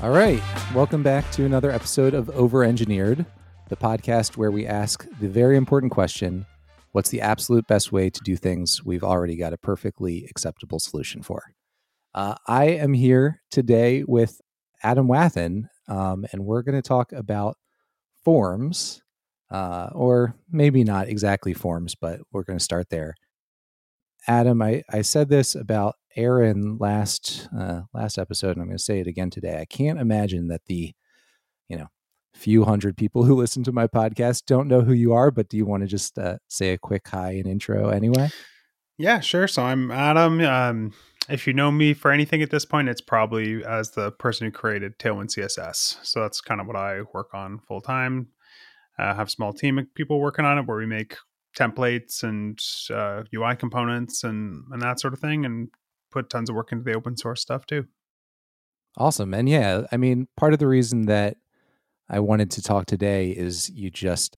All 0.00 0.10
right. 0.10 0.40
Welcome 0.76 1.02
back 1.02 1.28
to 1.32 1.44
another 1.44 1.72
episode 1.72 2.14
of 2.14 2.30
Over 2.30 2.62
Engineered, 2.62 3.26
the 3.68 3.74
podcast 3.74 4.36
where 4.36 4.52
we 4.52 4.64
ask 4.64 5.04
the 5.18 5.26
very 5.26 5.56
important 5.56 5.90
question 5.90 6.46
what's 6.92 7.10
the 7.10 7.20
absolute 7.20 7.66
best 7.66 7.90
way 7.90 8.08
to 8.08 8.20
do 8.22 8.36
things 8.36 8.84
we've 8.84 9.02
already 9.02 9.34
got 9.34 9.52
a 9.52 9.58
perfectly 9.58 10.24
acceptable 10.30 10.78
solution 10.78 11.20
for? 11.20 11.42
Uh, 12.14 12.36
I 12.46 12.66
am 12.66 12.92
here 12.92 13.42
today 13.50 14.04
with 14.06 14.40
Adam 14.84 15.08
Wathan, 15.08 15.64
um, 15.88 16.24
and 16.30 16.44
we're 16.44 16.62
going 16.62 16.80
to 16.80 16.88
talk 16.88 17.10
about 17.10 17.56
forms, 18.24 19.02
uh, 19.50 19.88
or 19.94 20.36
maybe 20.48 20.84
not 20.84 21.08
exactly 21.08 21.54
forms, 21.54 21.96
but 22.00 22.20
we're 22.30 22.44
going 22.44 22.58
to 22.58 22.64
start 22.64 22.88
there. 22.90 23.16
Adam, 24.28 24.60
I, 24.60 24.84
I 24.90 25.00
said 25.00 25.30
this 25.30 25.54
about 25.54 25.96
Aaron 26.14 26.76
last 26.78 27.48
uh, 27.58 27.82
last 27.94 28.18
episode, 28.18 28.50
and 28.50 28.60
I'm 28.60 28.68
going 28.68 28.76
to 28.76 28.82
say 28.82 29.00
it 29.00 29.06
again 29.06 29.30
today. 29.30 29.58
I 29.58 29.64
can't 29.64 29.98
imagine 29.98 30.48
that 30.48 30.66
the 30.66 30.92
you 31.68 31.76
know 31.78 31.86
few 32.34 32.64
hundred 32.64 32.96
people 32.96 33.24
who 33.24 33.34
listen 33.34 33.64
to 33.64 33.72
my 33.72 33.86
podcast 33.86 34.44
don't 34.46 34.68
know 34.68 34.82
who 34.82 34.92
you 34.92 35.14
are. 35.14 35.30
But 35.30 35.48
do 35.48 35.56
you 35.56 35.64
want 35.64 35.82
to 35.82 35.86
just 35.86 36.18
uh, 36.18 36.36
say 36.46 36.72
a 36.72 36.78
quick 36.78 37.08
hi 37.08 37.32
and 37.32 37.46
intro 37.46 37.88
anyway? 37.88 38.28
Yeah, 38.98 39.20
sure. 39.20 39.48
So 39.48 39.62
I'm 39.62 39.90
Adam. 39.90 40.40
Um, 40.42 40.92
if 41.30 41.46
you 41.46 41.54
know 41.54 41.70
me 41.70 41.94
for 41.94 42.10
anything 42.10 42.42
at 42.42 42.50
this 42.50 42.66
point, 42.66 42.88
it's 42.88 43.00
probably 43.00 43.64
as 43.64 43.92
the 43.92 44.12
person 44.12 44.46
who 44.46 44.50
created 44.50 44.98
Tailwind 44.98 45.34
CSS. 45.36 45.98
So 46.02 46.20
that's 46.20 46.40
kind 46.40 46.60
of 46.60 46.66
what 46.66 46.76
I 46.76 47.00
work 47.14 47.32
on 47.32 47.60
full 47.60 47.80
time. 47.80 48.28
I 48.98 49.14
have 49.14 49.28
a 49.28 49.30
small 49.30 49.52
team 49.52 49.78
of 49.78 49.94
people 49.94 50.20
working 50.20 50.44
on 50.44 50.58
it 50.58 50.66
where 50.66 50.76
we 50.76 50.86
make 50.86 51.16
templates 51.56 52.22
and 52.22 52.58
uh, 52.90 53.24
UI 53.34 53.56
components 53.56 54.24
and 54.24 54.64
and 54.70 54.82
that 54.82 55.00
sort 55.00 55.12
of 55.14 55.20
thing, 55.20 55.44
and 55.44 55.68
put 56.10 56.30
tons 56.30 56.50
of 56.50 56.56
work 56.56 56.72
into 56.72 56.84
the 56.84 56.94
open 56.94 57.16
source 57.16 57.40
stuff 57.40 57.66
too. 57.66 57.86
Awesome, 58.96 59.34
and 59.34 59.48
yeah, 59.48 59.82
I 59.92 59.96
mean, 59.96 60.28
part 60.36 60.52
of 60.52 60.58
the 60.58 60.66
reason 60.66 61.06
that 61.06 61.36
I 62.08 62.20
wanted 62.20 62.50
to 62.52 62.62
talk 62.62 62.86
today 62.86 63.30
is 63.30 63.70
you 63.70 63.90
just 63.90 64.36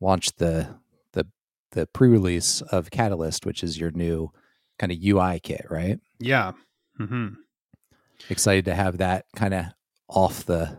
launched 0.00 0.38
the 0.38 0.76
the 1.12 1.26
the 1.72 1.86
pre-release 1.86 2.60
of 2.62 2.90
Catalyst, 2.90 3.44
which 3.44 3.62
is 3.62 3.78
your 3.78 3.90
new 3.90 4.30
kind 4.78 4.92
of 4.92 4.98
UI 5.02 5.40
kit, 5.40 5.66
right? 5.70 5.98
Yeah. 6.18 6.52
Mm-hmm. 6.98 7.28
Excited 8.30 8.64
to 8.64 8.74
have 8.74 8.98
that 8.98 9.26
kind 9.36 9.54
of 9.54 9.66
off 10.08 10.44
the 10.44 10.78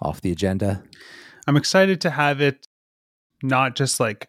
off 0.00 0.20
the 0.20 0.32
agenda. 0.32 0.82
I'm 1.46 1.56
excited 1.56 2.00
to 2.02 2.10
have 2.10 2.40
it 2.40 2.66
not 3.42 3.76
just 3.76 4.00
like 4.00 4.28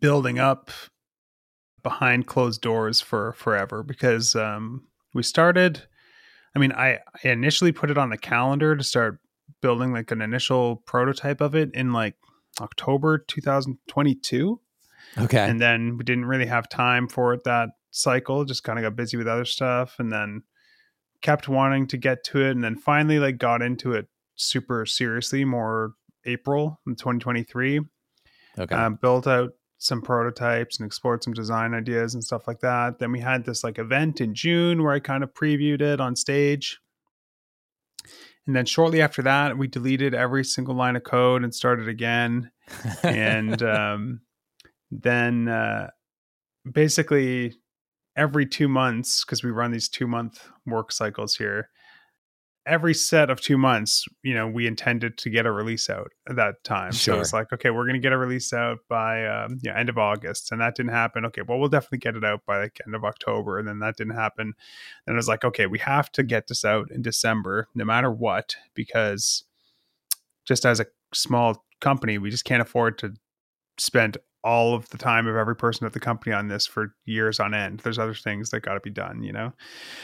building 0.00 0.38
up 0.38 0.70
behind 1.82 2.26
closed 2.26 2.60
doors 2.60 3.00
for 3.00 3.32
forever 3.34 3.82
because 3.82 4.34
um, 4.34 4.86
we 5.14 5.22
started 5.22 5.82
i 6.54 6.58
mean 6.58 6.72
I, 6.72 6.98
I 7.24 7.28
initially 7.28 7.72
put 7.72 7.90
it 7.90 7.98
on 7.98 8.10
the 8.10 8.18
calendar 8.18 8.76
to 8.76 8.84
start 8.84 9.20
building 9.62 9.92
like 9.92 10.10
an 10.10 10.20
initial 10.20 10.76
prototype 10.86 11.40
of 11.40 11.54
it 11.54 11.70
in 11.74 11.92
like 11.92 12.14
october 12.60 13.18
2022 13.18 14.60
okay. 15.16 15.48
And 15.48 15.60
then 15.60 15.96
we 15.96 16.04
didn't 16.04 16.26
really 16.26 16.46
have 16.46 16.68
time 16.68 17.08
for 17.08 17.32
it 17.32 17.44
that 17.44 17.70
cycle 17.90 18.44
just 18.44 18.64
kind 18.64 18.78
of 18.78 18.82
got 18.82 18.96
busy 18.96 19.16
with 19.16 19.28
other 19.28 19.44
stuff 19.44 19.96
and 19.98 20.12
then 20.12 20.42
kept 21.22 21.48
wanting 21.48 21.86
to 21.88 21.96
get 21.96 22.22
to 22.24 22.44
it 22.44 22.50
and 22.50 22.62
then 22.62 22.76
finally 22.76 23.18
like 23.18 23.38
got 23.38 23.62
into 23.62 23.92
it 23.92 24.06
super 24.34 24.84
seriously 24.86 25.44
more 25.44 25.94
april 26.26 26.80
in 26.86 26.94
2023 26.94 27.80
okay. 28.58 28.74
Um, 28.74 28.98
built 29.00 29.26
out 29.26 29.50
some 29.78 30.02
prototypes 30.02 30.78
and 30.78 30.86
explored 30.86 31.22
some 31.22 31.32
design 31.32 31.72
ideas 31.72 32.14
and 32.14 32.22
stuff 32.22 32.48
like 32.48 32.60
that. 32.60 32.98
Then 32.98 33.12
we 33.12 33.20
had 33.20 33.44
this 33.44 33.62
like 33.62 33.78
event 33.78 34.20
in 34.20 34.34
June 34.34 34.82
where 34.82 34.92
I 34.92 34.98
kind 34.98 35.22
of 35.22 35.32
previewed 35.32 35.80
it 35.80 36.00
on 36.00 36.16
stage. 36.16 36.80
And 38.46 38.56
then 38.56 38.66
shortly 38.66 39.00
after 39.00 39.22
that, 39.22 39.56
we 39.56 39.68
deleted 39.68 40.14
every 40.14 40.44
single 40.44 40.74
line 40.74 40.96
of 40.96 41.04
code 41.04 41.44
and 41.44 41.54
started 41.54 41.88
again. 41.88 42.50
and 43.02 43.62
um, 43.62 44.20
then 44.90 45.48
uh, 45.48 45.90
basically 46.70 47.54
every 48.16 48.46
two 48.46 48.68
months, 48.68 49.24
because 49.24 49.44
we 49.44 49.50
run 49.50 49.70
these 49.70 49.88
two 49.88 50.08
month 50.08 50.48
work 50.66 50.90
cycles 50.90 51.36
here, 51.36 51.68
every 52.68 52.94
set 52.94 53.30
of 53.30 53.40
two 53.40 53.56
months, 53.56 54.04
you 54.22 54.34
know, 54.34 54.46
we 54.46 54.66
intended 54.66 55.16
to 55.18 55.30
get 55.30 55.46
a 55.46 55.50
release 55.50 55.88
out 55.88 56.12
at 56.28 56.36
that 56.36 56.62
time. 56.62 56.92
Sure. 56.92 57.14
So 57.14 57.20
it's 57.20 57.32
like, 57.32 57.52
okay, 57.52 57.70
we're 57.70 57.84
going 57.84 57.94
to 57.94 58.00
get 58.00 58.12
a 58.12 58.18
release 58.18 58.52
out 58.52 58.78
by 58.88 59.26
um, 59.26 59.58
yeah 59.62 59.76
end 59.76 59.88
of 59.88 59.98
August, 59.98 60.52
and 60.52 60.60
that 60.60 60.76
didn't 60.76 60.92
happen. 60.92 61.24
Okay, 61.24 61.42
well, 61.42 61.58
we'll 61.58 61.68
definitely 61.68 61.98
get 61.98 62.14
it 62.14 62.24
out 62.24 62.44
by 62.46 62.60
like 62.60 62.78
end 62.86 62.94
of 62.94 63.04
October, 63.04 63.58
and 63.58 63.66
then 63.66 63.78
that 63.80 63.96
didn't 63.96 64.14
happen. 64.14 64.52
And 65.06 65.14
it 65.14 65.16
was 65.16 65.28
like, 65.28 65.44
okay, 65.44 65.66
we 65.66 65.78
have 65.78 66.12
to 66.12 66.22
get 66.22 66.46
this 66.46 66.64
out 66.64 66.90
in 66.90 67.02
December, 67.02 67.68
no 67.74 67.84
matter 67.84 68.10
what, 68.10 68.54
because 68.74 69.44
just 70.44 70.66
as 70.66 70.78
a 70.78 70.86
small 71.14 71.64
company, 71.80 72.18
we 72.18 72.30
just 72.30 72.44
can't 72.44 72.62
afford 72.62 72.98
to 72.98 73.14
spend 73.78 74.18
all 74.44 74.74
of 74.74 74.88
the 74.90 74.98
time 74.98 75.26
of 75.26 75.36
every 75.36 75.56
person 75.56 75.86
at 75.86 75.92
the 75.92 76.00
company 76.00 76.32
on 76.32 76.48
this 76.48 76.66
for 76.66 76.94
years 77.04 77.40
on 77.40 77.54
end. 77.54 77.80
There's 77.80 77.98
other 77.98 78.14
things 78.14 78.50
that 78.50 78.60
got 78.60 78.74
to 78.74 78.80
be 78.80 78.90
done, 78.90 79.22
you 79.22 79.32
know. 79.32 79.52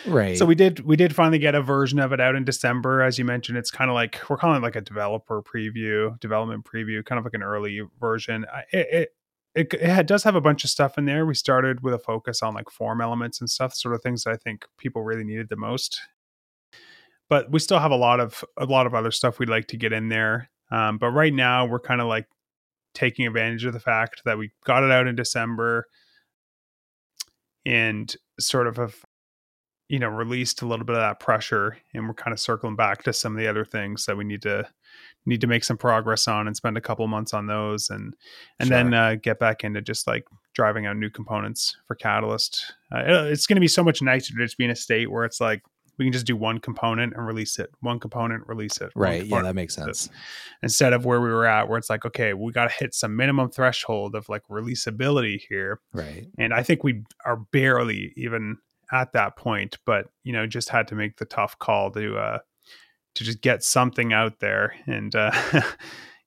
Right. 0.07 0.37
So 0.37 0.45
we 0.45 0.55
did 0.55 0.81
we 0.81 0.97
did 0.97 1.15
finally 1.15 1.39
get 1.39 1.55
a 1.55 1.63
version 1.63 1.99
of 1.99 2.13
it 2.13 2.21
out 2.21 2.35
in 2.35 2.45
December 2.45 3.03
as 3.03 3.19
you 3.19 3.25
mentioned. 3.25 3.59
It's 3.59 3.71
kind 3.71 3.91
of 3.91 3.95
like 3.95 4.21
we're 4.29 4.37
calling 4.37 4.59
it 4.59 4.63
like 4.63 4.77
a 4.77 4.81
developer 4.81 5.43
preview, 5.43 6.19
development 6.21 6.65
preview, 6.65 7.05
kind 7.05 7.19
of 7.19 7.25
like 7.25 7.35
an 7.35 7.43
early 7.43 7.83
version. 8.01 8.45
It, 8.73 8.87
it 8.93 9.09
it, 9.55 9.73
it 9.75 10.07
does 10.07 10.25
have 10.25 10.35
a 10.35 10.41
bunch 10.41 10.65
of 10.65 10.71
stuff 10.71 10.99
in 10.99 11.05
there. 11.05 11.25
We 11.25 11.35
started 11.35 11.83
with 11.83 11.95
a 11.95 11.99
focus 11.99 12.43
on 12.43 12.55
like 12.55 12.71
form 12.71 13.01
elements 13.01 13.41
and 13.41 13.49
stuff, 13.49 13.73
sort 13.75 13.95
of 13.95 14.03
things 14.03 14.25
that 14.25 14.33
I 14.33 14.37
think 14.37 14.67
people 14.79 15.03
really 15.03 15.23
needed 15.23 15.49
the 15.49 15.57
most. 15.57 16.01
But 17.29 17.51
we 17.53 17.61
still 17.61 17.79
have 17.79 17.93
a 17.93 17.97
lot 17.97 18.21
of 18.21 18.45
a 18.57 18.67
lot 18.67 18.87
of 18.87 18.95
other 18.95 19.11
stuff 19.11 19.39
we'd 19.39 19.49
like 19.49 19.69
to 19.69 19.77
get 19.77 19.93
in 19.93 20.09
there. 20.09 20.51
Um, 20.71 20.99
but 20.99 21.11
right 21.11 21.33
now 21.33 21.67
we're 21.67 21.79
kind 21.79 22.01
of 22.01 22.09
like 22.09 22.27
taking 22.95 23.27
advantage 23.27 23.65
of 23.65 23.73
the 23.73 23.81
fact 23.81 24.23
that 24.25 24.39
we 24.39 24.51
got 24.65 24.83
it 24.83 24.91
out 24.91 25.07
in 25.07 25.15
December 25.15 25.87
and 27.67 28.17
sort 28.39 28.67
of 28.67 28.77
have 28.77 28.97
you 29.89 29.99
know 29.99 30.09
released 30.09 30.63
a 30.63 30.67
little 30.67 30.85
bit 30.85 30.97
of 30.97 31.03
that 31.03 31.21
pressure 31.21 31.77
and 31.93 32.07
we're 32.07 32.15
kind 32.15 32.33
of 32.33 32.41
circling 32.41 32.77
back 32.77 33.03
to 33.03 33.13
some 33.13 33.33
of 33.33 33.39
the 33.39 33.49
other 33.49 33.65
things 33.65 34.07
that 34.07 34.17
we 34.17 34.25
need 34.25 34.43
to 34.43 34.67
need 35.27 35.41
to 35.41 35.47
make 35.47 35.65
some 35.65 35.77
progress 35.77 36.27
on 36.27 36.47
and 36.47 36.57
spend 36.57 36.77
a 36.77 36.81
couple 36.81 37.07
months 37.07 37.35
on 37.35 37.47
those 37.47 37.91
and 37.91 38.15
and 38.59 38.69
sure. 38.69 38.77
then 38.77 38.95
uh, 38.95 39.15
get 39.15 39.39
back 39.39 39.63
into 39.63 39.81
just 39.83 40.07
like 40.07 40.25
driving 40.55 40.87
out 40.87 40.97
new 40.97 41.11
components 41.11 41.77
for 41.87 41.95
catalyst 41.95 42.75
uh, 42.93 43.03
it's 43.27 43.47
going 43.47 43.57
to 43.57 43.61
be 43.61 43.69
so 43.69 43.85
much 43.85 44.01
nicer 44.01 44.33
to 44.33 44.45
just 44.45 44.59
be 44.59 44.65
in 44.65 44.71
a 44.71 44.77
state 44.77 45.11
where 45.11 45.25
it's 45.25 45.41
like 45.41 45.63
we 45.99 46.05
can 46.05 46.13
just 46.13 46.27
do 46.27 46.37
one 46.37 46.59
component 46.59 47.15
and 47.15 47.27
release 47.27 47.59
it 47.59 47.71
one 47.81 47.99
component 47.99 48.47
release 48.47 48.79
it 48.79 48.91
right 48.95 49.27
yeah 49.27 49.43
that 49.43 49.55
makes 49.55 49.75
sense. 49.75 50.09
Instead 50.63 50.93
of 50.93 51.05
where 51.05 51.21
we 51.21 51.29
were 51.29 51.47
at 51.47 51.69
where 51.69 51.79
it's 51.79 51.91
like 51.91 52.05
okay 52.05 52.35
we 52.35 52.53
got 52.53 52.71
to 52.71 52.77
hit 52.77 52.95
some 52.95 53.17
minimum 53.17 53.51
threshold 53.51 54.15
of 54.15 54.29
like 54.29 54.43
releasability 54.49 55.41
here. 55.49 55.81
Right. 55.93 56.27
And 56.39 56.53
i 56.53 56.63
think 56.63 56.85
we 56.85 57.03
are 57.25 57.37
barely 57.37 58.13
even 58.17 58.59
at 58.93 59.13
that 59.13 59.37
point 59.37 59.79
but 59.87 60.07
you 60.25 60.33
know 60.33 60.47
just 60.47 60.69
had 60.69 60.89
to 60.89 60.95
make 60.95 61.17
the 61.17 61.25
tough 61.25 61.59
call 61.59 61.91
to 61.91 62.17
uh 62.17 62.39
to 63.15 63.25
just 63.25 63.41
get 63.41 63.63
something 63.63 64.13
out 64.13 64.41
there 64.41 64.75
and 64.87 65.15
uh 65.15 65.31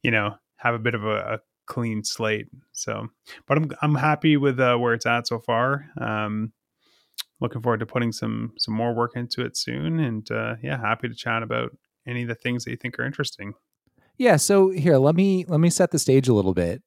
you 0.03 0.11
know 0.11 0.35
have 0.57 0.73
a 0.73 0.79
bit 0.79 0.95
of 0.95 1.06
a, 1.06 1.17
a 1.17 1.39
clean 1.67 2.03
slate. 2.03 2.47
So 2.72 3.07
but 3.45 3.57
i'm 3.57 3.72
i'm 3.81 3.95
happy 3.95 4.38
with 4.38 4.59
uh, 4.59 4.77
where 4.77 4.94
it's 4.94 5.06
at 5.06 5.27
so 5.27 5.39
far. 5.39 5.85
Um 6.00 6.53
looking 7.39 7.61
forward 7.61 7.79
to 7.79 7.85
putting 7.85 8.11
some 8.11 8.53
some 8.57 8.73
more 8.73 8.93
work 8.93 9.11
into 9.15 9.41
it 9.41 9.55
soon 9.57 9.99
and 9.99 10.29
uh, 10.31 10.55
yeah 10.63 10.79
happy 10.79 11.07
to 11.07 11.15
chat 11.15 11.43
about 11.43 11.75
any 12.07 12.23
of 12.23 12.27
the 12.27 12.35
things 12.35 12.63
that 12.63 12.71
you 12.71 12.77
think 12.77 12.97
are 12.99 13.05
interesting. 13.05 13.53
Yeah 14.17 14.37
so 14.37 14.69
here 14.69 14.97
let 14.97 15.15
me 15.15 15.45
let 15.47 15.59
me 15.59 15.69
set 15.69 15.91
the 15.91 15.99
stage 15.99 16.27
a 16.27 16.33
little 16.33 16.53
bit. 16.53 16.81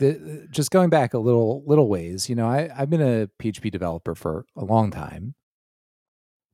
The, 0.00 0.48
just 0.50 0.70
going 0.70 0.90
back 0.90 1.14
a 1.14 1.18
little 1.18 1.62
little 1.66 1.88
ways 1.88 2.28
you 2.28 2.34
know 2.34 2.46
I, 2.46 2.70
i've 2.76 2.90
been 2.90 3.02
a 3.02 3.28
php 3.40 3.70
developer 3.70 4.14
for 4.14 4.44
a 4.56 4.64
long 4.64 4.90
time. 4.90 5.34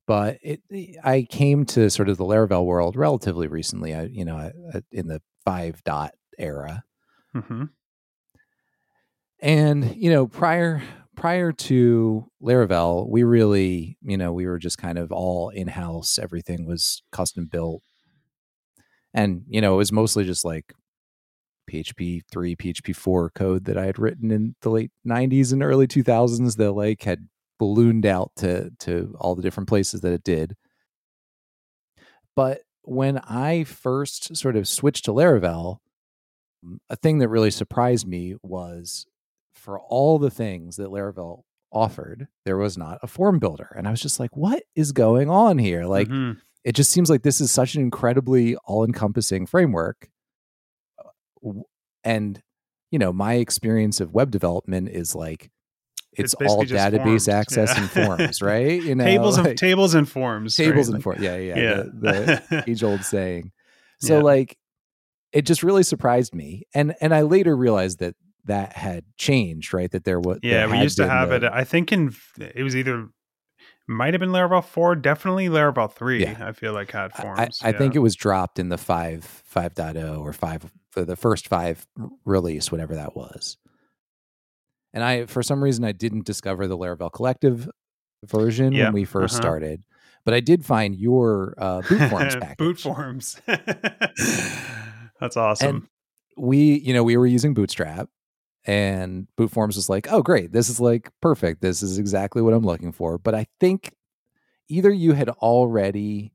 But 0.06 0.38
it 0.42 0.60
i 1.02 1.26
came 1.30 1.64
to 1.66 1.88
sort 1.88 2.08
of 2.08 2.18
the 2.18 2.24
laravel 2.24 2.66
world 2.66 2.96
relatively 2.96 3.46
recently 3.46 3.94
i 3.94 4.02
you 4.04 4.24
know 4.24 4.50
in 4.90 5.06
the 5.06 5.22
five 5.44 5.82
dot 5.84 6.12
era. 6.38 6.84
Mm-hmm. 7.34 7.64
and 9.40 9.96
you 9.96 10.10
know 10.10 10.26
prior 10.26 10.82
prior 11.16 11.52
to 11.52 12.26
Laravel, 12.42 13.08
we 13.08 13.22
really, 13.22 13.96
you 14.02 14.16
know, 14.16 14.32
we 14.32 14.46
were 14.46 14.58
just 14.58 14.78
kind 14.78 14.98
of 14.98 15.12
all 15.12 15.50
in 15.50 15.68
house. 15.68 16.18
Everything 16.18 16.66
was 16.66 17.02
custom 17.12 17.46
built. 17.46 17.82
And, 19.14 19.42
you 19.48 19.60
know, 19.60 19.74
it 19.74 19.78
was 19.78 19.92
mostly 19.92 20.24
just 20.24 20.44
like 20.44 20.72
PHP 21.70 22.22
3, 22.30 22.56
PHP 22.56 22.96
4 22.96 23.30
code 23.30 23.64
that 23.66 23.78
I 23.78 23.84
had 23.86 23.98
written 23.98 24.30
in 24.30 24.54
the 24.62 24.70
late 24.70 24.90
90s 25.06 25.52
and 25.52 25.62
early 25.62 25.86
2000s 25.86 26.56
that 26.56 26.72
like 26.72 27.02
had 27.02 27.28
ballooned 27.58 28.06
out 28.06 28.32
to 28.36 28.70
to 28.80 29.14
all 29.20 29.36
the 29.36 29.42
different 29.42 29.68
places 29.68 30.00
that 30.00 30.12
it 30.12 30.24
did. 30.24 30.56
But 32.34 32.62
when 32.82 33.18
I 33.18 33.64
first 33.64 34.36
sort 34.36 34.56
of 34.56 34.66
switched 34.66 35.04
to 35.04 35.12
Laravel, 35.12 35.78
a 36.88 36.96
thing 36.96 37.18
that 37.18 37.28
really 37.28 37.50
surprised 37.50 38.06
me 38.06 38.34
was 38.42 39.06
for 39.62 39.78
all 39.78 40.18
the 40.18 40.28
things 40.30 40.74
that 40.76 40.88
Laravel 40.88 41.44
offered. 41.70 42.26
There 42.44 42.56
was 42.56 42.76
not 42.76 42.98
a 43.00 43.06
form 43.06 43.38
builder. 43.38 43.72
And 43.76 43.86
I 43.86 43.92
was 43.92 44.00
just 44.00 44.18
like, 44.18 44.36
what 44.36 44.64
is 44.74 44.90
going 44.90 45.30
on 45.30 45.56
here? 45.58 45.84
Like, 45.86 46.08
Mhm. 46.08 46.38
it 46.64 46.72
just 46.74 46.90
seems 46.90 47.08
like 47.08 47.22
this 47.22 47.40
is 47.40 47.52
such 47.52 47.76
an 47.76 47.80
incredibly 47.80 48.56
all 48.56 48.84
encompassing 48.84 49.46
framework. 49.46 50.10
And, 52.04 52.42
you 52.90 52.98
know, 52.98 53.12
my 53.12 53.34
experience 53.34 54.00
of 54.00 54.12
web 54.12 54.30
development 54.30 54.88
is 54.88 55.14
like, 55.14 55.50
it's, 56.12 56.34
It's 56.38 56.52
all 56.52 56.62
database 56.64 57.02
forms. 57.04 57.28
access 57.28 57.70
Yeah. 57.74 57.80
and 57.82 57.90
forms, 57.90 58.42
right? 58.42 58.82
You 58.82 58.94
know, 58.94 59.04
tables 59.04 59.38
like, 59.38 59.46
and 59.50 59.58
tables 59.58 59.94
and 59.94 60.08
forms. 60.08 60.56
tables 60.56 60.88
right? 60.88 60.94
and 60.96 61.02
forms. 61.02 61.22
Yeah, 61.22 61.36
yeah, 61.36 61.56
Yeah. 61.56 61.76
The, 61.84 62.42
the 62.50 62.64
age 62.70 62.82
old 62.82 63.02
saying. 63.04 63.52
So 64.00 64.18
Yeah. 64.18 64.24
like, 64.24 64.58
it 65.32 65.42
just 65.46 65.62
really 65.62 65.84
surprised 65.84 66.34
me, 66.34 66.64
and 66.74 66.94
and 67.00 67.14
I 67.14 67.22
later 67.22 67.56
realized 67.56 68.00
that 68.00 68.14
that 68.44 68.74
had 68.74 69.04
changed, 69.16 69.72
right? 69.72 69.90
That 69.90 70.04
there 70.04 70.20
was 70.20 70.38
Yeah, 70.42 70.66
we 70.66 70.78
used 70.80 70.96
to 70.96 71.08
have 71.08 71.30
the- 71.30 71.36
it. 71.36 71.44
I 71.44 71.64
think 71.64 71.92
in 71.92 72.14
it 72.38 72.62
was 72.62 72.76
either 72.76 73.08
might 73.88 74.14
have 74.14 74.20
been 74.20 74.30
Laravel 74.30 74.64
four, 74.64 74.94
definitely 74.94 75.48
Laravel 75.48 75.92
three. 75.92 76.22
Yeah. 76.22 76.36
I 76.40 76.52
feel 76.52 76.72
like 76.72 76.92
had 76.92 77.12
forms. 77.12 77.60
I, 77.62 77.70
I 77.70 77.72
think 77.72 77.94
it 77.94 77.98
was 77.98 78.14
dropped 78.14 78.58
in 78.58 78.68
the 78.68 78.78
5 78.78 79.42
5.0 79.52 80.20
or 80.20 80.32
5 80.32 80.72
for 80.90 81.04
the 81.04 81.16
first 81.16 81.48
5 81.48 81.86
release 82.24 82.70
whatever 82.70 82.94
that 82.94 83.16
was. 83.16 83.58
And 84.94 85.02
I 85.02 85.26
for 85.26 85.42
some 85.42 85.62
reason 85.62 85.84
I 85.84 85.92
didn't 85.92 86.26
discover 86.26 86.66
the 86.66 86.76
Laravel 86.76 87.12
collective 87.12 87.68
version 88.24 88.72
Yeah, 88.72 88.84
when 88.84 88.92
we 88.94 89.04
1st 89.04 89.16
uh-huh. 89.16 89.28
started. 89.28 89.84
But 90.24 90.34
I 90.34 90.40
did 90.40 90.64
find 90.64 90.94
your 90.94 91.54
uh, 91.58 91.80
BootForms 91.80 92.40
package. 92.40 92.84
BootForms. 92.84 93.40
That's 95.20 95.36
awesome. 95.36 95.68
And 95.68 95.86
we, 96.36 96.78
you 96.78 96.94
know, 96.94 97.02
we 97.02 97.16
were 97.16 97.26
using 97.26 97.54
Bootstrap 97.54 98.08
and 98.64 99.26
BootForms 99.38 99.76
was 99.76 99.88
like, 99.88 100.10
"Oh, 100.10 100.22
great. 100.22 100.52
This 100.52 100.68
is 100.68 100.80
like 100.80 101.10
perfect. 101.20 101.60
This 101.62 101.82
is 101.82 101.98
exactly 101.98 102.42
what 102.42 102.54
I'm 102.54 102.64
looking 102.64 102.92
for." 102.92 103.18
But 103.18 103.34
I 103.34 103.46
think 103.60 103.94
either 104.68 104.90
you 104.90 105.12
had 105.12 105.28
already 105.28 106.32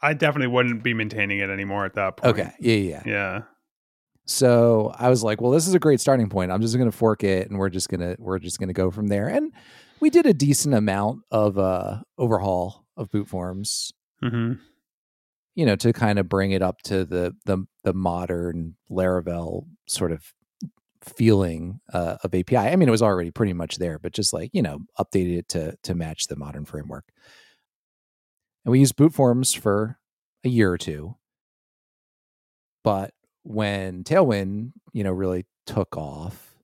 I 0.00 0.12
definitely 0.12 0.48
wouldn't 0.48 0.82
be 0.82 0.92
maintaining 0.92 1.38
it 1.38 1.48
anymore 1.48 1.86
at 1.86 1.94
that 1.94 2.18
point. 2.18 2.38
Okay. 2.38 2.52
Yeah, 2.60 2.74
yeah, 2.74 3.02
yeah. 3.06 3.42
So 4.26 4.94
I 4.98 5.08
was 5.08 5.22
like, 5.22 5.40
well, 5.40 5.50
this 5.50 5.66
is 5.66 5.74
a 5.74 5.78
great 5.78 6.00
starting 6.00 6.28
point. 6.28 6.50
I'm 6.50 6.60
just 6.60 6.76
going 6.76 6.90
to 6.90 6.96
fork 6.96 7.24
it 7.24 7.48
and 7.48 7.58
we're 7.58 7.70
just 7.70 7.88
going 7.88 8.00
to 8.00 8.16
we're 8.18 8.38
just 8.38 8.58
going 8.58 8.68
to 8.68 8.74
go 8.74 8.90
from 8.90 9.08
there. 9.08 9.28
And 9.28 9.52
we 10.00 10.10
did 10.10 10.26
a 10.26 10.34
decent 10.34 10.74
amount 10.74 11.20
of 11.30 11.58
uh 11.58 12.00
overhaul 12.18 12.84
of 12.96 13.10
BootForms, 13.10 13.92
hmm 14.20 14.54
you 15.54 15.64
know, 15.64 15.76
to 15.76 15.92
kind 15.92 16.18
of 16.18 16.28
bring 16.28 16.50
it 16.50 16.62
up 16.62 16.82
to 16.82 17.04
the 17.04 17.34
the 17.46 17.64
the 17.84 17.94
modern 17.94 18.74
Laravel 18.90 19.66
sort 19.86 20.10
of 20.12 20.32
feeling 21.04 21.80
uh, 21.92 22.16
of 22.24 22.34
API. 22.34 22.56
I 22.56 22.76
mean, 22.76 22.88
it 22.88 22.92
was 22.92 23.02
already 23.02 23.30
pretty 23.30 23.52
much 23.52 23.76
there, 23.78 23.98
but 23.98 24.12
just 24.12 24.32
like, 24.32 24.50
you 24.52 24.62
know, 24.62 24.80
updated 24.98 25.38
it 25.38 25.48
to 25.50 25.76
to 25.82 25.94
match 25.94 26.26
the 26.26 26.36
modern 26.36 26.64
framework. 26.64 27.04
And 28.64 28.72
we 28.72 28.80
used 28.80 28.96
BootForms 28.96 29.56
for 29.58 29.98
a 30.44 30.48
year 30.48 30.72
or 30.72 30.78
two. 30.78 31.16
But 32.82 33.12
when 33.42 34.04
Tailwind, 34.04 34.72
you 34.92 35.04
know, 35.04 35.12
really 35.12 35.46
took 35.66 35.96
off, 35.96 36.56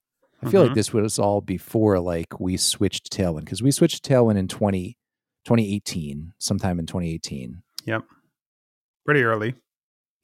I 0.42 0.50
feel 0.50 0.62
like 0.62 0.72
Mhm. 0.72 0.75
this 0.76 0.92
was 0.92 1.19
all 1.19 1.40
before 1.40 2.00
like 2.00 2.40
we 2.40 2.56
switched 2.56 3.10
to 3.10 3.19
Tailwind 3.22 3.40
because 3.44 3.62
we 3.62 3.70
switched 3.70 4.02
to 4.04 4.10
Tailwind 4.12 4.38
in 4.38 4.48
20, 4.48 4.96
2018, 5.44 6.32
sometime 6.38 6.78
in 6.78 6.87
2018. 6.87 7.62
Yep. 7.84 8.04
Pretty 9.04 9.22
early. 9.22 9.54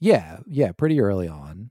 Yeah, 0.00 0.40
yeah, 0.46 0.72
pretty 0.72 1.00
early 1.00 1.28
on. 1.28 1.70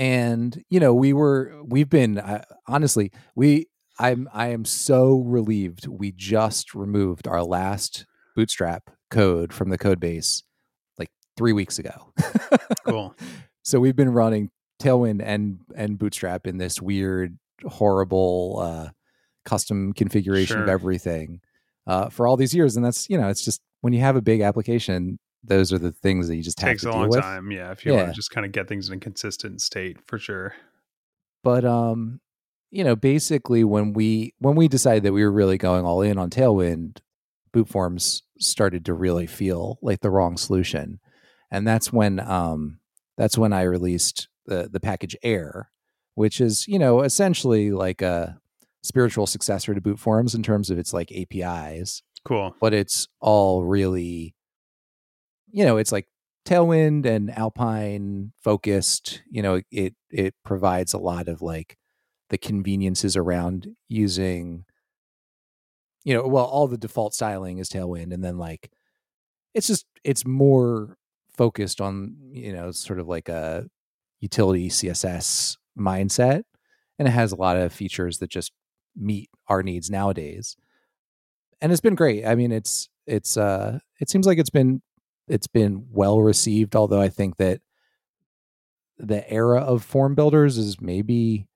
And 0.00 0.64
you 0.70 0.80
know, 0.80 0.94
we 0.94 1.12
were 1.12 1.54
we've 1.62 1.90
been 1.90 2.18
uh, 2.18 2.42
honestly, 2.66 3.12
we 3.34 3.66
I'm 3.98 4.30
I 4.32 4.48
am 4.48 4.64
so 4.64 5.18
relieved 5.18 5.86
we 5.86 6.10
just 6.10 6.74
removed 6.74 7.28
our 7.28 7.44
last 7.44 8.06
bootstrap 8.34 8.90
code 9.10 9.52
from 9.52 9.68
the 9.68 9.76
code 9.76 10.00
base 10.00 10.42
like 10.98 11.10
3 11.36 11.52
weeks 11.52 11.78
ago. 11.78 12.14
Cool. 12.86 13.14
so 13.62 13.78
we've 13.78 13.94
been 13.94 14.12
running 14.12 14.48
Tailwind 14.80 15.20
and 15.22 15.60
and 15.76 15.98
Bootstrap 15.98 16.46
in 16.46 16.56
this 16.56 16.80
weird, 16.80 17.38
horrible 17.66 18.58
uh, 18.62 18.88
custom 19.44 19.92
configuration 19.92 20.62
of 20.62 20.68
everything 20.70 21.40
uh, 21.86 22.08
for 22.08 22.26
all 22.26 22.38
these 22.38 22.54
years, 22.54 22.74
and 22.74 22.84
that's 22.84 23.10
you 23.10 23.20
know 23.20 23.28
it's 23.28 23.44
just 23.44 23.60
when 23.82 23.92
you 23.92 24.00
have 24.00 24.16
a 24.16 24.22
big 24.22 24.40
application, 24.40 25.18
those 25.42 25.72
are 25.72 25.78
the 25.78 25.92
things 25.92 26.28
that 26.28 26.36
you 26.36 26.42
just 26.42 26.60
have 26.60 26.70
Takes 26.70 26.82
to 26.82 26.90
a 26.90 26.92
long 26.92 27.08
with. 27.08 27.20
time. 27.20 27.50
Yeah. 27.50 27.70
If 27.70 27.84
you 27.86 27.94
want 27.94 28.08
to 28.08 28.14
just 28.14 28.30
kind 28.30 28.44
of 28.44 28.52
get 28.52 28.68
things 28.68 28.88
in 28.88 28.96
a 28.96 29.00
consistent 29.00 29.62
state 29.62 29.96
for 30.06 30.18
sure. 30.18 30.54
But 31.42 31.64
um, 31.64 32.20
you 32.70 32.84
know, 32.84 32.94
basically 32.96 33.64
when 33.64 33.92
we 33.92 34.34
when 34.38 34.54
we 34.56 34.68
decided 34.68 35.02
that 35.04 35.12
we 35.12 35.24
were 35.24 35.32
really 35.32 35.58
going 35.58 35.84
all 35.84 36.02
in 36.02 36.18
on 36.18 36.30
Tailwind, 36.30 36.98
BootForms 37.54 38.22
started 38.38 38.84
to 38.86 38.94
really 38.94 39.26
feel 39.26 39.78
like 39.82 40.00
the 40.00 40.10
wrong 40.10 40.36
solution. 40.36 41.00
And 41.50 41.66
that's 41.66 41.92
when 41.92 42.20
um 42.20 42.78
that's 43.16 43.36
when 43.38 43.52
I 43.52 43.62
released 43.62 44.28
the 44.46 44.68
the 44.70 44.80
package 44.80 45.16
Aire, 45.22 45.70
which 46.14 46.40
is, 46.40 46.68
you 46.68 46.78
know, 46.78 47.00
essentially 47.02 47.70
like 47.70 48.02
a 48.02 48.38
spiritual 48.82 49.26
successor 49.26 49.74
to 49.74 49.80
BootForms 49.80 50.34
in 50.34 50.42
terms 50.42 50.70
of 50.70 50.78
its 50.78 50.92
like 50.92 51.10
APIs, 51.12 52.02
Cool. 52.24 52.54
but 52.60 52.72
it's 52.72 53.08
all 53.20 53.64
really 53.64 54.34
you 55.52 55.64
know, 55.64 55.76
it's 55.76 55.92
like 55.92 56.06
Tailwind 56.46 57.06
and 57.06 57.30
Alpine 57.36 58.32
focused, 58.42 59.22
you 59.30 59.42
know, 59.42 59.60
it 59.70 59.94
it 60.10 60.34
provides 60.44 60.94
a 60.94 60.98
lot 60.98 61.28
of 61.28 61.42
like 61.42 61.76
the 62.30 62.38
conveniences 62.38 63.16
around 63.16 63.76
using 63.88 64.64
you 66.04 66.14
know, 66.14 66.26
well, 66.26 66.46
all 66.46 66.66
the 66.66 66.78
default 66.78 67.14
styling 67.14 67.58
is 67.58 67.68
Tailwind 67.68 68.12
and 68.12 68.24
then 68.24 68.38
like 68.38 68.70
it's 69.54 69.66
just 69.66 69.86
it's 70.04 70.26
more 70.26 70.96
focused 71.36 71.80
on, 71.80 72.16
you 72.32 72.52
know, 72.52 72.70
sort 72.70 72.98
of 72.98 73.06
like 73.08 73.28
a 73.28 73.66
utility 74.20 74.68
CSS 74.68 75.56
mindset 75.78 76.42
and 76.98 77.08
it 77.08 77.12
has 77.12 77.32
a 77.32 77.36
lot 77.36 77.56
of 77.56 77.72
features 77.72 78.18
that 78.18 78.30
just 78.30 78.52
meet 78.96 79.30
our 79.48 79.62
needs 79.62 79.90
nowadays. 79.90 80.56
And 81.60 81.72
it's 81.72 81.80
been 81.80 81.94
great. 81.94 82.24
I 82.24 82.34
mean, 82.34 82.52
it's 82.52 82.88
it's 83.06 83.36
uh 83.36 83.78
it 84.00 84.08
seems 84.08 84.26
like 84.26 84.38
it's 84.38 84.50
been 84.50 84.82
it's 85.30 85.46
been 85.46 85.86
well 85.90 86.20
received 86.20 86.76
although 86.76 87.00
I 87.00 87.08
think 87.08 87.36
that 87.38 87.60
the 88.98 89.28
era 89.32 89.60
of 89.60 89.82
form 89.84 90.14
builders 90.14 90.58
is 90.58 90.80
maybe 90.80 91.46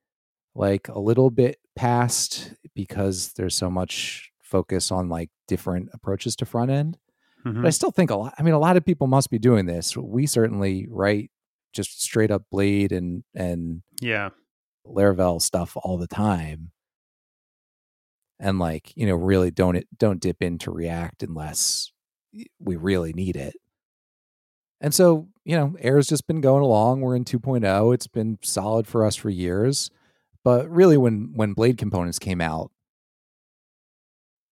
like 0.55 0.89
a 0.89 0.99
little 0.99 1.31
bit 1.31 1.59
past 1.77 2.55
because 2.75 3.33
there's 3.35 3.55
so 3.57 3.69
much 3.71 4.31
focus 4.41 4.91
on 4.91 5.09
like 5.09 5.31
different 5.49 5.91
approaches 5.93 6.37
to 6.37 6.47
front 6.47 6.71
end. 6.71 6.97
Mhm. 7.45 7.57
But 7.63 7.67
I 7.67 7.71
still 7.71 7.91
think 7.91 8.11
a 8.11 8.17
lot. 8.17 8.35
I 8.39 8.43
mean, 8.43 8.55
a 8.55 8.59
lot 8.59 8.77
of 8.79 8.85
people 8.87 9.07
must 9.09 9.31
be 9.31 9.39
doing 9.39 9.67
this. 9.67 9.97
We 9.97 10.27
certainly 10.27 10.87
write 10.89 11.31
just 11.75 12.01
straight 12.03 12.31
up 12.31 12.45
Blade 12.51 12.93
and 12.93 13.25
and 13.35 13.83
Yeah. 14.01 14.31
Laravel 14.87 15.43
stuff 15.43 15.77
all 15.83 15.99
the 15.99 16.07
time, 16.07 16.71
and 18.39 18.59
like 18.59 18.97
you 18.97 19.07
know, 19.07 19.15
really 19.15 19.51
don't 19.51 19.77
it 19.77 19.89
don't 19.99 20.21
dip 20.21 20.43
into 20.43 20.71
React 20.71 21.23
unless 21.25 21.93
we 22.59 22.77
really 22.77 23.13
need 23.13 23.37
it. 23.37 23.55
And 24.81 24.93
so 24.95 25.29
you 25.45 25.57
know, 25.57 25.77
Aire's 25.81 26.07
just 26.09 26.27
been 26.27 26.41
going 26.41 26.63
along. 26.63 27.03
We're 27.03 27.17
in 27.17 27.25
2.0. 27.25 27.93
It's 27.95 28.07
been 28.07 28.39
solid 28.43 28.87
for 28.87 29.05
us 29.05 29.15
for 29.15 29.29
years. 29.29 29.91
But 30.43 30.69
really, 30.71 30.97
when 30.97 31.33
when 31.35 31.53
Blade 31.53 31.77
components 31.79 32.19
came 32.19 32.41
out, 32.41 32.71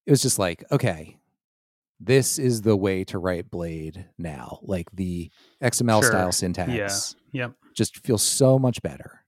it 0.05 0.11
was 0.11 0.21
just 0.21 0.39
like, 0.39 0.63
okay, 0.71 1.17
this 1.99 2.37
is 2.37 2.61
the 2.61 2.75
way 2.75 3.03
to 3.05 3.17
write 3.17 3.49
Blade 3.49 4.05
now. 4.17 4.59
Like 4.63 4.87
the 4.93 5.31
XML 5.61 6.01
Sure. 6.01 6.11
style 6.11 6.31
syntax 6.31 7.15
Yeah. 7.31 7.45
Yep. 7.45 7.53
just 7.75 7.97
feels 7.99 8.21
so 8.21 8.59
much 8.59 8.81
better. 8.81 9.23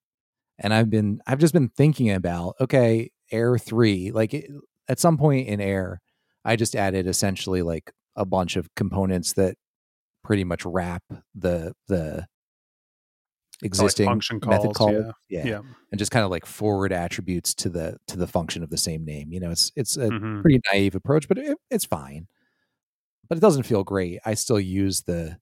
And 0.59 0.73
I've 0.73 0.89
been 0.89 1.21
I've 1.27 1.39
just 1.39 1.53
been 1.53 1.69
thinking 1.69 2.11
about 2.11 2.55
okay, 2.61 3.11
Aire 3.31 3.57
3, 3.57 4.11
like 4.11 4.33
it, 4.33 4.49
at 4.87 4.99
some 4.99 5.17
point 5.17 5.47
in 5.47 5.59
Aire, 5.61 6.01
I 6.43 6.55
just 6.55 6.75
added 6.75 7.07
essentially 7.07 7.61
like 7.61 7.91
a 8.15 8.25
bunch 8.25 8.55
of 8.55 8.73
components 8.75 9.33
that 9.33 9.57
pretty 10.25 10.43
much 10.43 10.65
wrap 10.65 11.03
the 11.35 11.73
the 11.87 12.27
existing 13.63 14.05
function 14.07 14.39
method 14.45 14.73
call 14.73 14.91
yeah. 15.29 15.45
Yeah. 15.45 15.61
and 15.91 15.99
just 15.99 16.11
kind 16.11 16.25
of 16.25 16.31
like 16.31 16.45
forward 16.45 16.91
attributes 16.91 17.53
to 17.55 17.69
the 17.69 17.97
to 18.07 18.17
the 18.17 18.27
function 18.27 18.63
of 18.63 18.69
the 18.69 18.77
same 18.77 19.05
name. 19.05 19.31
You 19.31 19.39
know, 19.39 19.51
it's 19.51 19.71
it's 19.75 19.97
a 19.97 20.09
Mhm. 20.11 20.41
pretty 20.41 20.59
naive 20.73 20.95
approach, 20.95 21.27
but 21.27 21.37
it, 21.37 21.57
it's 21.71 21.85
fine. 21.85 22.27
But 23.27 23.37
it 23.37 23.41
doesn't 23.41 23.63
feel 23.63 23.83
great. 23.83 24.19
I 24.25 24.33
still 24.35 24.59
use 24.59 25.03
the 25.03 25.37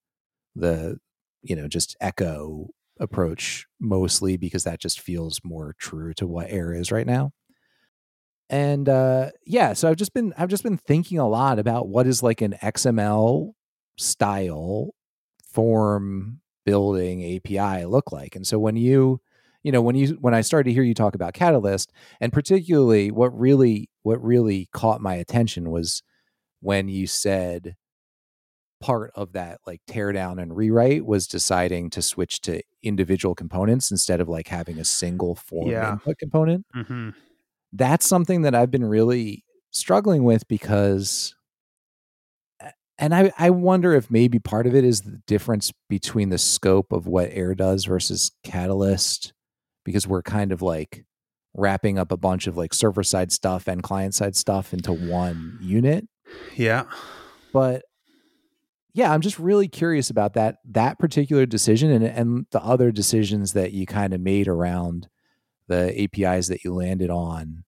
the 0.55 0.99
you 1.43 1.55
know 1.55 1.67
just 1.67 1.95
echo 2.01 2.69
approach 2.99 3.67
mostly 3.79 4.37
because 4.37 4.63
that 4.65 4.79
just 4.81 5.01
feels 5.01 5.41
more 5.43 5.75
true 5.79 6.13
to 6.15 6.27
what 6.27 6.49
Aire 6.51 6.73
is 6.73 6.91
right 6.91 7.07
now. 7.07 7.31
And 8.49 8.87
uh 8.89 9.31
yeah, 9.45 9.73
so 9.73 9.89
I've 9.89 9.95
just 9.97 10.13
been 10.13 10.33
I've 10.37 10.49
just 10.49 10.63
been 10.63 10.77
thinking 10.77 11.17
a 11.17 11.27
lot 11.27 11.59
about 11.59 11.87
what 11.87 12.07
is 12.07 12.21
like 12.21 12.41
an 12.41 12.53
XML 12.61 13.55
style 13.97 14.93
form 15.43 16.41
building 16.65 17.23
API 17.23 17.85
look 17.85 18.11
like. 18.11 18.35
And 18.35 18.45
so 18.47 18.59
when 18.59 18.75
you 18.75 19.21
you 19.63 19.71
know 19.71 19.81
when 19.81 19.95
you 19.95 20.17
when 20.21 20.33
I 20.33 20.41
started 20.41 20.65
to 20.69 20.73
hear 20.73 20.83
you 20.83 20.93
talk 20.93 21.15
about 21.15 21.33
Catalyst, 21.33 21.91
and 22.21 22.33
particularly 22.33 23.11
what 23.11 23.37
really 23.37 23.89
what 24.03 24.23
really 24.23 24.67
caught 24.73 25.01
my 25.01 25.15
attention 25.15 25.69
was 25.71 26.03
when 26.61 26.87
you 26.89 27.07
said 27.07 27.75
part 28.81 29.11
of 29.15 29.31
that 29.33 29.59
like 29.65 29.81
teardown 29.89 30.41
and 30.41 30.55
rewrite 30.57 31.05
was 31.05 31.25
deciding 31.27 31.89
to 31.89 32.01
switch 32.01 32.41
to 32.41 32.61
individual 32.81 33.33
components 33.33 33.91
instead 33.91 34.19
of 34.19 34.27
like 34.27 34.47
having 34.47 34.77
a 34.79 34.83
single 34.85 35.35
form 35.35 35.69
Yeah. 35.69 35.91
input 35.93 36.17
component. 36.17 36.65
hmm 36.73 37.09
That's 37.71 38.05
something 38.05 38.43
that 38.43 38.53
I've 38.55 38.71
been 38.71 38.85
really 38.85 39.43
struggling 39.71 40.23
with 40.23 40.47
because 40.47 41.33
and 42.99 43.13
I, 43.15 43.31
I 43.37 43.49
wonder 43.49 43.93
if 43.93 44.09
maybe 44.11 44.39
part 44.39 44.67
of 44.67 44.75
it 44.75 44.83
is 44.83 45.01
the 45.01 45.21
difference 45.27 45.71
between 45.89 46.29
the 46.29 46.37
scope 46.37 46.91
of 46.91 47.07
what 47.07 47.29
Aire 47.31 47.55
does 47.55 47.85
versus 47.85 48.31
catalyst 48.43 49.33
because 49.83 50.07
we're 50.07 50.21
kind 50.21 50.51
of 50.51 50.61
like 50.61 51.05
wrapping 51.55 51.97
up 51.99 52.11
a 52.11 52.17
bunch 52.17 52.47
of 52.47 52.55
like 52.57 52.73
server 52.73 53.03
side 53.03 53.31
stuff 53.31 53.67
and 53.67 53.83
client 53.83 54.15
side 54.15 54.35
stuff 54.35 54.73
into 54.73 54.91
one 54.93 55.57
unit 55.61 56.07
Yeah. 56.55 56.83
but 57.51 57.83
yeah 58.95 59.11
i'm 59.11 59.21
just 59.21 59.37
really 59.39 59.67
curious 59.67 60.09
about 60.09 60.33
that 60.33 60.57
that 60.65 60.97
particular 60.99 61.45
decision 61.45 61.91
and 61.91 62.03
and 62.05 62.45
the 62.51 62.61
other 62.63 62.91
decisions 62.91 63.53
that 63.53 63.71
you 63.71 63.85
kind 63.85 64.13
of 64.13 64.21
made 64.21 64.47
around 64.47 65.07
the 65.67 65.93
apis 66.03 66.47
that 66.47 66.63
you 66.63 66.73
landed 66.73 67.09
on 67.11 67.63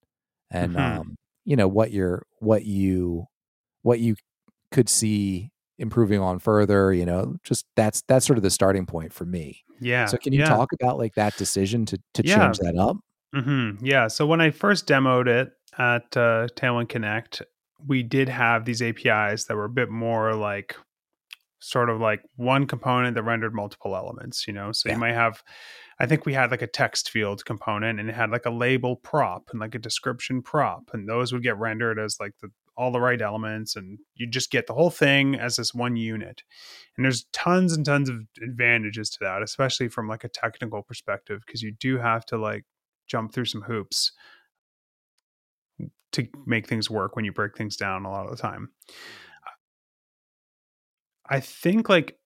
and 0.50 0.74
Mhm. 0.74 0.98
um 0.98 1.16
you 1.44 1.54
know 1.56 1.68
what 1.68 1.92
you're 1.92 2.26
what 2.40 2.64
you 2.64 3.26
what 3.82 4.00
you 4.00 4.16
could 4.72 4.88
see 4.88 5.50
improving 5.78 6.20
on 6.20 6.38
further 6.38 6.92
you 6.92 7.04
know 7.04 7.36
just 7.42 7.66
that's 7.76 8.02
that's 8.08 8.24
sort 8.26 8.38
of 8.38 8.42
the 8.42 8.50
starting 8.50 8.86
point 8.86 9.12
for 9.12 9.24
me 9.26 9.62
Yeah. 9.80 10.06
so 10.06 10.16
can 10.16 10.32
you 10.32 10.40
yeah. 10.40 10.46
talk 10.48 10.70
about 10.72 10.96
like 10.98 11.14
that 11.16 11.36
decision 11.36 11.84
to 11.86 11.98
to 12.14 12.22
Yeah. 12.24 12.38
change 12.38 12.58
that 12.58 12.76
up 12.78 12.96
hmm 13.34 13.72
Yeah. 13.82 14.06
So 14.08 14.24
when 14.26 14.40
I 14.40 14.50
first 14.50 14.86
demoed 14.86 15.26
it 15.26 15.50
at 15.76 16.16
uh, 16.16 16.46
Tailwind 16.56 16.88
Connect, 16.88 17.42
we 17.86 18.02
did 18.02 18.28
have 18.30 18.64
these 18.64 18.80
APIs 18.80 19.44
that 19.44 19.56
were 19.56 19.66
a 19.66 19.68
bit 19.70 19.90
more 19.90 20.32
like 20.34 20.74
sort 21.58 21.90
of 21.90 22.00
like 22.00 22.22
one 22.36 22.66
component 22.66 23.14
that 23.16 23.24
rendered 23.24 23.54
multiple 23.54 23.94
elements, 23.96 24.46
you 24.46 24.54
know? 24.54 24.72
So 24.72 24.88
Yeah. 24.88 24.94
you 24.94 25.00
might 25.00 25.14
have, 25.14 25.42
I 25.98 26.06
think 26.06 26.24
we 26.24 26.32
had 26.32 26.50
like 26.50 26.62
a 26.62 26.66
text 26.66 27.10
field 27.10 27.44
component 27.44 28.00
and 28.00 28.08
it 28.08 28.14
had 28.14 28.30
like 28.30 28.46
a 28.46 28.50
label 28.50 28.96
prop 28.96 29.48
and 29.50 29.60
like 29.60 29.74
a 29.74 29.78
description 29.78 30.40
prop, 30.40 30.88
and 30.94 31.06
those 31.06 31.32
would 31.32 31.42
get 31.42 31.58
rendered 31.58 31.98
as 31.98 32.16
like 32.20 32.32
the 32.40 32.48
all 32.76 32.90
the 32.90 33.00
right 33.00 33.22
elements 33.22 33.76
and 33.76 33.98
you 34.14 34.26
just 34.26 34.50
get 34.50 34.66
the 34.66 34.74
whole 34.74 34.90
thing 34.90 35.34
as 35.34 35.56
this 35.56 35.72
one 35.74 35.96
unit 35.96 36.42
and 36.96 37.04
there's 37.04 37.24
tons 37.32 37.72
and 37.72 37.86
tons 37.86 38.08
of 38.08 38.20
advantages 38.42 39.08
to 39.08 39.18
that 39.20 39.42
especially 39.42 39.88
from 39.88 40.08
like 40.08 40.24
a 40.24 40.28
technical 40.28 40.82
perspective 40.82 41.42
because 41.46 41.62
you 41.62 41.72
do 41.72 41.98
have 41.98 42.24
to 42.26 42.36
like 42.36 42.64
jump 43.06 43.32
through 43.32 43.44
some 43.44 43.62
hoops 43.62 44.12
to 46.12 46.26
make 46.46 46.66
things 46.66 46.90
work 46.90 47.14
when 47.14 47.24
you 47.24 47.32
break 47.32 47.56
things 47.56 47.76
down 47.76 48.04
a 48.04 48.10
lot 48.10 48.24
of 48.24 48.34
the 48.34 48.42
time. 48.42 48.70
I 51.28 51.40
think 51.40 51.88
like 51.88 52.16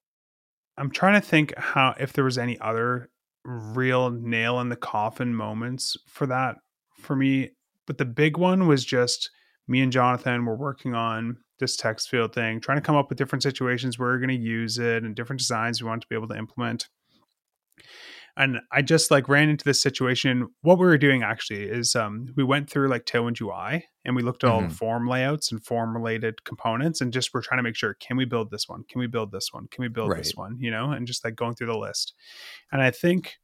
I'm 0.77 0.91
trying 0.91 1.21
to 1.21 1.27
think 1.27 1.57
how 1.57 1.95
if 1.99 2.13
there 2.13 2.25
was 2.25 2.39
any 2.39 2.59
other 2.61 3.11
real 3.45 4.11
nail 4.11 4.61
in 4.61 4.69
the 4.69 4.77
coffin 4.77 5.35
moments 5.35 5.97
for 6.07 6.27
that 6.27 6.57
for 6.99 7.17
me, 7.17 7.51
but 7.87 7.99
the 7.99 8.05
big 8.05 8.37
one 8.37 8.67
was 8.67 8.85
just 8.85 9.31
me 9.71 9.81
and 9.81 9.93
Jonathan 9.93 10.45
were 10.45 10.57
working 10.57 10.95
on 10.95 11.39
this 11.59 11.77
text 11.77 12.09
field 12.09 12.35
thing, 12.35 12.61
trying 12.61 12.79
to 12.79 12.83
come 12.83 12.97
up 12.97 13.09
with 13.09 13.19
different 13.19 13.43
situations 13.43 13.99
where 13.99 14.09
we're 14.11 14.19
going 14.19 14.29
to 14.29 14.35
use 14.35 14.79
it 14.79 15.03
and 15.05 15.15
different 15.15 15.39
designs 15.41 15.83
we 15.83 15.89
want 15.89 16.03
to 16.03 16.09
be 16.09 16.17
able 16.17 16.29
to 16.29 16.37
implement 16.37 16.89
and 18.37 18.59
I 18.73 18.81
just 18.81 19.11
like 19.11 19.29
ran 19.29 19.49
into 19.49 19.65
this 19.65 19.83
situation. 19.83 20.49
What 20.63 20.79
we 20.79 20.87
were 20.87 20.97
doing 20.97 21.23
actually 21.23 21.65
is 21.65 21.97
um, 21.97 22.29
we 22.37 22.45
went 22.45 22.71
through 22.71 22.89
like 22.89 23.05
Tailwind 23.05 23.41
UI 23.41 23.85
and 24.05 24.15
we 24.15 24.23
looked 24.23 24.45
at 24.45 24.51
all 24.51 24.61
the 24.61 24.69
Mhm. 24.69 24.73
form 24.73 25.09
layouts 25.09 25.51
and 25.51 25.63
form 25.63 25.95
related 25.95 26.43
components 26.45 27.01
and 27.01 27.13
just 27.13 27.35
we're 27.35 27.43
trying 27.43 27.59
to 27.59 27.63
make 27.65 27.75
sure 27.77 27.95
can 27.95 28.17
we 28.17 28.25
build 28.25 28.51
this 28.51 28.69
one? 28.69 28.85
Can 28.89 29.01
we 29.01 29.09
build 29.09 29.33
this 29.33 29.49
one? 29.53 29.67
Can 29.71 29.83
we 29.83 29.89
build 29.89 30.11
this 30.17 30.35
one? 30.37 30.57
You 30.61 30.71
know, 30.71 30.93
and 30.93 31.07
just 31.07 31.25
like 31.25 31.35
going 31.35 31.55
through 31.57 31.67
the 31.67 31.77
list. 31.77 32.15
And 32.71 32.81
I 32.81 32.91
think 32.93 33.37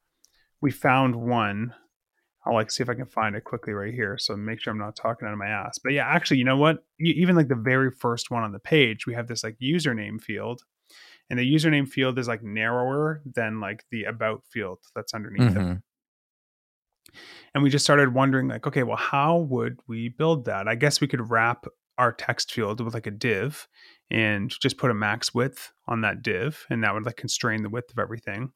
we 0.61 0.71
found 0.71 1.17
one. 1.17 1.75
I'll 2.47 2.55
like 2.55 2.71
see 2.71 2.83
if 2.83 2.89
I 2.89 2.95
can 2.95 3.07
find 3.07 3.35
it 3.35 3.45
quickly 3.45 3.73
right 3.73 3.93
here. 3.93 4.17
So 4.19 4.37
make 4.37 4.61
sure 4.61 4.71
I'm 4.71 4.79
not 4.79 4.95
talking 4.97 5.27
out 5.27 5.33
of 5.33 5.39
my 5.39 5.49
ass. 5.49 5.79
But 5.83 5.93
yeah, 5.95 6.07
actually, 6.07 6.39
you 6.39 6.45
know 6.45 6.57
what? 6.57 6.85
Even 7.01 7.35
like 7.35 7.49
the 7.49 7.55
very 7.57 7.91
first 7.91 8.31
one 8.31 8.45
on 8.45 8.53
the 8.53 8.59
page, 8.61 9.07
we 9.07 9.15
have 9.15 9.27
this 9.27 9.43
like 9.43 9.57
username 9.61 10.21
field 10.21 10.63
and 11.29 11.39
the 11.39 11.55
username 11.55 11.89
field 11.89 12.19
is 12.21 12.29
like 12.29 12.43
narrower 12.45 13.21
than 13.35 13.59
like 13.59 13.85
the 13.91 14.05
about 14.05 14.45
field 14.49 14.79
that's 14.95 15.13
underneath 15.13 15.51
it 15.51 15.59
Mhm. 15.59 15.83
and 17.55 17.63
we 17.65 17.71
just 17.71 17.85
started 17.85 18.15
wondering 18.15 18.47
like 18.49 18.67
okay 18.67 18.83
well 18.85 18.97
how 18.97 19.39
would 19.39 19.79
we 19.89 20.09
build 20.09 20.45
that 20.45 20.69
i 20.69 20.75
guess 20.77 21.01
we 21.01 21.09
could 21.09 21.29
wrap 21.31 21.67
our 21.99 22.13
text 22.13 22.53
field 22.53 22.81
with 22.81 22.95
like 22.95 23.07
a 23.07 23.11
div 23.11 23.67
and 24.09 24.55
just 24.63 24.79
put 24.79 24.91
a 24.91 24.95
max 24.95 25.35
width 25.35 25.73
on 25.89 26.01
that 26.01 26.23
div 26.23 26.65
and 26.71 26.85
that 26.85 26.95
would 26.95 27.05
like 27.05 27.17
constrain 27.17 27.63
the 27.63 27.69
width 27.69 27.91
of 27.91 27.99
everything. 27.99 28.53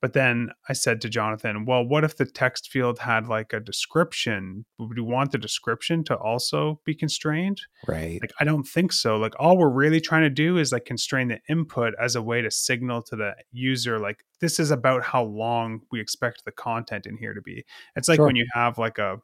But 0.00 0.12
then 0.12 0.50
i 0.68 0.72
said 0.72 1.00
to 1.02 1.08
jonathan 1.08 1.64
well 1.64 1.84
what 1.84 2.04
if 2.04 2.16
the 2.16 2.26
text 2.26 2.70
field 2.70 2.98
had 2.98 3.28
like 3.28 3.52
a 3.52 3.60
description? 3.60 4.64
Would 4.78 4.96
we 4.98 5.02
want 5.02 5.32
the 5.32 5.38
description 5.38 6.04
to 6.04 6.16
also 6.16 6.80
be 6.84 6.94
constrained? 6.94 7.60
Right. 7.86 8.20
Like 8.20 8.32
i 8.40 8.44
don't 8.44 8.64
think 8.64 8.92
so. 8.92 9.16
Like 9.16 9.34
all 9.38 9.56
we're 9.56 9.70
really 9.70 10.00
trying 10.00 10.22
to 10.22 10.30
do 10.30 10.58
is 10.58 10.72
like 10.72 10.84
constrain 10.84 11.28
the 11.28 11.40
input 11.48 11.94
as 12.00 12.14
a 12.16 12.22
way 12.22 12.42
to 12.42 12.50
signal 12.50 13.02
to 13.04 13.16
the 13.16 13.34
user 13.52 13.98
like 13.98 14.24
this 14.40 14.58
is 14.58 14.70
about 14.70 15.04
how 15.04 15.22
long 15.24 15.80
we 15.92 16.00
expect 16.00 16.44
the 16.44 16.52
content 16.52 17.06
in 17.06 17.16
here 17.16 17.32
to 17.32 17.40
be. 17.40 17.64
It's 17.96 18.08
like 18.08 18.16
Sure. 18.16 18.26
when 18.26 18.36
you 18.36 18.46
have 18.52 18.76
like 18.76 18.98
a 18.98 19.18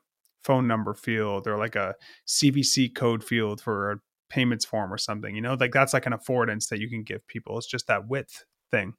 phone 0.45 0.67
number 0.67 0.95
field 0.95 1.47
or 1.47 1.59
like 1.59 1.77
a 1.77 1.95
cvc 2.27 2.95
code 2.95 3.25
field 3.25 3.61
for 3.61 3.93
a 3.93 3.97
payments 4.31 4.65
form 4.65 4.93
or 4.93 4.99
something 4.99 5.35
you 5.35 5.41
know 5.41 5.57
like 5.59 5.73
that's 5.73 5.95
like 5.95 6.07
an 6.07 6.13
affordance 6.13 6.69
that 6.69 6.79
you 6.79 6.89
can 6.89 7.03
give 7.03 7.27
people 7.29 7.57
it's 7.57 7.67
just 7.67 7.87
that 7.87 8.09
width 8.09 8.45
thing 8.71 8.95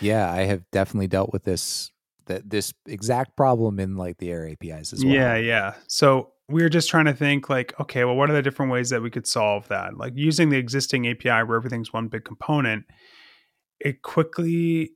Yeah, 0.00 0.30
I 0.30 0.42
have 0.42 0.62
definitely 0.70 1.08
dealt 1.08 1.32
with 1.32 1.44
this 1.44 1.90
that 2.26 2.48
this 2.48 2.72
exact 2.86 3.36
problem 3.36 3.78
in 3.78 3.96
like 3.96 4.18
the 4.18 4.30
Aire 4.30 4.48
APIs 4.48 4.92
as 4.92 5.04
well. 5.04 5.14
Yeah, 5.14 5.36
yeah. 5.36 5.74
So 5.88 6.32
we 6.48 6.62
were 6.62 6.70
just 6.70 6.88
trying 6.88 7.04
to 7.04 7.12
think 7.12 7.50
like, 7.50 7.78
okay, 7.80 8.04
well, 8.04 8.16
what 8.16 8.30
are 8.30 8.34
the 8.34 8.42
different 8.42 8.72
ways 8.72 8.90
that 8.90 9.02
we 9.02 9.10
could 9.10 9.26
solve 9.26 9.68
that? 9.68 9.96
Like 9.96 10.14
using 10.16 10.48
the 10.48 10.56
existing 10.56 11.06
API 11.06 11.46
where 11.46 11.56
everything's 11.56 11.92
one 11.92 12.08
big 12.08 12.24
component, 12.24 12.84
it 13.80 14.02
quickly 14.02 14.92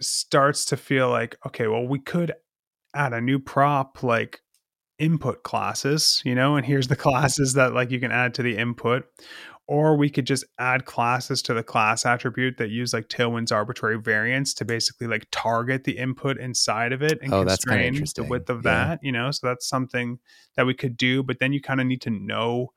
starts 0.00 0.64
to 0.66 0.76
feel 0.76 1.10
like, 1.10 1.36
okay, 1.46 1.66
well, 1.66 1.86
we 1.86 1.98
could 1.98 2.32
add 2.94 3.12
a 3.12 3.20
new 3.20 3.38
prop 3.38 4.02
like 4.02 4.40
input 4.98 5.42
classes, 5.42 6.22
you 6.24 6.34
know, 6.34 6.56
and 6.56 6.64
here's 6.66 6.88
the 6.88 6.96
classes 6.96 7.54
that 7.54 7.72
like 7.74 7.90
you 7.90 8.00
can 8.00 8.12
add 8.12 8.34
to 8.34 8.42
the 8.42 8.56
input. 8.56 9.04
Or 9.68 9.96
we 9.96 10.10
could 10.10 10.26
just 10.28 10.44
add 10.60 10.84
classes 10.84 11.42
to 11.42 11.52
the 11.54 11.64
class 11.64 12.06
attribute 12.06 12.56
that 12.58 12.70
use 12.70 12.92
like 12.92 13.08
Tailwind's 13.08 13.50
arbitrary 13.50 13.98
variants 13.98 14.54
to 14.54 14.64
basically 14.64 15.08
like 15.08 15.26
target 15.32 15.82
the 15.82 15.98
input 15.98 16.38
inside 16.38 16.92
of 16.92 17.02
it 17.02 17.18
and 17.20 17.32
Oh, 17.32 17.42
constrain 17.44 17.94
the 18.14 18.22
width 18.22 18.48
of 18.48 18.62
Yeah. 18.62 18.86
that, 18.86 19.00
you 19.02 19.10
know. 19.10 19.32
So 19.32 19.48
that's 19.48 19.68
something 19.68 20.20
that 20.54 20.66
we 20.66 20.74
could 20.74 20.96
do, 20.96 21.24
but 21.24 21.40
then 21.40 21.52
you 21.52 21.60
kind 21.60 21.80
of 21.80 21.86
need 21.88 22.00
to 22.02 22.10
know 22.10 22.72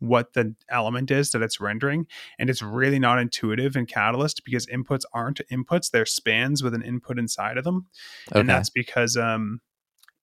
what 0.00 0.32
the 0.32 0.52
element 0.68 1.12
is 1.12 1.30
that 1.30 1.42
it's 1.42 1.60
rendering. 1.60 2.08
And 2.40 2.50
it's 2.50 2.60
really 2.60 2.98
not 2.98 3.20
intuitive 3.20 3.76
in 3.76 3.86
Catalyst 3.86 4.44
because 4.44 4.66
inputs 4.66 5.02
aren't 5.14 5.40
inputs, 5.48 5.92
they're 5.92 6.04
spans 6.04 6.60
with 6.60 6.74
an 6.74 6.82
input 6.82 7.20
inside 7.20 7.56
of 7.56 7.62
them 7.62 7.86
Okay. 8.32 8.40
and 8.40 8.48
that's 8.50 8.68
because 8.68 9.16
um 9.16 9.60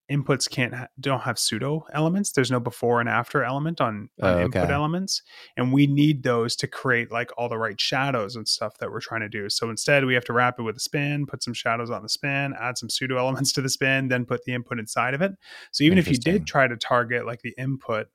inputs 0.09 0.49
can't 0.49 0.73
ha- 0.73 0.87
don't 0.99 1.21
have 1.21 1.37
pseudo 1.37 1.85
elements. 1.93 2.31
There's 2.31 2.51
no 2.51 2.59
before 2.59 2.99
and 2.99 3.07
after 3.07 3.43
element 3.43 3.79
on, 3.79 4.09
on 4.21 4.33
Oh, 4.33 4.41
input 4.45 4.69
elements. 4.69 5.21
And 5.55 5.71
we 5.71 5.87
need 5.87 6.23
those 6.23 6.55
to 6.57 6.67
create 6.67 7.11
like 7.11 7.31
all 7.37 7.49
the 7.49 7.57
right 7.57 7.79
shadows 7.79 8.35
and 8.35 8.47
stuff 8.47 8.77
that 8.79 8.91
we're 8.91 9.01
trying 9.01 9.21
to 9.21 9.29
do. 9.29 9.49
So 9.49 9.69
instead 9.69 10.05
we 10.05 10.13
have 10.13 10.25
to 10.25 10.33
wrap 10.33 10.59
it 10.59 10.63
with 10.63 10.77
a 10.77 10.79
span 10.79 11.25
put 11.25 11.43
some 11.43 11.53
shadows 11.53 11.89
on 11.89 12.03
the 12.03 12.09
span 12.09 12.53
add 12.59 12.77
some 12.77 12.89
pseudo 12.89 13.17
elements 13.17 13.51
to 13.53 13.61
the 13.61 13.69
span 13.69 14.07
then 14.07 14.25
put 14.25 14.43
the 14.45 14.53
input 14.53 14.79
inside 14.79 15.13
of 15.13 15.21
it. 15.21 15.31
So 15.71 15.83
even 15.83 15.97
if 15.97 16.07
you 16.07 16.17
did 16.17 16.45
try 16.45 16.67
to 16.67 16.77
target 16.77 17.25
like 17.25 17.41
the 17.41 17.53
input 17.57 18.07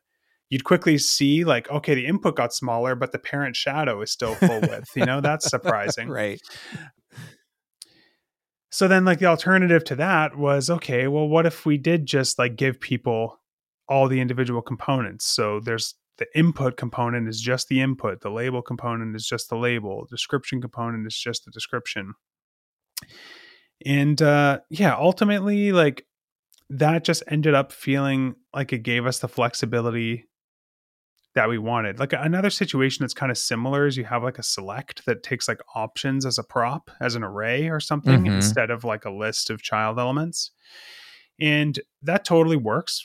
you'd 0.51 0.65
quickly 0.65 0.99
see 0.99 1.45
like 1.45 1.71
okay 1.71 1.95
the 1.95 2.07
input 2.07 2.37
got 2.37 2.53
smaller 2.53 2.95
but 2.95 3.13
the 3.13 3.19
parent 3.19 3.57
shadow 3.57 4.03
is 4.03 4.11
still 4.11 4.35
full 4.35 4.61
width. 4.61 4.91
You 4.97 5.07
know 5.07 5.21
that's 5.21 5.49
surprising. 5.51 6.09
Right. 6.09 6.41
So 8.75 8.89
then 8.89 9.05
like 9.05 9.21
the 9.21 9.27
alternative 9.27 9.85
to 9.85 9.95
that 9.95 10.37
was 10.37 10.69
okay 10.69 11.07
well 11.07 11.29
what 11.29 11.47
if 11.47 11.65
we 11.65 11.79
did 11.79 12.07
just 12.07 12.39
like 12.41 12.57
give 12.57 12.81
people 12.81 13.39
all 13.89 14.09
the 14.09 14.21
individual 14.21 14.63
components? 14.63 15.27
So 15.27 15.61
there's 15.61 15.95
the 16.19 16.27
input 16.35 16.77
component 16.77 17.29
is 17.29 17.41
just 17.41 17.69
the 17.69 17.81
input 17.81 18.21
the 18.21 18.31
label 18.31 18.63
component 18.63 19.15
is 19.17 19.27
just 19.27 19.49
the 19.49 19.57
label 19.57 20.07
description 20.11 20.61
component 20.61 21.07
is 21.07 21.17
just 21.17 21.45
the 21.45 21.51
description. 21.51 22.15
And 23.85 24.21
uh 24.21 24.61
yeah 24.71 24.95
ultimately 24.97 25.73
like 25.73 26.05
that 26.71 27.05
just 27.05 27.23
ended 27.29 27.55
up 27.55 27.71
feeling 27.73 28.35
like 28.53 28.73
it 28.73 28.79
gave 28.79 29.07
us 29.07 29.19
the 29.21 29.29
flexibility 29.29 30.25
that 31.35 31.49
we 31.49 31.59
wanted. 31.59 31.99
Like 31.99 32.13
another 32.13 32.51
situation 32.51 33.03
that's 33.03 33.15
kind 33.15 33.31
of 33.33 33.39
similar 33.39 33.87
is 33.87 33.97
you 33.97 34.05
have 34.05 34.23
like 34.23 34.39
a 34.39 34.43
select 34.43 35.05
that 35.07 35.23
takes 35.23 35.49
like 35.49 35.61
options 35.75 36.25
as 36.25 36.39
a 36.39 36.45
prop, 36.45 36.91
as 37.01 37.15
an 37.17 37.25
array 37.25 37.69
or 37.69 37.81
something, 37.81 38.23
Mhm. 38.25 38.35
instead 38.37 38.71
of 38.71 38.85
like 38.85 39.05
a 39.05 39.11
list 39.11 39.51
of 39.51 39.61
child 39.63 39.99
elements. 39.99 40.53
And 41.41 41.79
that 42.03 42.25
totally 42.25 42.57
works 42.57 43.05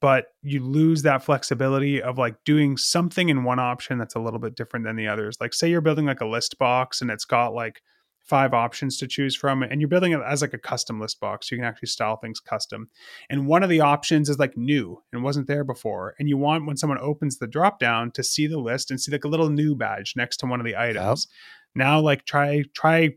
but 0.00 0.26
you 0.42 0.58
lose 0.64 1.02
that 1.02 1.22
flexibility 1.22 2.02
of 2.02 2.18
like 2.18 2.34
doing 2.44 2.76
something 2.76 3.28
in 3.28 3.44
one 3.44 3.60
option 3.60 3.98
that's 3.98 4.16
a 4.16 4.18
little 4.18 4.40
bit 4.40 4.56
different 4.56 4.84
than 4.84 4.96
the 4.96 5.06
others. 5.06 5.36
Like 5.40 5.54
say 5.54 5.70
you're 5.70 5.80
building 5.80 6.06
like 6.06 6.20
a 6.20 6.26
list 6.26 6.58
box 6.58 7.00
and 7.00 7.08
it's 7.08 7.24
got 7.24 7.54
like 7.54 7.80
five 8.26 8.52
options 8.52 8.98
to 8.98 9.06
choose 9.06 9.36
from 9.36 9.62
and 9.62 9.80
you're 9.80 9.88
building 9.88 10.12
it 10.12 10.20
as 10.26 10.42
like 10.42 10.54
a 10.54 10.58
custom 10.58 11.00
list 11.00 11.20
box 11.20 11.48
so 11.48 11.54
you 11.54 11.60
can 11.60 11.68
actually 11.68 11.88
style 11.88 12.16
things 12.16 12.40
custom. 12.40 12.88
And 13.30 13.46
one 13.46 13.62
of 13.62 13.70
the 13.70 13.80
options 13.80 14.28
is 14.28 14.38
like 14.38 14.56
new 14.56 15.02
and 15.12 15.22
wasn't 15.22 15.46
there 15.46 15.64
before 15.64 16.14
and 16.18 16.28
you 16.28 16.36
want 16.36 16.66
when 16.66 16.76
someone 16.76 16.98
opens 17.00 17.38
the 17.38 17.46
drop 17.46 17.78
down 17.78 18.10
to 18.12 18.22
see 18.22 18.46
the 18.46 18.58
list 18.58 18.90
and 18.90 19.00
see 19.00 19.12
like 19.12 19.24
a 19.24 19.28
little 19.28 19.50
new 19.50 19.74
badge 19.74 20.14
next 20.16 20.38
to 20.38 20.46
one 20.46 20.60
of 20.60 20.66
the 20.66 20.76
items. 20.76 21.28
Yep. 21.76 21.86
now 21.86 22.00
like 22.00 22.24
try 22.24 22.64
try 22.74 23.14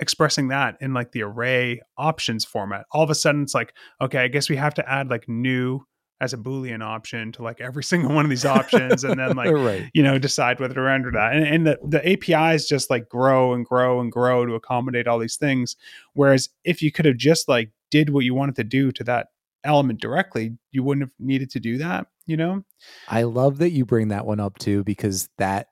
expressing 0.00 0.48
that 0.48 0.76
in 0.80 0.94
like 0.94 1.12
the 1.12 1.22
array 1.22 1.80
options 1.96 2.44
format. 2.44 2.86
All 2.92 3.02
of 3.02 3.10
a 3.10 3.14
sudden 3.14 3.42
it's 3.42 3.54
like 3.54 3.74
okay 4.00 4.18
i 4.18 4.28
guess 4.28 4.48
we 4.48 4.56
have 4.56 4.74
to 4.74 4.88
add 4.90 5.10
like 5.10 5.28
new 5.28 5.84
as 6.20 6.32
a 6.32 6.36
boolean 6.36 6.82
option 6.82 7.30
to 7.32 7.42
like 7.42 7.60
every 7.60 7.84
single 7.92 8.12
one 8.12 8.24
of 8.24 8.30
these 8.30 8.44
options 8.44 9.04
and 9.04 9.18
then 9.18 9.36
like 9.36 9.50
right. 9.52 9.90
you 9.94 10.02
know 10.02 10.18
decide 10.18 10.60
whether 10.60 10.74
to 10.74 10.80
render 10.80 11.10
that. 11.12 11.34
And, 11.34 11.46
and 11.46 11.66
the, 11.66 11.78
the 11.84 12.12
apis 12.12 12.68
just 12.68 12.90
like 12.90 13.08
grow 13.08 13.52
and 13.54 13.64
grow 13.64 14.00
and 14.00 14.10
grow 14.10 14.46
to 14.46 14.54
accommodate 14.54 15.06
all 15.06 15.18
these 15.18 15.36
things. 15.36 15.76
Whereas 16.14 16.48
if 16.64 16.82
you 16.82 16.92
could 16.92 17.04
have 17.04 17.16
just 17.16 17.48
like 17.48 17.70
did 17.90 18.10
what 18.10 18.24
you 18.24 18.34
wanted 18.34 18.56
to 18.56 18.64
do 18.64 18.92
to 18.92 19.04
that 19.04 19.28
element 19.64 20.00
directly 20.00 20.56
you 20.70 20.84
wouldn't 20.84 21.02
have 21.02 21.12
needed 21.18 21.50
to 21.50 21.58
do 21.58 21.78
that 21.78 22.06
you 22.28 22.36
know? 22.36 22.62
I 23.08 23.24
love 23.24 23.58
that 23.58 23.70
you 23.70 23.84
bring 23.84 24.08
that 24.08 24.26
one 24.26 24.38
up 24.38 24.58
too 24.58 24.84
because 24.84 25.28
that 25.38 25.68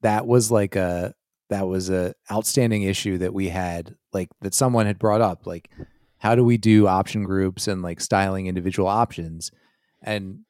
that 0.00 0.26
was 0.26 0.50
like 0.50 0.76
a 0.76 1.12
that 1.50 1.66
was 1.66 1.90
a 1.90 2.14
outstanding 2.30 2.84
issue 2.84 3.18
that 3.18 3.34
we 3.34 3.50
had 3.50 3.96
like 4.12 4.30
that 4.40 4.54
someone 4.54 4.86
had 4.86 4.98
brought 4.98 5.20
up 5.20 5.46
like 5.46 5.68
how 6.18 6.34
do 6.34 6.44
we 6.44 6.56
do 6.56 6.86
option 6.86 7.24
groups 7.24 7.68
and 7.68 7.82
like 7.82 8.00
styling 8.00 8.46
individual 8.46 8.88
options 8.88 9.50
and 10.02 10.40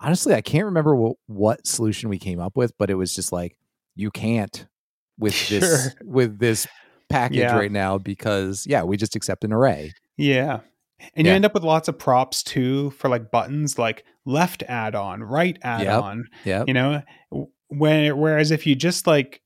honestly, 0.00 0.34
I 0.34 0.40
can't 0.40 0.64
remember 0.64 0.94
what, 0.94 1.16
what 1.26 1.66
solution 1.66 2.08
we 2.08 2.18
came 2.18 2.40
up 2.40 2.56
with, 2.56 2.76
but 2.78 2.90
it 2.90 2.94
was 2.94 3.14
just 3.14 3.32
like 3.32 3.56
you 3.94 4.10
can't 4.10 4.66
with 5.18 5.34
sure. 5.34 5.60
this 5.60 5.94
with 6.04 6.38
this 6.38 6.66
package 7.08 7.38
yeah. 7.38 7.56
right 7.56 7.72
now 7.72 7.98
because 7.98 8.66
yeah, 8.66 8.82
we 8.82 8.96
just 8.96 9.16
accept 9.16 9.44
an 9.44 9.52
array. 9.52 9.92
Yeah. 10.16 10.60
And 11.14 11.26
yeah. 11.26 11.32
you 11.32 11.36
end 11.36 11.44
up 11.44 11.54
with 11.54 11.62
lots 11.62 11.88
of 11.88 11.98
props 11.98 12.42
too 12.42 12.90
for 12.90 13.08
like 13.08 13.30
buttons 13.30 13.78
like 13.78 14.04
left 14.24 14.62
add 14.64 14.94
on, 14.94 15.22
right 15.22 15.58
add 15.62 15.86
on. 15.86 16.24
Yeah. 16.44 16.64
You 16.66 16.74
know, 16.74 17.02
when 17.68 18.16
whereas 18.18 18.50
if 18.50 18.66
you 18.66 18.74
just 18.74 19.06
like 19.06 19.42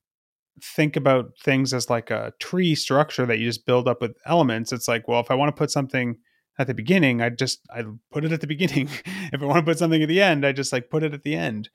think 0.63 0.97
about 0.97 1.33
things 1.43 1.73
as 1.73 1.91
like 1.91 2.11
a 2.11 2.33
tree 2.39 2.75
structure 2.75 3.27
that 3.27 3.39
you 3.39 3.47
just 3.47 3.67
build 3.67 3.89
up 3.89 4.01
with 4.01 4.17
elements, 4.27 4.73
it's 4.73 4.89
like, 4.89 5.09
well, 5.09 5.21
if 5.21 5.31
I 5.31 5.35
want 5.35 5.55
to 5.55 5.59
put 5.59 5.71
something 5.71 6.17
at 6.61 6.67
the 6.67 6.75
beginning, 6.75 7.23
I 7.23 7.31
just 7.31 7.61
I 7.75 7.85
put 8.13 8.25
it 8.25 8.33
at 8.33 8.43
the 8.43 8.47
beginning. 8.47 8.91
if 9.33 9.43
I 9.43 9.45
want 9.47 9.65
to 9.65 9.71
put 9.71 9.79
something 9.79 10.03
at 10.03 10.09
the 10.09 10.21
end, 10.21 10.45
I 10.45 10.53
just 10.53 10.75
like 10.75 10.91
put 10.91 11.03
it 11.03 11.15
at 11.15 11.23
the 11.23 11.35
end. 11.35 11.71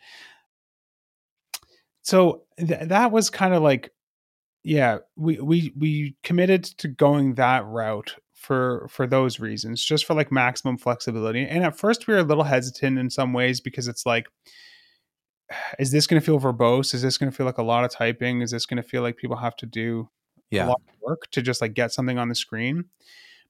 So 2.03 2.43
th- 2.59 2.87
that 2.89 3.11
was 3.11 3.31
kind 3.31 3.55
of 3.55 3.63
like 3.63 3.91
yeah, 4.63 4.99
we 5.15 5.39
we 5.39 5.73
we 5.75 6.15
committed 6.23 6.63
to 6.63 6.87
going 6.87 7.33
that 7.35 7.65
route 7.65 8.15
for 8.33 8.87
for 8.91 9.07
those 9.07 9.39
reasons, 9.39 9.83
just 9.83 10.05
for 10.05 10.13
like 10.13 10.31
maximum 10.31 10.77
flexibility. 10.77 11.47
And 11.47 11.63
at 11.63 11.77
first 11.77 12.05
we 12.05 12.13
were 12.13 12.19
a 12.19 12.23
little 12.23 12.43
hesitant 12.43 12.99
in 12.99 13.09
some 13.09 13.33
ways 13.33 13.59
because 13.59 13.87
it's 13.87 14.05
like 14.05 14.27
is 15.79 15.91
this 15.91 16.05
going 16.05 16.21
to 16.21 16.25
feel 16.25 16.39
verbose? 16.39 16.93
Is 16.93 17.01
this 17.01 17.17
going 17.17 17.31
to 17.31 17.35
feel 17.35 17.47
like 17.47 17.57
a 17.57 17.63
lot 17.63 17.85
of 17.85 17.91
typing? 17.91 18.41
Is 18.43 18.51
this 18.51 18.67
going 18.67 18.81
to 18.81 18.87
feel 18.87 19.01
like 19.01 19.17
people 19.17 19.37
have 19.37 19.55
to 19.57 19.65
do 19.65 20.09
yeah. 20.51 20.67
a 20.67 20.69
lot 20.69 20.81
of 20.87 20.93
work 21.01 21.23
to 21.31 21.41
just 21.41 21.59
like 21.59 21.73
get 21.73 21.91
something 21.91 22.19
on 22.19 22.29
the 22.29 22.35
screen? 22.35 22.85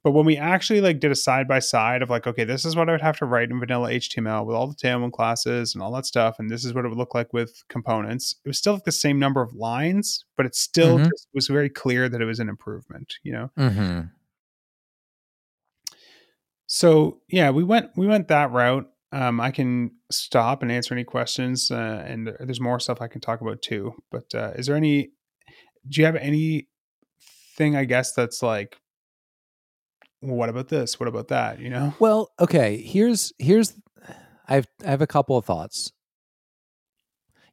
But 0.05 0.11
when 0.11 0.27
we 0.27 0.37
actually 0.37 0.81
like 0.81 0.99
did 0.99 1.11
a 1.11 1.15
side 1.15 1.47
by 1.47 1.57
side 1.57 2.03
of 2.03 2.11
like, 2.11 2.27
okay, 2.27 2.43
this 2.43 2.63
is 2.63 2.75
what 2.75 2.89
I 2.89 2.91
would 2.91 3.01
have 3.01 3.17
to 3.17 3.25
write 3.25 3.49
in 3.49 3.59
vanilla 3.59 3.89
HTML 3.89 4.45
with 4.45 4.55
all 4.55 4.67
the 4.67 4.75
Tailwind 4.75 5.13
classes 5.13 5.73
and 5.73 5.81
all 5.81 5.91
that 5.93 6.05
stuff, 6.05 6.37
and 6.37 6.47
this 6.47 6.63
is 6.63 6.75
what 6.75 6.85
it 6.85 6.89
would 6.89 6.97
look 6.99 7.15
like 7.15 7.33
with 7.33 7.63
components. 7.69 8.35
It 8.45 8.47
was 8.47 8.59
still 8.59 8.73
like 8.73 8.83
the 8.83 8.91
same 8.91 9.17
number 9.17 9.41
of 9.41 9.55
lines, 9.55 10.23
but 10.37 10.45
it 10.45 10.53
still 10.53 10.97
mm-hmm. 10.97 11.05
just 11.05 11.27
was 11.33 11.47
very 11.47 11.71
clear 11.71 12.07
that 12.07 12.21
it 12.21 12.25
was 12.25 12.39
an 12.39 12.49
improvement. 12.49 13.15
You 13.23 13.31
know. 13.31 13.51
Mm-hmm. 13.57 14.01
So 16.67 17.21
yeah, 17.27 17.49
we 17.49 17.63
went 17.63 17.89
we 17.97 18.05
went 18.05 18.27
that 18.27 18.51
route. 18.51 18.87
Um, 19.11 19.41
I 19.41 19.49
can 19.49 19.89
stop 20.11 20.61
and 20.61 20.71
answer 20.71 20.93
any 20.93 21.03
questions, 21.03 21.71
uh, 21.71 22.03
and 22.05 22.31
there's 22.41 22.61
more 22.61 22.79
stuff 22.79 23.01
I 23.01 23.07
can 23.07 23.21
talk 23.21 23.41
about 23.41 23.63
too. 23.63 23.95
But 24.11 24.35
uh, 24.35 24.51
is 24.55 24.67
there 24.67 24.75
any? 24.75 25.13
Do 25.89 25.99
you 25.99 26.05
have 26.05 26.15
any 26.15 26.67
thing 27.57 27.75
I 27.75 27.85
guess 27.85 28.13
that's 28.13 28.43
like 28.43 28.77
well, 30.21 30.35
what 30.35 30.49
about 30.49 30.69
this? 30.69 30.99
What 30.99 31.07
about 31.07 31.27
that? 31.29 31.59
You 31.59 31.69
know? 31.69 31.93
Well, 31.99 32.31
okay. 32.39 32.77
Here's 32.77 33.33
here's 33.37 33.73
I've 34.47 34.67
I 34.85 34.89
have 34.89 35.01
a 35.01 35.07
couple 35.07 35.37
of 35.37 35.45
thoughts. 35.45 35.91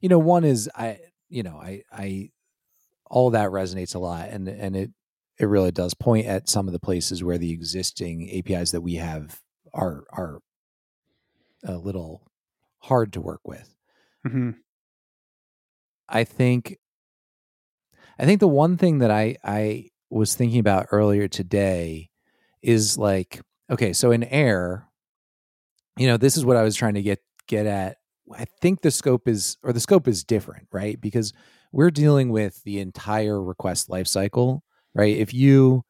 You 0.01 0.09
know, 0.09 0.19
one 0.19 0.43
is 0.43 0.69
I 0.75 0.99
you 1.29 1.43
know, 1.43 1.57
I 1.57 1.83
I 1.91 2.29
all 3.09 3.29
that 3.31 3.49
resonates 3.49 3.95
a 3.95 3.99
lot 3.99 4.29
and 4.29 4.47
and 4.47 4.75
it 4.75 4.91
it 5.39 5.45
really 5.45 5.71
does 5.71 5.93
point 5.93 6.25
at 6.25 6.49
some 6.49 6.67
of 6.67 6.73
the 6.73 6.79
places 6.79 7.23
where 7.23 7.37
the 7.37 7.51
existing 7.51 8.29
APIs 8.31 8.71
that 8.71 8.81
we 8.81 8.95
have 8.95 9.41
are 9.73 10.03
are 10.11 10.39
a 11.63 11.77
little 11.77 12.27
hard 12.79 13.13
to 13.13 13.21
work 13.21 13.41
with. 13.45 13.75
Mm-hmm. 14.25 14.51
I 16.09 16.23
think 16.23 16.77
I 18.19 18.25
think 18.25 18.39
the 18.39 18.47
one 18.47 18.77
thing 18.77 18.99
that 18.99 19.11
I 19.11 19.37
I 19.43 19.89
was 20.09 20.35
thinking 20.35 20.59
about 20.59 20.87
earlier 20.91 21.27
today 21.27 22.09
is 22.63 22.97
like 22.97 23.41
okay 23.69 23.93
so 23.93 24.11
in 24.11 24.23
Aire 24.23 24.87
you 25.97 26.07
know 26.07 26.17
this 26.17 26.37
is 26.37 26.43
what 26.43 26.57
i 26.57 26.63
was 26.63 26.75
trying 26.75 26.95
to 26.95 27.03
get 27.03 27.19
get 27.47 27.65
at. 27.65 27.97
I 28.33 28.45
think 28.61 28.81
the 28.81 28.91
scope 28.91 29.27
is 29.27 29.57
or 29.63 29.73
the 29.73 29.79
scope 29.79 30.07
is 30.07 30.23
different 30.23 30.67
right? 30.71 30.99
Because 30.99 31.33
we're 31.71 31.91
dealing 31.91 32.29
with 32.29 32.63
the 32.63 32.79
entire 32.79 33.41
request 33.41 33.89
lifecycle 33.89 34.61
right? 34.95 35.17
If 35.17 35.33
you 35.33 35.83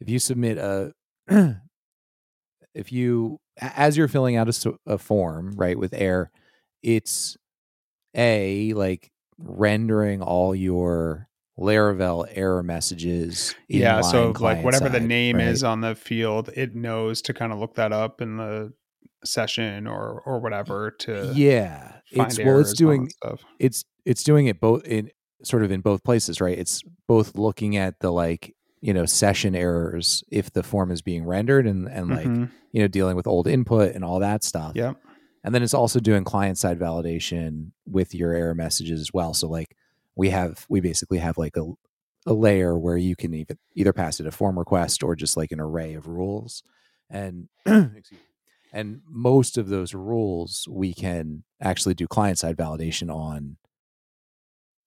if 0.00 0.08
you 0.08 0.18
submit 0.18 0.58
a 0.58 0.92
if 2.74 2.92
you 2.92 3.38
as 3.60 3.96
you're 3.96 4.08
filling 4.08 4.36
out 4.36 4.48
a, 4.48 4.74
a 4.86 4.98
form 4.98 5.52
right 5.56 5.78
with 5.78 5.94
Aire 5.94 6.30
it's 6.82 7.36
a 8.16 8.72
like 8.74 9.10
rendering 9.38 10.20
all 10.20 10.54
your 10.54 11.28
Laravel 11.58 12.26
error 12.30 12.62
messages. 12.62 13.54
Yeah, 13.68 14.00
so 14.00 14.32
like 14.40 14.64
whatever 14.64 14.86
side, 14.86 14.92
the 14.92 15.00
name 15.00 15.36
right? 15.36 15.48
is 15.48 15.62
on 15.62 15.80
the 15.80 15.94
field, 15.94 16.50
it 16.54 16.74
knows 16.74 17.22
to 17.22 17.34
kind 17.34 17.52
of 17.52 17.58
look 17.58 17.74
that 17.74 17.92
up 17.92 18.20
in 18.20 18.36
the 18.36 18.72
session 19.24 19.86
or 19.86 20.22
or 20.26 20.40
whatever 20.40 20.90
to 20.90 21.30
yeah. 21.34 21.92
it's 22.10 22.38
well, 22.38 22.58
it's 22.58 22.72
doing 22.72 23.08
it's 23.58 23.84
it's 24.04 24.24
doing 24.24 24.46
it 24.46 24.60
both 24.60 24.84
in 24.84 25.10
sort 25.44 25.62
of 25.62 25.70
in 25.70 25.80
both 25.80 26.02
places, 26.04 26.40
right? 26.40 26.58
It's 26.58 26.82
both 27.06 27.36
looking 27.36 27.76
at 27.76 28.00
the 28.00 28.10
like 28.10 28.54
you 28.80 28.92
know 28.94 29.06
session 29.06 29.54
errors 29.54 30.24
if 30.30 30.52
the 30.52 30.62
form 30.62 30.90
is 30.90 31.02
being 31.02 31.24
rendered 31.24 31.66
and 31.66 31.86
and 31.88 32.10
like 32.10 32.26
mm-hmm. 32.26 32.44
you 32.72 32.80
know 32.80 32.88
dealing 32.88 33.16
with 33.16 33.26
old 33.26 33.46
input 33.46 33.94
and 33.94 34.04
all 34.04 34.20
that 34.20 34.44
stuff. 34.44 34.72
Yeah. 34.74 34.94
And 35.44 35.54
then 35.54 35.62
it's 35.62 35.74
also 35.74 35.98
doing 35.98 36.22
client 36.22 36.56
side 36.56 36.78
validation 36.78 37.72
with 37.84 38.14
your 38.14 38.32
error 38.32 38.54
messages 38.54 39.00
as 39.00 39.12
well. 39.12 39.34
So 39.34 39.48
like 39.48 39.76
we 40.16 40.30
have 40.30 40.66
we 40.68 40.80
basically 40.80 41.18
have 41.18 41.38
like 41.38 41.56
a 41.56 41.72
a 42.26 42.32
layer 42.32 42.78
where 42.78 42.96
you 42.96 43.16
can 43.16 43.34
even 43.34 43.58
either 43.74 43.92
pass 43.92 44.20
it 44.20 44.26
a 44.26 44.30
form 44.30 44.58
request 44.58 45.02
or 45.02 45.16
just 45.16 45.36
like 45.36 45.52
an 45.52 45.60
array 45.60 45.94
of 45.94 46.06
rules. 46.06 46.62
And 47.10 47.48
and 48.72 49.00
most 49.08 49.58
of 49.58 49.68
those 49.68 49.94
rules 49.94 50.66
we 50.70 50.94
can 50.94 51.44
actually 51.60 51.94
do 51.94 52.06
client 52.06 52.38
side 52.38 52.56
validation 52.56 53.12
on 53.12 53.56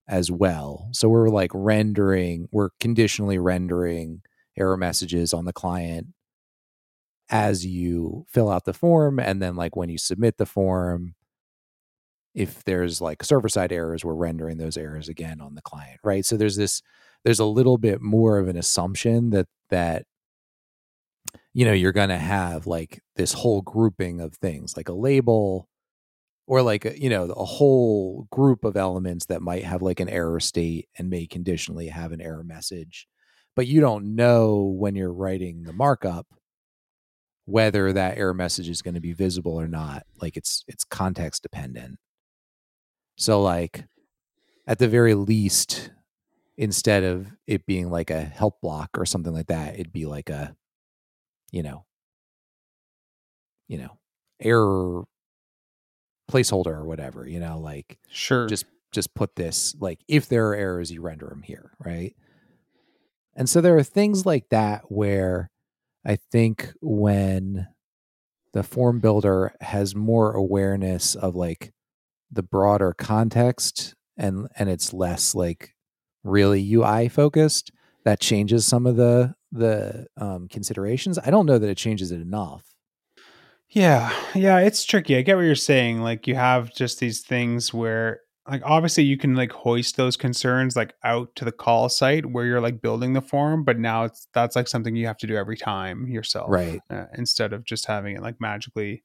as 0.07 0.31
well. 0.31 0.89
So 0.91 1.09
we're 1.09 1.29
like 1.29 1.51
rendering 1.53 2.47
we're 2.51 2.69
conditionally 2.79 3.37
rendering 3.37 4.21
error 4.57 4.77
messages 4.77 5.33
on 5.33 5.45
the 5.45 5.53
client 5.53 6.07
as 7.29 7.65
you 7.65 8.25
fill 8.29 8.49
out 8.49 8.65
the 8.65 8.73
form 8.73 9.19
and 9.19 9.41
then 9.41 9.55
like 9.55 9.75
when 9.75 9.89
you 9.89 9.97
submit 9.97 10.37
the 10.37 10.45
form 10.45 11.15
if 12.35 12.63
there's 12.65 13.01
like 13.01 13.23
server 13.23 13.49
side 13.49 13.71
errors, 13.71 14.03
we're 14.03 14.13
rendering 14.13 14.57
those 14.57 14.77
errors 14.77 15.09
again 15.09 15.41
on 15.41 15.55
the 15.55 15.61
client, 15.61 15.99
right? 16.03 16.25
So 16.25 16.37
there's 16.37 16.57
this, 16.57 16.81
there's 17.23 17.39
a 17.39 17.45
little 17.45 17.77
bit 17.77 18.01
more 18.01 18.37
of 18.37 18.47
an 18.47 18.57
assumption 18.57 19.31
that 19.31 19.47
that 19.69 20.05
you 21.53 21.65
know 21.65 21.73
you're 21.73 21.91
going 21.93 22.09
to 22.09 22.17
have 22.17 22.67
like 22.67 23.01
this 23.15 23.33
whole 23.33 23.61
grouping 23.61 24.21
of 24.21 24.35
things, 24.35 24.75
like 24.77 24.89
a 24.89 24.93
label, 24.93 25.69
or 26.47 26.61
like 26.61 26.85
a, 26.85 26.99
you 27.01 27.09
know 27.09 27.23
a 27.25 27.45
whole 27.45 28.27
group 28.31 28.65
of 28.65 28.77
elements 28.77 29.25
that 29.27 29.41
might 29.41 29.63
have 29.63 29.81
like 29.81 29.99
an 30.01 30.09
error 30.09 30.39
state 30.39 30.89
and 30.97 31.09
may 31.09 31.25
conditionally 31.27 31.87
have 31.87 32.11
an 32.11 32.21
error 32.21 32.43
message, 32.43 33.07
but 33.55 33.67
you 33.67 33.81
don't 33.81 34.15
know 34.15 34.63
when 34.77 34.95
you're 34.95 35.13
writing 35.13 35.63
the 35.63 35.73
markup 35.73 36.27
whether 37.47 37.93
that 37.93 38.17
error 38.17 38.33
message 38.33 38.69
is 38.69 38.81
going 38.81 38.95
to 38.95 38.99
be 39.01 39.13
visible 39.13 39.59
or 39.59 39.67
not 39.67 40.03
like 40.19 40.35
it's 40.35 40.63
it's 40.67 40.83
context 40.83 41.43
dependent 41.43 41.97
so 43.17 43.41
like 43.41 43.85
at 44.67 44.79
the 44.79 44.87
very 44.87 45.13
least, 45.15 45.91
instead 46.57 47.03
of 47.03 47.27
it 47.47 47.65
being 47.65 47.89
like 47.91 48.09
a 48.11 48.21
help 48.23 48.61
block 48.61 48.91
or 48.97 49.05
something 49.05 49.33
like 49.33 49.47
that, 49.47 49.75
it'd 49.75 49.93
be 49.93 50.05
like 50.05 50.29
a, 50.29 50.55
you 51.51 51.63
know, 51.63 51.85
you 53.67 53.77
know, 53.77 53.97
error 54.39 55.03
placeholder 56.29 56.67
or 56.67 56.85
whatever, 56.85 57.27
you 57.27 57.39
know, 57.39 57.59
like 57.59 57.97
Sure. 58.07 58.47
just 58.47 58.65
just 58.91 59.13
put 59.13 59.35
this 59.35 59.75
like 59.79 59.99
if 60.07 60.27
there 60.27 60.47
are 60.49 60.55
errors 60.55 60.91
you 60.91 61.01
render 61.01 61.27
them 61.27 61.41
here, 61.41 61.71
right? 61.79 62.15
And 63.35 63.49
so 63.49 63.61
there 63.61 63.77
are 63.77 63.83
things 63.83 64.25
like 64.25 64.49
that 64.49 64.91
where 64.91 65.49
I 66.05 66.17
think 66.31 66.73
when 66.81 67.67
the 68.53 68.63
form 68.63 69.01
builder 69.01 69.53
has 69.61 69.95
more 69.95 70.33
awareness 70.33 71.15
of 71.15 71.35
like 71.35 71.73
the 72.31 72.43
broader 72.43 72.93
context 72.97 73.95
and 74.17 74.47
and 74.57 74.69
it's 74.69 74.93
less 74.93 75.35
like 75.35 75.75
really 76.23 76.73
UI 76.73 77.07
focused, 77.07 77.71
that 78.03 78.19
changes 78.19 78.65
some 78.65 78.85
of 78.85 78.95
the 78.95 79.35
the 79.51 80.07
um, 80.17 80.47
considerations. 80.47 81.19
I 81.19 81.31
don't 81.31 81.45
know 81.45 81.57
that 81.57 81.69
it 81.69 81.77
changes 81.77 82.11
it 82.11 82.21
enough. 82.21 82.63
Yeah, 83.69 84.13
yeah, 84.33 84.59
it's 84.59 84.85
tricky. 84.85 85.17
I 85.17 85.21
get 85.21 85.35
what 85.35 85.43
you're 85.43 85.55
saying. 85.55 86.01
Like 86.01 86.27
you 86.27 86.35
have 86.35 86.73
just 86.73 86.99
these 86.99 87.21
things 87.21 87.73
where 87.73 88.21
like 88.47 88.61
obviously 88.63 89.03
you 89.03 89.17
can 89.17 89.35
like 89.35 89.51
hoist 89.51 89.97
those 89.97 90.15
concerns 90.15 90.75
like 90.75 90.93
out 91.03 91.35
to 91.35 91.45
the 91.45 91.51
call 91.51 91.89
site 91.89 92.27
where 92.27 92.45
you're 92.45 92.61
like 92.61 92.81
building 92.81 93.13
the 93.13 93.21
form, 93.21 93.63
but 93.63 93.79
now 93.79 94.03
it's 94.03 94.27
that's 94.33 94.55
like 94.55 94.67
something 94.67 94.95
you 94.95 95.07
have 95.07 95.17
to 95.17 95.27
do 95.27 95.35
every 95.35 95.57
time 95.57 96.07
yourself. 96.07 96.49
Right. 96.49 96.81
Uh, 96.89 97.05
instead 97.17 97.53
of 97.53 97.65
just 97.65 97.85
having 97.87 98.15
it 98.15 98.21
like 98.21 98.39
magically 98.39 99.03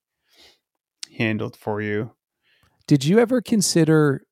handled 1.16 1.56
for 1.56 1.80
you. 1.80 2.12
Did 2.90 3.04
you 3.04 3.20
ever 3.20 3.40
consider 3.40 4.24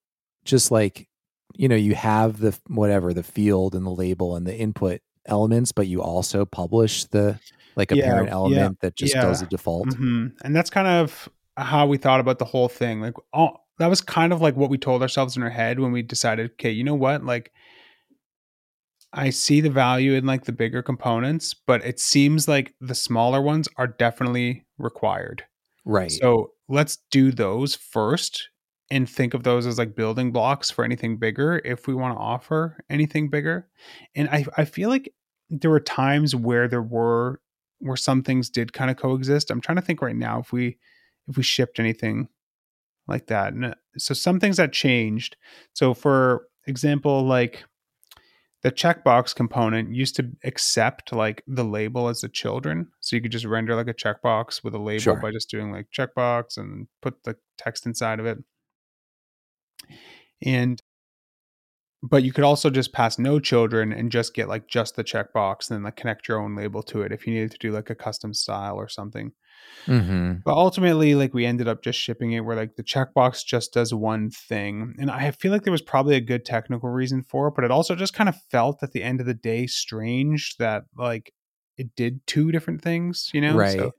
just 0.44 0.73
like, 0.73 1.07
you 1.55 1.68
know, 1.68 1.77
you 1.77 1.94
have 1.94 2.40
the 2.40 2.59
whatever, 2.66 3.14
the 3.14 3.23
field 3.23 3.77
and 3.77 3.87
the 3.87 3.90
label 3.90 4.35
and 4.35 4.44
the 4.44 4.57
input 4.57 5.01
elements, 5.27 5.71
but 5.71 5.87
you 5.87 6.03
also 6.03 6.44
publish 6.44 7.05
the 7.05 7.38
like 7.77 7.92
a 7.92 7.94
Yeah, 7.94 8.07
parent 8.07 8.27
yeah, 8.27 8.33
element 8.33 8.81
that 8.81 8.97
just 8.97 9.14
does 9.14 9.42
yeah. 9.42 9.47
a 9.47 9.49
default? 9.49 9.94
hmm 9.94 10.27
And 10.42 10.57
that's 10.57 10.71
kind 10.71 10.88
of 10.88 11.29
how 11.57 11.87
we 11.87 11.99
thought 11.99 12.18
about 12.18 12.40
the 12.40 12.44
whole 12.47 12.68
thing. 12.68 13.01
Like, 13.01 13.14
oh, 13.33 13.59
that 13.79 13.87
was 13.87 14.01
kind 14.01 14.33
of 14.33 14.40
like 14.40 14.57
what 14.57 14.71
we 14.71 14.77
told 14.77 15.03
ourselves 15.03 15.37
in 15.37 15.44
our 15.44 15.51
head 15.51 15.79
when 15.79 15.92
we 15.92 16.03
decided, 16.03 16.51
okay, 16.55 16.73
you 16.73 16.83
know 16.83 16.97
what? 16.97 17.25
Like, 17.25 17.53
I 19.12 19.31
see 19.31 19.61
the 19.61 19.71
value 19.71 20.14
in 20.14 20.27
like 20.27 20.47
the 20.47 20.53
bigger 20.53 20.83
components, 20.83 21.55
but 21.55 21.85
it 21.85 22.01
seems 22.01 22.49
like 22.49 22.75
the 22.81 22.97
smaller 22.97 23.40
ones 23.40 23.68
are 23.77 23.87
definitely 23.87 24.66
required. 24.79 25.44
Right. 25.85 26.11
So 26.11 26.53
let's 26.69 26.99
do 27.11 27.33
those 27.33 27.75
first 27.75 28.49
and 28.91 29.09
think 29.09 29.35
of 29.35 29.43
those 29.43 29.67
as 29.67 29.79
like 29.79 29.95
building 29.95 30.33
blocks 30.33 30.71
for 30.71 30.85
anything 30.85 31.19
bigger 31.19 31.61
if 31.64 31.87
we 31.87 31.95
want 31.95 32.14
to 32.14 32.21
offer 32.21 32.79
anything 32.88 33.29
bigger. 33.29 33.69
And 34.14 34.29
I, 34.31 34.47
I 34.57 34.64
feel 34.64 34.88
like 34.88 35.12
there 35.51 35.71
were 35.71 35.81
times 35.81 36.35
where 36.35 36.69
there 36.69 36.83
were 36.83 37.41
where 37.81 37.97
some 37.97 38.23
things 38.23 38.51
did 38.51 38.73
kind 38.73 38.91
of 38.91 38.97
coexist. 38.97 39.51
I'm 39.51 39.61
trying 39.61 39.77
to 39.77 39.83
think 39.83 40.03
right 40.03 40.17
now 40.17 40.41
if 40.41 40.53
we 40.53 40.79
if 41.29 41.37
we 41.37 41.43
shipped 41.43 41.79
anything 41.79 42.29
like 43.07 43.27
that. 43.27 43.53
And 43.53 43.75
so 43.97 44.14
some 44.14 44.41
things 44.41 44.57
that 44.57 44.73
changed. 44.73 45.37
So 45.75 45.95
for 45.95 46.47
example, 46.67 47.25
like 47.27 47.64
the 48.62 48.73
checkbox 48.73 49.35
component 49.35 49.94
used 49.94 50.16
to 50.16 50.31
accept 50.44 51.12
like 51.12 51.42
the 51.47 51.64
label 51.64 52.09
as 52.09 52.21
the 52.23 52.29
children. 52.29 52.88
So 53.01 53.14
you 53.14 53.23
could 53.23 53.33
just 53.33 53.44
render 53.44 53.77
like 53.77 53.87
a 53.88 53.94
checkbox 53.94 54.64
with 54.64 54.75
a 54.75 54.79
label 54.79 55.01
Sure. 55.01 55.21
by 55.21 55.31
just 55.31 55.51
doing 55.51 55.71
like 55.71 55.87
checkbox 55.97 56.57
and 56.57 56.88
put 57.01 57.23
the 57.23 57.37
text 57.57 57.87
inside 57.87 58.18
of 58.18 58.27
it. 58.27 58.38
And 60.44 60.81
but 62.03 62.23
you 62.23 62.33
could 62.33 62.44
also 62.44 62.71
just 62.71 62.92
pass 62.92 63.18
no 63.18 63.40
children 63.40 63.92
and 63.92 64.12
just 64.12 64.33
get 64.35 64.49
like 64.49 64.68
just 64.68 64.94
the 64.94 65.03
checkbox 65.03 65.68
and 65.68 65.77
then 65.77 65.83
like 65.83 65.97
connect 65.97 66.29
your 66.29 66.40
own 66.40 66.55
label 66.55 66.83
to 66.85 67.03
it 67.03 67.11
if 67.11 67.27
you 67.27 67.35
needed 67.35 67.51
to 67.51 67.59
do 67.59 67.73
like 67.73 67.90
a 67.90 67.94
custom 67.94 68.33
style 68.33 68.77
or 68.77 68.88
something. 68.88 69.33
Hmm 69.87 70.44
But 70.44 70.54
ultimately, 70.57 71.14
like 71.14 71.35
we 71.35 71.44
ended 71.44 71.68
up 71.68 71.83
just 71.83 71.98
shipping 71.98 72.33
it 72.33 72.40
where 72.40 72.57
like 72.57 72.76
the 72.76 72.83
checkbox 72.85 73.44
just 73.44 73.72
does 73.72 73.92
one 73.92 74.31
thing. 74.31 74.94
And 74.98 75.11
I 75.11 75.31
feel 75.33 75.52
like 75.52 75.64
there 75.64 75.72
was 75.72 75.83
probably 75.83 76.16
a 76.16 76.20
good 76.20 76.44
technical 76.44 76.88
reason 76.90 77.22
for 77.22 77.48
it, 77.48 77.54
but 77.54 77.64
it 77.64 77.70
also 77.70 77.94
just 77.94 78.14
kind 78.14 78.28
of 78.28 78.37
felt 78.50 78.83
at 78.83 78.92
the 78.92 79.02
end 79.02 79.20
of 79.20 79.26
the 79.26 79.35
day 79.35 79.66
strange 79.66 80.57
that 80.59 80.85
like 80.96 81.33
it 81.76 81.94
did 81.96 82.26
two 82.26 82.50
different 82.52 82.83
things, 82.83 83.31
you 83.35 83.40
know? 83.40 83.62
Right. 83.62 83.64
So, 83.64 83.94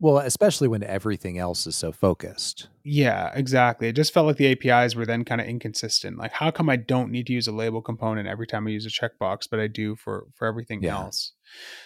Well, 0.00 0.18
especially 0.18 0.68
when 0.68 0.82
everything 0.84 1.38
else 1.38 1.66
is 1.66 1.76
so 1.76 1.92
focused. 1.92 2.68
yeah, 2.82 3.30
exactly. 3.34 3.88
It 3.88 3.96
just 3.96 4.12
felt 4.12 4.26
like 4.26 4.36
the 4.38 4.46
APIs 4.46 4.94
were 4.96 5.04
then 5.04 5.24
kind 5.24 5.40
of 5.40 5.46
inconsistent. 5.46 6.16
Like, 6.18 6.32
how 6.32 6.50
come 6.50 6.70
I 6.70 6.76
don't 6.76 7.10
need 7.10 7.26
to 7.26 7.32
use 7.34 7.46
a 7.46 7.52
label 7.52 7.82
component 7.82 8.26
every 8.26 8.46
time 8.46 8.66
I 8.66 8.70
use 8.70 8.86
a 8.86 8.88
checkbox, 8.88 9.40
but 9.50 9.60
I 9.60 9.66
do 9.66 9.96
for 9.96 10.28
for 10.34 10.46
everything 10.48 10.80
Yeah. 10.80 10.86
else? 10.86 11.32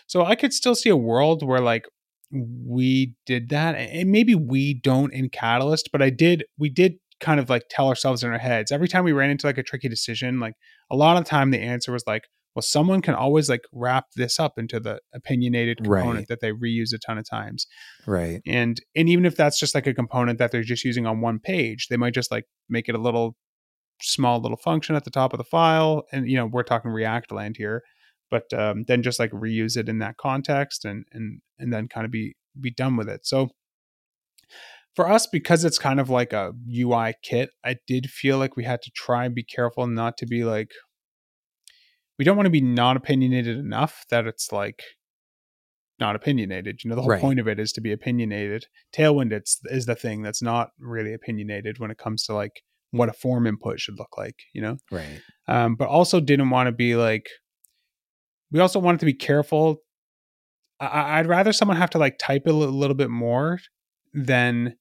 So 0.07 0.24
I 0.24 0.37
could 0.37 0.52
still 0.52 0.74
see 0.74 0.90
a 0.90 0.96
world 0.96 1.42
where 1.46 1.61
like 1.61 1.87
we 2.35 3.14
did 3.27 3.49
that, 3.51 3.75
and 3.75 4.11
maybe 4.11 4.35
we 4.35 4.75
don't 4.75 5.12
in 5.12 5.29
Catalyst, 5.29 5.90
but 5.92 6.03
I 6.03 6.11
did. 6.11 6.44
We 6.59 6.68
did 6.70 6.94
kind 7.20 7.38
of 7.40 7.49
like 7.49 7.62
tell 7.70 7.88
ourselves 7.88 8.23
in 8.25 8.31
our 8.31 8.38
heads 8.38 8.73
every 8.73 8.88
time 8.88 9.05
we 9.05 9.12
ran 9.12 9.31
into 9.31 9.47
like 9.47 9.59
a 9.59 9.62
tricky 9.62 9.88
decision. 9.88 10.40
Like 10.40 10.55
a 10.90 10.97
lot 10.97 11.16
of 11.16 11.25
the 11.25 11.31
time, 11.31 11.51
the 11.51 11.61
answer 11.61 11.92
was 11.92 12.05
like, 12.07 12.25
well, 12.55 12.62
someone 12.62 13.01
can 13.03 13.14
always 13.14 13.49
like 13.49 13.62
wrap 13.73 14.07
this 14.16 14.38
up 14.38 14.55
into 14.59 14.79
the 14.81 15.01
opinionated 15.14 15.79
component 15.83 16.16
Right. 16.16 16.29
that 16.29 16.40
they 16.40 16.51
reuse 16.53 16.92
a 16.94 16.99
ton 16.99 17.18
of 17.18 17.29
times 17.29 17.66
Right. 18.07 18.40
and 18.47 18.81
and 18.94 19.09
even 19.09 19.25
if 19.25 19.37
that's 19.37 19.59
just 19.59 19.75
like 19.75 19.87
a 19.87 19.94
component 19.94 20.38
that 20.38 20.53
they're 20.53 20.62
just 20.62 20.85
using 20.85 21.05
on 21.07 21.20
one 21.20 21.38
page 21.40 21.88
they 21.88 21.97
might 21.97 22.14
just 22.14 22.31
like 22.31 22.44
make 22.68 22.88
it 22.88 22.94
a 22.94 22.99
little 22.99 23.37
small 24.03 24.40
little 24.40 24.57
function 24.57 24.94
at 24.94 25.05
the 25.05 25.11
top 25.11 25.33
of 25.33 25.38
the 25.38 25.44
file 25.44 26.05
and 26.12 26.29
you 26.29 26.37
know 26.37 26.47
we're 26.47 26.62
talking 26.62 26.90
react 26.90 27.33
land 27.33 27.57
here 27.57 27.83
but 28.31 28.53
um, 28.53 28.85
then 28.89 29.03
just 29.03 29.19
like 29.19 29.31
reuse 29.31 29.77
it 29.77 29.89
in 29.89 29.99
that 29.99 30.17
context 30.17 30.85
and 30.85 31.05
and 31.13 31.41
and 31.59 31.73
then 31.73 31.89
kind 31.89 32.05
of 32.05 32.11
be 32.11 32.35
be 32.61 32.71
done 32.71 32.97
with 32.97 33.09
it 33.09 33.27
so 33.27 33.49
for 34.95 35.09
us 35.11 35.27
because 35.27 35.65
it's 35.65 35.79
kind 35.79 35.99
of 35.99 36.09
like 36.09 36.33
a 36.33 36.53
ui 36.79 37.15
kit 37.23 37.51
i 37.65 37.77
did 37.87 38.09
feel 38.11 38.39
like 38.39 38.57
we 38.57 38.65
had 38.65 38.81
to 38.83 38.91
try 38.95 39.25
and 39.25 39.35
be 39.35 39.43
careful 39.43 39.87
not 39.87 40.17
to 40.17 40.27
be 40.27 40.45
like 40.45 40.71
we 42.19 42.25
don't 42.25 42.37
want 42.37 42.47
to 42.47 42.51
be 42.51 42.61
not 42.61 42.97
opinionated 42.97 43.57
enough 43.59 44.05
that 44.11 44.27
it's 44.27 44.53
like 44.53 44.83
not 46.01 46.17
opinionated. 46.17 46.81
You 46.83 46.91
know, 46.91 46.97
the 46.97 47.03
whole 47.03 47.11
Right. 47.11 47.21
point 47.21 47.41
of 47.41 47.49
it 47.49 47.59
is 47.61 47.73
to 47.73 47.81
be 47.81 47.93
opinionated. 47.93 48.67
Tailwind 48.93 49.33
it's 49.33 49.61
is 49.67 49.87
the 49.87 49.95
thing 49.95 50.23
that's 50.23 50.43
not 50.43 50.71
really 50.79 51.13
opinionated 51.15 51.79
when 51.79 51.91
it 51.91 51.99
comes 51.99 52.25
to 52.25 52.35
like 52.35 52.63
what 52.91 53.09
a 53.09 53.13
form 53.13 53.47
input 53.47 53.81
should 53.81 53.99
look 53.99 54.17
like, 54.17 54.37
you 54.53 54.63
know? 54.63 54.77
Right. 54.91 55.21
Um, 55.49 55.75
but 55.75 55.89
also 55.89 56.21
didn't 56.21 56.51
want 56.51 56.69
to 56.69 56.73
be 56.73 56.95
like 56.95 57.27
we 58.55 58.61
also 58.61 58.79
wanted 58.79 59.01
to 59.01 59.07
be 59.07 59.12
careful. 59.12 59.83
I, 60.79 61.19
I'd 61.19 61.27
rather 61.27 61.53
someone 61.53 61.77
have 61.77 61.90
to 61.90 61.99
like 61.99 62.19
type 62.19 62.47
a 62.47 62.53
little 62.53 62.95
bit 62.95 63.11
more 63.11 63.59
than 64.14 64.77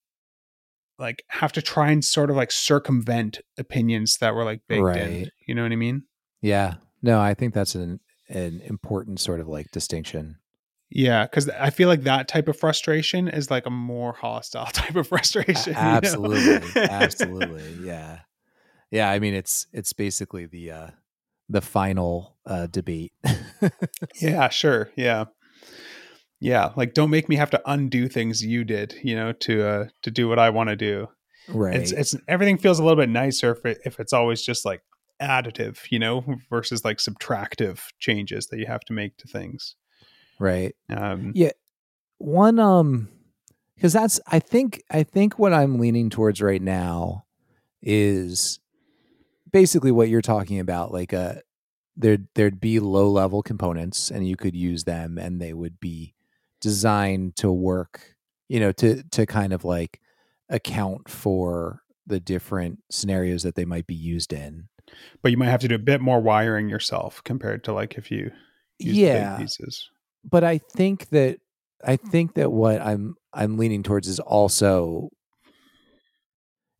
like 0.99 1.23
have 1.29 1.51
to 1.53 1.61
try 1.61 1.89
and 1.89 2.05
sort 2.05 2.29
of 2.29 2.35
like 2.35 2.51
circumvent 2.51 3.41
opinions 3.57 4.17
that 4.21 4.35
were 4.35 4.45
like 4.45 4.61
baked 4.69 4.95
in. 4.95 5.27
You 5.47 5.55
know 5.55 5.63
what 5.63 5.71
I 5.71 5.75
mean? 5.75 6.03
Yeah. 6.39 6.75
No, 7.01 7.19
I 7.19 7.33
think 7.33 7.55
that's 7.55 7.73
an 7.73 7.99
an 8.29 8.61
important 8.63 9.19
sort 9.19 9.39
of 9.39 9.47
like 9.47 9.71
distinction. 9.71 10.37
Yeah, 10.91 11.25
because 11.25 11.49
I 11.49 11.71
feel 11.71 11.89
like 11.89 12.03
that 12.03 12.27
type 12.27 12.47
of 12.47 12.55
frustration 12.55 13.27
is 13.27 13.49
like 13.49 13.65
a 13.65 13.71
more 13.71 14.13
hostile 14.13 14.65
type 14.71 14.95
of 14.95 15.07
frustration. 15.07 15.73
A- 15.73 15.79
you 15.79 15.83
know? 15.83 15.97
absolutely. 15.97 16.81
absolutely. 16.83 17.77
Yeah. 17.81 18.19
Yeah. 18.91 19.09
I 19.09 19.17
mean, 19.17 19.33
it's 19.33 19.65
it's 19.73 19.93
basically 19.93 20.45
the 20.45 20.69
uh 20.69 20.87
the 21.49 21.61
final 21.61 22.37
uh 22.45 22.67
debate. 22.67 23.13
yeah, 24.21 24.49
sure. 24.49 24.89
Yeah. 24.95 25.25
Yeah. 26.39 26.71
Like 26.75 26.93
don't 26.93 27.09
make 27.09 27.29
me 27.29 27.35
have 27.35 27.51
to 27.51 27.61
undo 27.65 28.07
things 28.07 28.43
you 28.43 28.63
did, 28.63 28.95
you 29.03 29.15
know, 29.15 29.31
to 29.33 29.67
uh 29.67 29.85
to 30.01 30.11
do 30.11 30.27
what 30.27 30.39
I 30.39 30.49
want 30.49 30.69
to 30.69 30.75
do. 30.75 31.07
right. 31.47 31.75
It's 31.75 31.91
it's 31.91 32.15
everything 32.27 32.57
feels 32.57 32.79
a 32.79 32.83
little 32.83 33.01
bit 33.01 33.09
nicer 33.09 33.51
if 33.51 33.65
it 33.65 33.79
if 33.85 33.99
it's 33.99 34.13
always 34.13 34.41
just 34.41 34.65
like 34.65 34.81
additive, 35.21 35.79
you 35.89 35.99
know, 35.99 36.25
versus 36.49 36.83
like 36.83 36.97
subtractive 36.97 37.79
changes 37.99 38.47
that 38.47 38.59
you 38.59 38.65
have 38.65 38.81
to 38.81 38.93
make 38.93 39.17
to 39.17 39.27
things. 39.27 39.75
right. 40.39 40.75
Um 40.89 41.31
Yeah. 41.35 41.51
One 42.17 42.59
um 42.59 43.09
because 43.75 43.93
that's 43.93 44.19
I 44.27 44.39
think 44.39 44.83
I 44.89 45.03
think 45.03 45.37
what 45.37 45.53
I'm 45.53 45.79
leaning 45.79 46.09
towards 46.09 46.41
right 46.41 46.61
now 46.61 47.25
is 47.81 48.59
basically 49.53 49.91
what 49.91 50.09
you're 50.09 50.21
talking 50.21 50.59
about 50.59 50.91
like 50.91 51.13
a 51.13 51.41
there'd 51.95 52.27
there'd 52.35 52.59
be 52.59 52.79
low 52.79 53.07
level 53.07 53.41
components 53.41 54.11
and 54.11 54.27
you 54.27 54.35
could 54.35 54.55
use 54.55 54.83
them 54.83 55.17
and 55.17 55.39
they 55.39 55.53
would 55.53 55.79
be 55.79 56.13
designed 56.59 57.35
to 57.37 57.51
work 57.51 58.15
you 58.49 58.59
know 58.59 58.71
to 58.73 59.03
to 59.11 59.25
kind 59.25 59.53
of 59.53 59.63
like 59.63 60.01
account 60.49 61.07
for 61.07 61.81
the 62.05 62.19
different 62.19 62.79
scenarios 62.89 63.43
that 63.43 63.55
they 63.55 63.63
might 63.63 63.87
be 63.87 63.95
used 63.95 64.33
in 64.33 64.67
but 65.21 65.31
you 65.31 65.37
might 65.37 65.49
have 65.49 65.61
to 65.61 65.67
do 65.67 65.75
a 65.75 65.79
bit 65.79 66.01
more 66.01 66.19
wiring 66.19 66.67
yourself 66.67 67.23
compared 67.23 67.63
to 67.63 67.71
like 67.71 67.95
if 67.95 68.11
you 68.11 68.31
use 68.79 68.97
yeah 68.97 69.37
big 69.37 69.45
pieces. 69.45 69.89
but 70.29 70.43
I 70.43 70.57
think 70.57 71.09
that 71.09 71.39
I 71.85 71.95
think 71.95 72.35
that 72.35 72.51
what 72.51 72.81
I'm 72.81 73.15
I'm 73.33 73.57
leaning 73.57 73.83
towards 73.83 74.07
is 74.07 74.19
also 74.19 75.09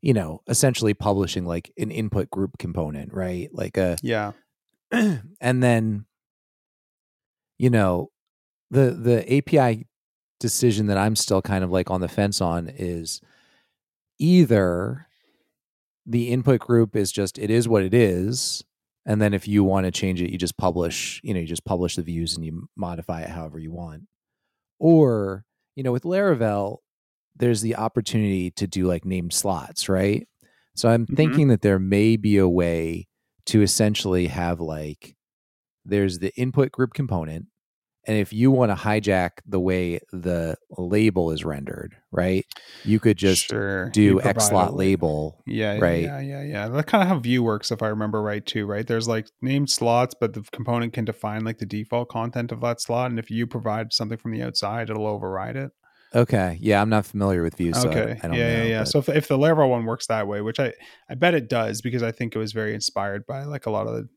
you 0.04 0.14
know 0.14 0.42
essentially 0.48 0.94
publishing 0.94 1.46
like 1.46 1.72
an 1.78 1.90
input 1.90 2.30
group 2.30 2.58
component 2.60 3.12
right 3.14 3.50
like 3.54 3.78
a 3.78 3.98
Yeah. 4.04 4.34
and 4.92 5.64
then 5.64 6.06
you 7.58 7.72
know 7.72 8.12
the 8.70 8.92
the 8.92 9.38
API 9.38 9.88
decision 10.40 10.88
that 10.88 10.98
I'm 10.98 11.16
still 11.16 11.42
kind 11.42 11.64
of 11.64 11.72
like 11.72 11.90
on 11.90 12.02
the 12.02 12.10
fence 12.10 12.42
on 12.42 12.68
is 12.68 13.22
either 14.20 15.08
the 16.06 16.30
input 16.30 16.60
group 16.60 16.98
is 16.98 17.12
just 17.12 17.40
it 17.40 17.50
is 17.50 17.68
what 17.68 17.84
it 17.84 17.94
is 17.94 18.64
and 19.06 19.22
then 19.22 19.34
if 19.34 19.48
you 19.48 19.64
want 19.64 19.86
to 19.86 19.92
change 19.92 20.22
it 20.22 20.32
you 20.32 20.38
just 20.38 20.58
publish 20.58 21.22
you 21.24 21.34
know 21.34 21.40
you 21.40 21.48
just 21.48 21.64
publish 21.64 21.96
the 21.96 22.02
views 22.04 22.36
and 22.36 22.46
you 22.46 22.68
modify 22.76 23.22
it 23.22 23.30
however 23.30 23.58
you 23.58 23.72
want 23.72 24.04
or 24.80 25.46
you 25.78 25.84
know 25.84 25.94
with 25.94 26.04
laravel 26.04 26.80
there's 27.44 27.62
the 27.62 27.76
opportunity 27.76 28.50
to 28.52 28.66
do 28.66 28.86
like 28.88 29.04
named 29.04 29.34
slots 29.34 29.90
right 29.90 30.28
so 30.76 30.88
i'm 30.90 31.06
Mhm. 31.06 31.16
thinking 31.18 31.48
that 31.50 31.62
there 31.62 31.80
may 31.80 32.16
be 32.16 32.38
a 32.38 32.48
way 32.48 33.08
to 33.48 33.62
essentially 33.62 34.28
have 34.28 34.62
like 34.62 35.16
there's 35.84 36.20
the 36.20 36.32
input 36.38 36.72
group 36.72 36.94
component 36.94 37.48
and 38.06 38.18
if 38.18 38.32
you 38.34 38.52
want 38.52 38.70
to 38.72 38.76
hijack 38.76 39.32
the 39.46 39.60
way 39.60 40.00
the 40.12 40.56
label 40.78 41.32
is 41.32 41.44
rendered 41.44 41.96
right 42.12 42.46
you 42.86 43.00
could 43.00 43.18
just 43.18 43.48
sure. 43.48 43.90
do 43.92 44.22
x 44.22 44.48
slot 44.48 44.74
label 44.76 45.42
Yeah, 45.46 45.78
right? 45.80 46.04
Yeah, 46.04 46.20
yeah, 46.20 46.44
yeah. 46.44 46.68
That's 46.70 46.90
kind 46.90 47.02
of 47.02 47.08
how 47.10 47.20
Vue 47.20 47.44
works, 47.44 47.72
if 47.72 47.82
I 47.82 47.88
remember 47.88 48.22
right, 48.22 48.46
too. 48.46 48.66
Right? 48.66 48.86
There's 48.88 49.08
like 49.08 49.28
named 49.42 49.70
slots, 49.70 50.16
but 50.20 50.34
the 50.34 50.42
component 50.52 50.92
can 50.94 51.06
define 51.06 51.44
like 51.46 51.60
the 51.60 51.66
default 51.66 52.10
content 52.10 52.52
of 52.52 52.60
that 52.62 52.82
slot, 52.82 53.10
and 53.12 53.20
if 53.20 53.30
you 53.32 53.48
provide 53.48 53.94
something 53.94 54.18
from 54.18 54.32
the 54.32 54.42
outside, 54.44 54.90
it'll 54.90 55.08
override 55.08 55.56
it. 55.56 55.72
Okay 56.16 56.58
yeah 56.62 56.82
i'm 56.82 56.90
not 56.90 57.06
familiar 57.06 57.42
with 57.44 57.56
views 57.58 57.82
so 57.82 57.90
I- 57.90 57.92
okay. 57.92 58.20
Yeah, 58.24 58.28
know 58.30 58.36
yeah, 58.36 58.64
yeah. 58.64 58.80
but- 58.82 58.88
So 58.88 59.00
if, 59.00 59.10
if 59.10 59.28
the 59.28 59.38
Laravel 59.38 59.70
one 59.70 59.86
works 59.86 60.08
that 60.08 60.28
way, 60.28 60.42
which 60.42 60.60
I 60.60 60.74
I 61.10 61.16
bet 61.16 61.34
it 61.34 61.50
does, 61.50 61.82
because 61.82 62.04
I 62.04 62.12
think 62.12 62.36
it 62.36 62.40
was 62.40 62.52
very 62.54 62.74
inspired 62.74 63.26
by 63.26 63.44
like 63.46 63.66
a 63.66 63.72
lot 63.72 63.88
of 63.88 63.94
the 63.96 64.08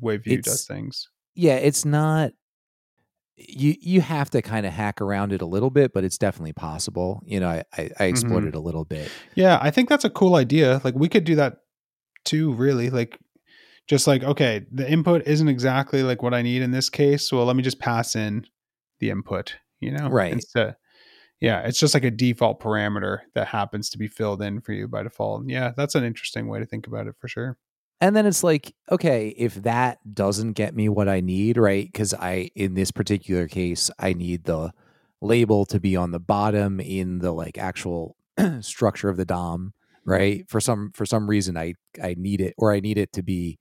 way 0.00 0.16
Vue 0.16 0.40
does 0.40 0.66
things. 0.66 1.08
yeah 1.34 1.56
it's 1.56 1.84
not 1.84 2.32
you 3.36 3.74
you 3.80 4.00
have 4.02 4.30
to 4.30 4.42
kind 4.42 4.66
of 4.66 4.72
hack 4.72 5.00
around 5.00 5.32
it 5.32 5.40
a 5.42 5.46
little 5.46 5.70
bit 5.70 5.92
but 5.92 6.04
it's 6.04 6.18
definitely 6.18 6.52
possible 6.52 7.22
you 7.24 7.40
know 7.40 7.48
i 7.48 7.64
i, 7.76 7.90
I 7.98 8.04
explored 8.04 8.44
Mhm. 8.44 8.48
it 8.48 8.54
a 8.54 8.60
little 8.60 8.84
bit 8.84 9.10
Yeah, 9.34 9.58
I 9.60 9.70
think 9.70 9.88
that's 9.88 10.04
a 10.04 10.10
cool 10.10 10.34
idea. 10.36 10.80
Like 10.84 10.94
we 10.94 11.08
could 11.08 11.24
do 11.24 11.34
that 11.36 11.58
too, 12.24 12.52
really. 12.52 12.88
Like 12.90 13.18
just 13.88 14.06
like, 14.06 14.22
okay, 14.22 14.64
the 14.70 14.88
input 14.90 15.26
isn't 15.26 15.48
exactly 15.48 16.02
like 16.04 16.22
what 16.22 16.34
I 16.34 16.42
need 16.42 16.62
in 16.62 16.70
this 16.70 16.88
case. 16.88 17.32
Well, 17.32 17.44
let 17.46 17.56
me 17.56 17.62
just 17.62 17.80
pass 17.80 18.14
in 18.14 18.46
the 19.00 19.10
input, 19.10 19.56
you 19.80 19.90
know? 19.90 20.08
Right. 20.08 20.32
Instead. 20.34 20.76
Yeah, 21.42 21.60
it's 21.66 21.78
just 21.78 21.92
like 21.92 22.04
a 22.04 22.10
default 22.10 22.60
parameter 22.60 23.18
that 23.34 23.48
happens 23.48 23.90
to 23.90 23.98
be 23.98 24.06
filled 24.08 24.40
in 24.40 24.60
for 24.60 24.72
you 24.72 24.88
by 24.88 25.02
default. 25.02 25.48
Yeah, 25.48 25.72
that's 25.76 25.94
an 25.94 26.04
interesting 26.04 26.46
way 26.48 26.60
to 26.60 26.66
think 26.66 26.86
about 26.86 27.06
it 27.08 27.14
for 27.18 27.28
sure. 27.28 27.58
and 28.00 28.16
then 28.16 28.26
it's 28.26 28.42
like 28.42 28.74
okay 28.90 29.28
if 29.36 29.54
that 29.62 29.98
doesn't 30.14 30.54
get 30.54 30.74
me 30.74 30.88
what 30.88 31.08
i 31.08 31.20
need 31.20 31.56
right 31.56 31.86
because 31.92 32.12
i 32.14 32.50
in 32.56 32.74
this 32.74 32.90
particular 32.90 33.46
case 33.46 33.90
i 33.98 34.12
need 34.12 34.42
the 34.44 34.72
label 35.20 35.64
to 35.66 35.78
be 35.78 35.94
on 35.94 36.10
the 36.10 36.18
bottom 36.18 36.80
in 36.80 37.18
the 37.20 37.30
like 37.32 37.56
actual 37.58 38.16
structure 38.60 39.08
of 39.08 39.16
the 39.16 39.24
dom 39.24 39.72
right 40.04 40.48
for 40.48 40.60
some 40.60 40.90
for 40.94 41.06
some 41.06 41.28
reason 41.30 41.56
i 41.56 41.74
i 42.02 42.14
need 42.18 42.40
it 42.40 42.54
or 42.58 42.72
i 42.72 42.80
need 42.80 42.98
it 42.98 43.12
to 43.12 43.22
be 43.22 43.58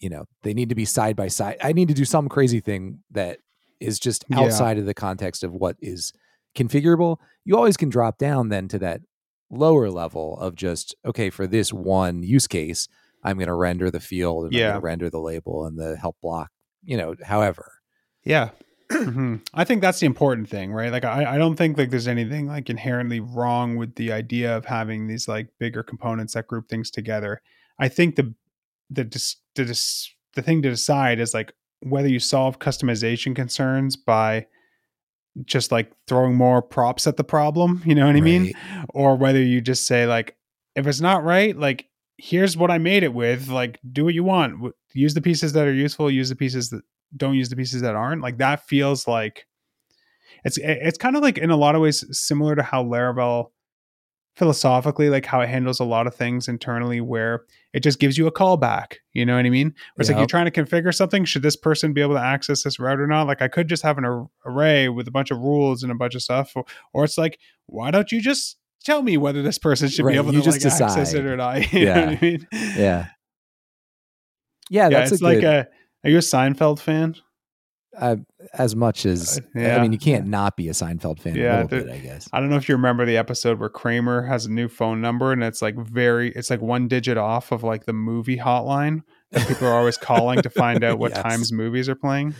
you 0.00 0.08
know 0.08 0.24
they 0.44 0.54
need 0.54 0.68
to 0.70 0.74
be 0.74 0.86
side 0.86 1.16
by 1.16 1.28
side 1.28 1.56
i 1.62 1.72
need 1.72 1.88
to 1.88 1.94
do 1.94 2.04
some 2.06 2.28
crazy 2.30 2.60
thing 2.60 3.00
that 3.10 3.38
is 3.80 3.98
just 3.98 4.24
Yeah. 4.30 4.40
outside 4.40 4.78
of 4.78 4.86
the 4.86 4.94
context 4.94 5.42
of 5.44 5.52
what 5.52 5.76
is 5.82 6.12
configurable 6.54 7.16
you 7.44 7.56
always 7.56 7.76
can 7.76 7.88
drop 7.88 8.18
down 8.18 8.48
then 8.48 8.68
to 8.68 8.78
that 8.78 9.00
lower 9.50 9.90
level 9.90 10.38
of 10.38 10.54
just 10.54 10.94
okay 11.04 11.30
for 11.30 11.46
this 11.46 11.72
one 11.72 12.22
use 12.22 12.46
case 12.46 12.88
i'm 13.24 13.36
going 13.36 13.48
to 13.48 13.54
render 13.54 13.90
the 13.90 14.00
field 14.00 14.44
and 14.46 14.54
i'm 14.54 14.58
Yeah. 14.60 14.78
render 14.82 15.10
the 15.10 15.20
label 15.20 15.64
and 15.66 15.78
the 15.78 15.96
help 15.96 16.16
block 16.22 16.50
you 16.84 16.96
know 16.96 17.14
however 17.24 17.72
Yeah. 18.24 18.50
Mhm. 18.92 19.40
I 19.54 19.64
think 19.64 19.80
that's 19.80 20.00
the 20.00 20.06
important 20.06 20.50
thing, 20.50 20.70
right? 20.70 20.92
Like, 20.92 21.04
I, 21.04 21.34
I 21.34 21.38
don't 21.38 21.56
think 21.56 21.78
like 21.78 21.88
there's 21.88 22.06
anything 22.08 22.46
like 22.46 22.68
inherently 22.68 23.20
wrong 23.20 23.76
with 23.76 23.94
the 23.94 24.12
idea 24.12 24.54
of 24.54 24.66
having 24.66 25.06
these 25.06 25.26
like 25.26 25.48
bigger 25.58 25.82
components 25.82 26.34
that 26.34 26.46
group 26.46 26.68
things 26.68 26.90
together. 26.90 27.40
I 27.78 27.88
think 27.88 28.16
the 28.16 28.34
the 28.90 29.04
dis, 29.04 29.36
the, 29.54 29.64
dis, 29.64 30.12
the 30.34 30.42
thing 30.42 30.60
to 30.62 30.68
decide 30.68 31.20
is 31.20 31.32
like 31.32 31.54
whether 31.80 32.06
you 32.08 32.18
solve 32.18 32.58
customization 32.58 33.34
concerns 33.34 33.96
by 33.96 34.46
just 35.44 35.72
like 35.72 35.92
throwing 36.06 36.34
more 36.34 36.62
props 36.62 37.06
at 37.06 37.16
the 37.16 37.24
problem. 37.24 37.82
You 37.84 37.94
know 37.94 38.06
what 38.06 38.16
I 38.16 38.20
mean? 38.20 38.52
Or 38.90 39.16
whether 39.16 39.42
you 39.42 39.60
just 39.60 39.86
say 39.86 40.06
like, 40.06 40.36
if 40.74 40.86
it's 40.86 41.00
not 41.00 41.24
right, 41.24 41.56
like 41.56 41.88
here's 42.18 42.56
what 42.56 42.70
I 42.70 42.78
made 42.78 43.02
it 43.02 43.12
with. 43.12 43.48
Like, 43.48 43.78
do 43.90 44.04
what 44.04 44.14
you 44.14 44.24
want. 44.24 44.72
Use 44.94 45.14
the 45.14 45.22
pieces 45.22 45.52
that 45.54 45.66
are 45.66 45.72
useful. 45.72 46.10
Use 46.10 46.28
the 46.28 46.36
pieces 46.36 46.70
that 46.70 46.82
don't 47.16 47.34
use 47.34 47.48
the 47.48 47.56
pieces 47.56 47.82
that 47.82 47.94
aren't. 47.94 48.22
Like 48.22 48.38
that 48.38 48.66
feels 48.66 49.06
like 49.06 49.46
it's 50.44 50.58
it's 50.58 50.98
kind 50.98 51.16
of 51.16 51.22
like 51.22 51.38
in 51.38 51.50
a 51.50 51.56
lot 51.56 51.74
of 51.74 51.82
ways 51.82 52.04
similar 52.10 52.56
to 52.56 52.62
how 52.62 52.84
Laravel 52.84 53.50
philosophically 54.36 55.10
like 55.10 55.26
how 55.26 55.40
it 55.42 55.48
handles 55.48 55.78
a 55.78 55.84
lot 55.84 56.06
of 56.06 56.14
things 56.14 56.48
internally 56.48 57.00
where 57.02 57.44
it 57.74 57.80
just 57.80 57.98
gives 57.98 58.16
you 58.16 58.26
a 58.26 58.32
callback 58.32 58.94
you 59.12 59.26
know 59.26 59.36
what 59.36 59.44
i 59.44 59.50
mean? 59.50 59.68
Where 59.68 59.76
it's 59.98 60.08
like 60.08 60.16
you're 60.18 60.26
trying 60.26 60.50
to 60.50 60.50
configure 60.50 60.94
something 60.94 61.24
should 61.26 61.42
this 61.42 61.56
person 61.56 61.92
be 61.92 62.00
able 62.00 62.14
to 62.14 62.20
access 62.20 62.62
this 62.62 62.78
route 62.78 62.98
or 63.00 63.06
not? 63.06 63.26
Like 63.26 63.42
i 63.42 63.48
could 63.48 63.68
just 63.68 63.82
have 63.82 63.98
an 63.98 64.04
ar- 64.06 64.28
array 64.46 64.88
with 64.88 65.06
a 65.06 65.10
bunch 65.10 65.30
of 65.30 65.38
rules 65.38 65.82
and 65.82 65.92
a 65.92 65.94
bunch 65.94 66.14
of 66.14 66.22
stuff 66.22 66.52
or, 66.56 66.64
or 66.94 67.04
it's 67.04 67.18
like 67.18 67.38
why 67.66 67.90
don't 67.90 68.10
you 68.10 68.20
just 68.22 68.56
tell 68.84 69.02
me 69.02 69.16
whether 69.18 69.42
this 69.42 69.58
person 69.58 69.88
should 69.88 70.04
Right, 70.04 70.12
be 70.12 70.18
able 70.18 70.32
you 70.32 70.40
to 70.40 70.44
just 70.50 70.64
like 70.64 70.72
access 70.80 71.12
it 71.12 71.24
or 71.26 71.36
not 71.36 71.72
you 71.72 71.84
know 71.84 71.92
Yeah. 71.94 72.06
what 72.06 72.16
i 72.16 72.18
mean? 72.22 72.48
Yeah. 72.52 73.06
Yeah, 74.70 74.88
yeah 74.88 74.88
that's 74.88 75.12
it's 75.12 75.22
like 75.22 75.40
good, 75.40 75.44
a 75.44 75.68
are 76.04 76.10
you 76.10 76.16
a 76.16 76.20
seinfeld 76.20 76.78
fan 76.80 77.16
uh, 77.98 78.16
as 78.54 78.74
much 78.74 79.04
as 79.04 79.38
Uh, 79.38 79.58
yeah, 79.60 79.76
i 79.76 79.82
mean 79.82 79.92
you 79.92 79.98
can't 79.98 80.26
not 80.26 80.56
be 80.56 80.68
a 80.68 80.72
seinfeld 80.72 81.20
fan 81.20 81.36
Yeah, 81.36 81.62
a 81.62 81.64
little 81.64 81.84
bit 81.84 81.90
i 81.90 81.98
guess 81.98 82.28
I 82.32 82.40
don't 82.40 82.48
know 82.48 82.56
if 82.56 82.68
you 82.68 82.74
remember 82.76 83.04
the 83.04 83.16
episode 83.16 83.58
where 83.60 83.68
Kramer 83.68 84.22
has 84.22 84.46
a 84.46 84.50
new 84.50 84.68
phone 84.68 85.00
number 85.00 85.32
and 85.32 85.44
it's 85.44 85.60
like 85.60 85.76
very 85.76 86.30
it's 86.32 86.48
like 86.50 86.62
one 86.62 86.88
digit 86.88 87.18
off 87.18 87.52
of 87.52 87.62
like 87.62 87.84
the 87.84 87.92
movie 87.92 88.38
hotline 88.38 89.02
that 89.32 89.46
people 89.46 89.66
are 89.68 89.74
always 89.76 89.98
calling 89.98 90.40
to 90.42 90.48
find 90.50 90.82
out 90.84 90.98
what 90.98 91.10
Yes. 91.14 91.22
times 91.22 91.52
movies 91.52 91.88
are 91.88 91.94
playing. 91.94 92.34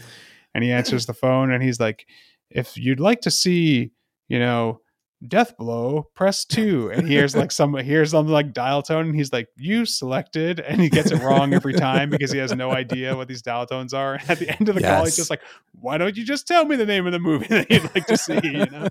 And 0.54 0.62
he 0.64 0.70
answers 0.70 1.06
the 1.06 1.14
phone 1.14 1.50
and 1.50 1.62
he's 1.62 1.80
like, 1.80 2.06
if 2.50 2.76
you'd 2.76 3.00
like 3.00 3.20
to 3.22 3.30
see, 3.30 3.90
you 4.28 4.38
know, 4.38 4.80
Death 5.26 5.56
Blow, 5.56 6.08
press 6.14 6.44
two. 6.46 6.90
And 6.90 7.08
here's 7.08 7.36
like 7.36 7.52
some 7.52 7.74
here's 7.74 8.10
something 8.10 8.32
like 8.32 8.52
dial 8.52 8.82
tone 8.82 9.06
and 9.06 9.14
he's 9.14 9.32
like, 9.32 9.48
You 9.56 9.84
selected 9.84 10.60
and 10.60 10.80
he 10.80 10.88
gets 10.88 11.10
it 11.10 11.22
wrong 11.22 11.54
every 11.54 11.74
time 11.74 12.10
because 12.10 12.32
he 12.32 12.38
has 12.38 12.54
no 12.54 12.70
idea 12.72 13.16
what 13.16 13.28
these 13.28 13.42
dial 13.42 13.66
tones 13.66 13.94
are. 13.94 14.14
And 14.14 14.30
at 14.30 14.38
the 14.38 14.50
end 14.50 14.68
of 14.68 14.74
the 14.74 14.82
call, 14.82 15.04
he's 15.04 15.16
just 15.16 15.30
like, 15.30 15.42
Why 15.80 15.98
don't 15.98 16.16
you 16.16 16.24
just 16.24 16.46
tell 16.46 16.64
me 16.64 16.76
the 16.76 16.86
name 16.86 17.06
of 17.06 17.12
the 17.12 17.18
movie 17.18 17.46
that 17.48 17.70
you'd 17.70 17.94
like 17.94 18.06
to 18.06 18.16
see? 18.16 18.40
You 18.42 18.66
know? 18.66 18.88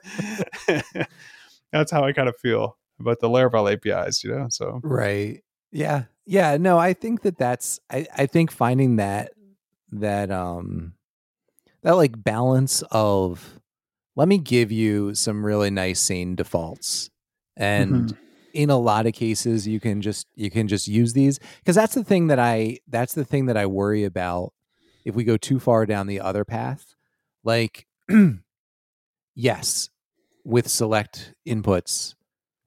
That's 1.72 1.92
how 1.92 2.04
I 2.04 2.12
kind 2.12 2.28
of 2.28 2.38
feel 2.38 2.78
about 3.00 3.20
the 3.20 3.30
Laravel 3.30 3.72
APIs, 3.72 4.24
you 4.24 4.32
know? 4.32 4.48
So 4.50 4.80
right 4.84 5.42
yeah 5.72 6.04
yeah 6.26 6.58
no 6.58 6.78
i 6.78 6.94
think 6.94 7.22
that 7.22 7.38
that's 7.38 7.80
i 7.90 8.06
i 8.18 8.26
think 8.26 8.52
finding 8.52 8.98
that 8.98 9.32
that 9.92 10.32
um 10.32 10.94
that 11.82 11.96
like 11.96 12.22
balance 12.22 12.84
of 12.92 13.61
let 14.16 14.28
me 14.28 14.38
give 14.38 14.72
you 14.72 15.16
some 15.16 15.46
really 15.46 15.70
nice 15.70 16.00
sane 16.00 16.36
defaults 16.36 17.10
and 17.58 18.10
Mhm. 18.10 18.18
in 18.54 18.70
a 18.70 18.78
lot 18.78 19.06
of 19.06 19.14
cases 19.14 19.68
you 19.68 19.80
can 19.80 20.02
just 20.02 20.28
you 20.36 20.50
can 20.52 20.68
just 20.68 20.88
use 20.88 21.14
these 21.14 21.40
because 21.60 21.76
that's 21.76 21.96
the 21.96 22.04
thing 22.04 22.28
that 22.28 22.40
i 22.40 22.78
that's 22.88 23.14
the 23.14 23.24
thing 23.26 23.46
that 23.46 23.56
i 23.58 23.66
worry 23.66 24.04
about 24.04 24.54
if 25.06 25.16
we 25.16 25.24
go 25.24 25.38
too 25.38 25.60
far 25.60 25.86
down 25.86 26.08
the 26.08 26.20
other 26.20 26.44
path 26.44 26.94
like 27.44 27.88
yes 29.36 29.90
with 30.44 30.68
select 30.68 31.34
inputs 31.48 32.16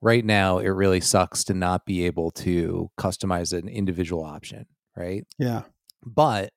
right 0.01 0.25
now 0.25 0.59
it 0.59 0.69
really 0.69 1.01
sucks 1.01 1.45
to 1.45 1.53
not 1.55 1.85
be 1.85 2.07
able 2.07 2.31
to 2.31 2.91
customize 2.99 3.53
an 3.57 3.69
individual 3.69 4.25
option 4.25 4.65
right 4.97 5.27
yeah. 5.39 5.63
but 6.03 6.53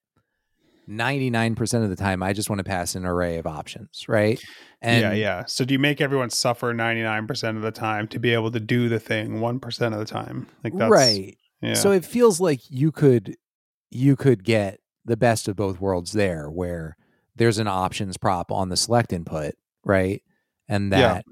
99% 0.87 1.83
of 1.83 1.89
the 1.89 1.95
time 1.95 2.23
i 2.23 2.33
just 2.33 2.49
want 2.49 2.59
to 2.59 2.63
pass 2.63 2.95
an 2.95 3.05
array 3.05 3.37
of 3.37 3.45
options 3.45 4.05
right 4.07 4.43
yeah, 4.83 5.13
yeah. 5.13 5.45
So 5.45 5.65
do 5.65 5.73
you 5.73 5.79
make 5.79 6.01
everyone 6.01 6.29
suffer 6.29 6.73
99% 6.73 7.57
of 7.57 7.61
the 7.61 7.71
time 7.71 8.07
to 8.09 8.19
be 8.19 8.33
able 8.33 8.51
to 8.51 8.59
do 8.59 8.87
the 8.87 8.99
thing 8.99 9.39
1% 9.39 9.93
of 9.93 9.99
the 9.99 10.05
time? 10.05 10.47
Like 10.63 10.77
that's 10.77 10.91
right 10.91 11.37
Yeah. 11.61 11.73
So 11.73 11.91
it 11.91 12.05
feels 12.05 12.39
like 12.39 12.61
you 12.69 12.91
could 12.91 13.35
you 13.89 14.15
could 14.15 14.43
get 14.43 14.79
the 15.05 15.17
best 15.17 15.47
of 15.47 15.55
both 15.55 15.79
worlds 15.79 16.11
there 16.11 16.49
where 16.49 16.97
there's 17.35 17.57
an 17.57 17.67
options 17.67 18.17
prop 18.17 18.51
on 18.51 18.69
the 18.69 18.77
select 18.77 19.13
input, 19.13 19.55
right? 19.83 20.21
And 20.67 20.91
Yeah. 20.91 20.97
that 20.97 21.25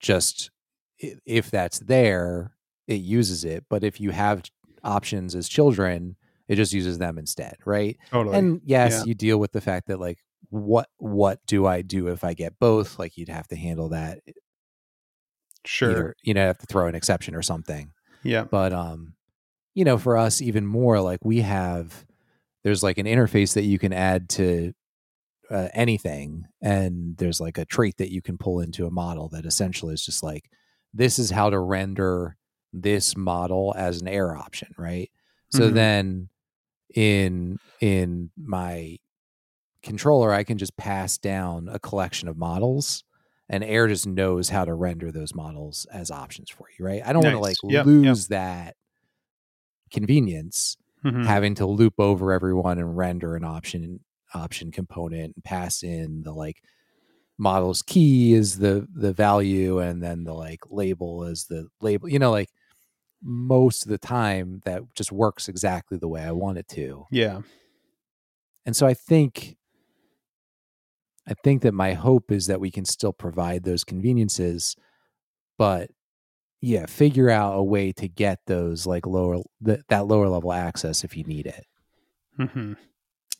just 0.00 0.50
if 0.98 1.50
that's 1.50 1.78
there, 1.80 2.54
it 2.86 3.00
uses 3.00 3.44
it, 3.44 3.64
but 3.68 3.84
if 3.84 4.00
you 4.00 4.10
have 4.10 4.42
options 4.82 5.34
as 5.34 5.48
children, 5.48 6.16
it 6.48 6.56
just 6.56 6.72
uses 6.72 6.98
them 6.98 7.18
instead, 7.18 7.56
right? 7.66 7.96
totally. 8.10 8.36
And 8.38 8.60
yes, 8.64 8.92
Yeah. 9.00 9.04
you 9.04 9.14
deal 9.14 9.38
with 9.38 9.52
the 9.52 9.60
fact 9.60 9.86
that 9.88 10.00
like 10.00 10.18
what 10.50 10.88
what 10.96 11.38
do 11.46 11.66
I 11.66 11.82
do 11.82 12.08
if 12.08 12.24
I 12.24 12.32
get 12.34 12.58
both? 12.58 12.98
Like 12.98 13.16
you'd 13.18 13.28
have 13.28 13.46
to 13.48 13.56
handle 13.56 13.90
that 13.90 14.20
sure. 15.64 15.90
either, 15.90 16.16
you 16.22 16.34
know, 16.34 16.46
have 16.46 16.58
to 16.58 16.66
throw 16.66 16.86
an 16.86 16.94
exception 16.94 17.34
or 17.34 17.42
something 17.42 17.92
Yeah. 18.22 18.44
but 18.44 18.72
um 18.72 19.14
you 19.74 19.84
know 19.84 19.98
for 19.98 20.16
us 20.16 20.40
even 20.40 20.66
more 20.66 21.00
like 21.00 21.20
we 21.24 21.40
have 21.42 22.04
there's 22.64 22.82
like 22.82 22.98
an 22.98 23.06
interface 23.06 23.54
that 23.54 23.62
you 23.64 23.78
can 23.78 23.92
add 23.92 24.28
to 24.30 24.72
uh, 25.50 25.68
anything 25.72 26.44
and 26.60 27.16
there's 27.16 27.40
like 27.40 27.56
a 27.58 27.64
trait 27.64 27.96
that 27.98 28.10
you 28.12 28.20
can 28.20 28.36
pull 28.36 28.60
into 28.60 28.86
a 28.86 28.90
model 28.90 29.28
that 29.30 29.46
essentially 29.46 29.94
is 29.94 30.04
just 30.04 30.22
like 30.22 30.50
this 30.92 31.18
is 31.18 31.30
how 31.30 31.48
to 31.48 31.58
render 31.58 32.36
this 32.72 33.16
model 33.16 33.74
as 33.76 34.00
an 34.00 34.08
error 34.08 34.36
option 34.36 34.74
right 34.78 35.10
so 35.50 35.70
Mhm. 35.70 35.74
then 35.74 36.28
in 36.94 37.58
in 37.80 38.30
my 38.36 38.96
controller 39.82 40.32
i 40.32 40.42
can 40.44 40.58
just 40.58 40.76
pass 40.76 41.18
down 41.18 41.68
a 41.70 41.78
collection 41.78 42.28
of 42.28 42.36
models 42.36 43.04
and 43.50 43.64
Aire 43.64 43.88
just 43.88 44.06
knows 44.06 44.48
how 44.50 44.64
to 44.64 44.74
render 44.74 45.10
those 45.12 45.34
models 45.34 45.86
as 45.92 46.10
options 46.10 46.50
for 46.50 46.66
you 46.78 46.84
right 46.84 47.02
i 47.06 47.12
don't 47.12 47.22
want 47.24 47.34
to 47.36 47.40
like 47.40 47.56
Yep, 47.64 47.72
yep. 47.72 47.86
lose 47.86 48.28
that 48.28 48.76
convenience 49.90 50.76
Mhm. 51.04 51.24
having 51.24 51.54
to 51.54 51.66
loop 51.66 51.94
over 51.98 52.32
everyone 52.32 52.78
and 52.78 52.96
render 52.96 53.36
an 53.36 53.44
option 53.44 54.00
option 54.34 54.70
component 54.70 55.34
and 55.36 55.44
pass 55.44 55.82
in 55.82 56.22
the 56.22 56.32
like 56.32 56.62
model's 57.38 57.82
key 57.82 58.34
is 58.34 58.58
the 58.58 58.86
the 58.94 59.12
value 59.12 59.78
and 59.78 60.02
then 60.02 60.24
the 60.24 60.34
like 60.34 60.60
label 60.70 61.24
is 61.24 61.46
the 61.46 61.68
label 61.80 62.08
you 62.08 62.18
know 62.18 62.30
like 62.32 62.50
most 63.22 63.84
of 63.84 63.90
the 63.90 63.98
time 63.98 64.60
that 64.64 64.82
just 64.94 65.12
works 65.12 65.48
exactly 65.48 65.98
the 65.98 66.08
way 66.08 66.22
i 66.22 66.32
want 66.32 66.58
it 66.58 66.68
to 66.68 67.04
yeah. 67.10 67.40
and 68.64 68.76
so 68.76 68.86
i 68.86 68.94
think 68.94 69.56
i 71.26 71.34
think 71.42 71.62
that 71.62 71.74
my 71.74 71.94
hope 71.94 72.30
is 72.30 72.46
that 72.46 72.60
we 72.60 72.70
can 72.70 72.84
still 72.84 73.12
provide 73.12 73.64
those 73.64 73.84
conveniences 73.84 74.76
but 75.56 75.90
yeah 76.60 76.86
figure 76.86 77.30
out 77.30 77.54
a 77.54 77.62
way 77.62 77.92
to 77.92 78.08
get 78.08 78.38
those 78.46 78.86
like 78.86 79.06
lower 79.06 79.38
th- 79.64 79.80
that 79.88 80.06
lower 80.06 80.28
level 80.28 80.52
access 80.52 81.04
if 81.04 81.16
you 81.16 81.24
need 81.24 81.46
it 81.46 81.66
hmm 82.36 82.74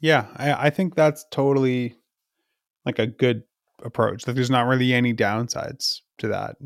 Yeah, 0.00 0.26
I, 0.36 0.66
I 0.66 0.70
think 0.70 0.94
that's 0.94 1.24
totally 1.30 1.96
like 2.84 2.98
a 2.98 3.06
good 3.06 3.42
approach. 3.82 4.26
Like, 4.26 4.36
there's 4.36 4.50
not 4.50 4.66
really 4.66 4.92
any 4.92 5.14
downsides 5.14 6.00
to 6.18 6.28
that. 6.28 6.56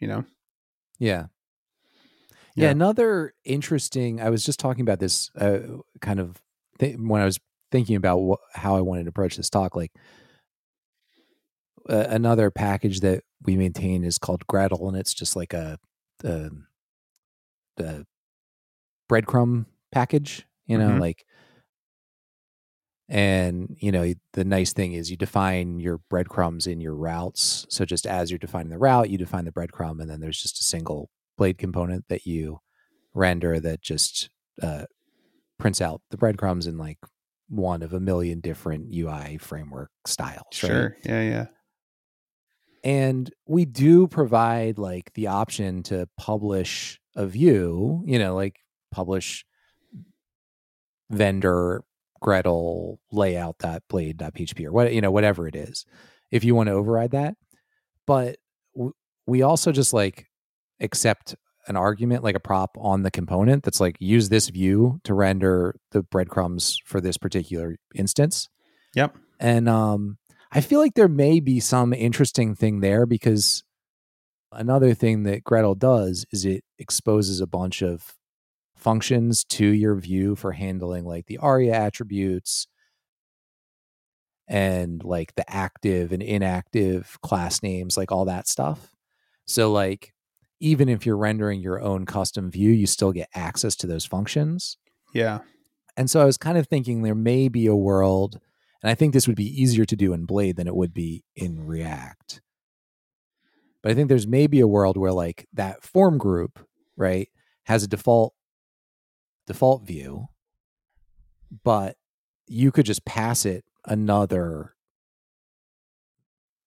You 0.00 0.08
know. 0.08 0.24
Yeah. 0.98 1.26
Yeah. 2.54 2.66
Yeah. 2.66 2.70
Another 2.70 3.34
interesting, 3.44 4.20
I 4.20 4.30
was 4.30 4.44
just 4.44 4.60
talking 4.60 4.82
about 4.82 5.00
this 5.00 5.30
uh, 5.38 5.58
kind 6.00 6.20
of 6.20 6.40
th- 6.78 6.96
when 6.98 7.20
I 7.20 7.24
was 7.24 7.38
thinking 7.72 7.96
about 7.96 8.20
wh- 8.20 8.56
how 8.58 8.76
I 8.76 8.80
wanted 8.80 9.04
to 9.04 9.08
approach 9.08 9.36
this 9.36 9.50
talk. 9.50 9.74
Like, 9.76 9.92
uh, 11.88 12.06
another 12.08 12.50
package 12.50 13.00
that 13.00 13.24
we 13.44 13.56
maintain 13.56 14.04
is 14.04 14.18
called 14.18 14.46
Gretel, 14.46 14.88
and 14.88 14.96
it's 14.96 15.12
just 15.14 15.36
like 15.36 15.52
a, 15.52 15.78
a, 16.24 16.50
a 17.78 18.04
breadcrumb 19.10 19.66
package, 19.92 20.46
you 20.66 20.78
know, 20.78 20.90
Mhm. 20.90 21.00
like, 21.00 21.24
and 23.08 23.76
you 23.80 23.92
know 23.92 24.14
the 24.32 24.44
nice 24.44 24.72
thing 24.72 24.94
is 24.94 25.10
you 25.10 25.16
define 25.16 25.78
your 25.78 25.98
breadcrumbs 26.08 26.66
in 26.66 26.80
your 26.80 26.94
routes 26.94 27.66
so 27.68 27.84
just 27.84 28.06
as 28.06 28.30
you're 28.30 28.38
defining 28.38 28.70
the 28.70 28.78
route 28.78 29.10
you 29.10 29.18
define 29.18 29.44
the 29.44 29.52
breadcrumb 29.52 30.00
and 30.00 30.08
then 30.08 30.20
there's 30.20 30.40
just 30.40 30.58
a 30.58 30.64
single 30.64 31.10
blade 31.36 31.58
component 31.58 32.04
that 32.08 32.26
you 32.26 32.58
render 33.14 33.60
that 33.60 33.80
just 33.82 34.28
uh, 34.62 34.84
prints 35.58 35.80
out 35.80 36.00
the 36.10 36.16
breadcrumbs 36.16 36.66
in 36.66 36.76
like 36.78 36.98
one 37.48 37.82
of 37.82 37.92
a 37.92 38.00
million 38.00 38.40
different 38.40 38.92
ui 38.94 39.36
framework 39.38 39.90
styles 40.06 40.42
right? 40.62 40.68
Sure. 40.68 40.96
Yeah. 41.04 41.22
Yeah. 41.22 41.46
and 42.82 43.30
we 43.46 43.64
do 43.64 44.06
provide 44.08 44.78
like 44.78 45.12
the 45.14 45.26
option 45.28 45.82
to 45.84 46.08
publish 46.18 46.98
a 47.16 47.26
view 47.26 48.02
you 48.06 48.18
know 48.18 48.34
like 48.34 48.56
publish 48.90 49.44
vendor 51.10 51.84
gretel 52.20 52.98
layout 53.12 53.56
dot 53.58 53.82
blade 53.88 54.18
php 54.18 54.64
or 54.64 54.72
what 54.72 54.92
you 54.92 55.00
know 55.00 55.10
whatever 55.10 55.46
it 55.46 55.54
is 55.54 55.84
if 56.30 56.42
you 56.44 56.54
want 56.54 56.68
to 56.68 56.72
override 56.72 57.10
that 57.10 57.34
but 58.06 58.38
w- 58.74 58.94
we 59.26 59.42
also 59.42 59.70
just 59.70 59.92
like 59.92 60.26
accept 60.80 61.34
an 61.66 61.76
argument 61.76 62.22
like 62.22 62.34
a 62.34 62.40
prop 62.40 62.76
on 62.78 63.02
the 63.02 63.10
component 63.10 63.62
that's 63.62 63.80
like 63.80 63.96
use 63.98 64.28
this 64.28 64.48
view 64.50 65.00
to 65.04 65.14
render 65.14 65.76
the 65.92 66.02
breadcrumbs 66.02 66.78
for 66.84 67.00
this 67.00 67.16
particular 67.16 67.76
instance 67.94 68.48
Yep. 68.94 69.16
and 69.40 69.68
um, 69.68 70.18
I 70.52 70.60
feel 70.60 70.78
like 70.78 70.94
there 70.94 71.08
may 71.08 71.40
be 71.40 71.58
some 71.58 71.92
interesting 71.92 72.54
thing 72.54 72.78
there 72.80 73.06
because 73.06 73.64
another 74.52 74.94
thing 74.94 75.24
that 75.24 75.42
Gretel 75.42 75.74
does 75.74 76.24
is 76.30 76.44
it 76.44 76.62
exposes 76.78 77.40
a 77.40 77.46
bunch 77.46 77.82
of 77.82 78.14
functions 78.76 79.42
to 79.44 79.66
your 79.66 79.96
view 79.96 80.36
for 80.36 80.52
handling 80.52 81.04
like 81.04 81.26
the 81.26 81.38
ARIA 81.38 81.74
attributes 81.74 82.68
and 84.46 85.02
like 85.02 85.34
the 85.34 85.50
active 85.52 86.12
and 86.12 86.22
inactive 86.22 87.18
class 87.20 87.62
names, 87.62 87.96
like 87.96 88.12
all 88.12 88.26
that 88.26 88.46
stuff. 88.46 88.92
So, 89.46 89.72
like, 89.72 90.13
even 90.64 90.88
if 90.88 91.04
you're 91.04 91.18
rendering 91.18 91.60
your 91.60 91.78
own 91.78 92.06
custom 92.06 92.50
view, 92.50 92.70
you 92.70 92.86
still 92.86 93.12
get 93.12 93.28
access 93.34 93.76
to 93.76 93.86
those 93.86 94.06
functions. 94.06 94.78
Yeah. 95.12 95.40
And 95.94 96.10
so 96.10 96.22
I 96.22 96.24
was 96.24 96.38
kind 96.38 96.56
of 96.56 96.66
thinking 96.66 97.02
there 97.02 97.14
may 97.14 97.48
be 97.48 97.66
a 97.66 97.76
world, 97.76 98.40
and 98.82 98.90
I 98.90 98.94
think 98.94 99.12
this 99.12 99.28
would 99.28 99.36
be 99.36 99.62
easier 99.62 99.84
to 99.84 99.94
do 99.94 100.14
in 100.14 100.24
Blade 100.24 100.56
than 100.56 100.66
it 100.66 100.74
would 100.74 100.94
be 100.94 101.22
in 101.36 101.66
React. 101.66 102.40
But 103.82 103.92
I 103.92 103.94
think 103.94 104.08
there's 104.08 104.26
maybe 104.26 104.60
a 104.60 104.66
world 104.66 104.96
where 104.96 105.12
like 105.12 105.46
that 105.52 105.82
form 105.82 106.16
group, 106.16 106.58
right, 106.96 107.28
has 107.64 107.82
a 107.82 107.88
default 107.88 108.32
default 109.46 109.86
view, 109.86 110.28
but 111.62 111.96
you 112.46 112.72
could 112.72 112.86
just 112.86 113.04
pass 113.04 113.44
it 113.44 113.66
another 113.84 114.74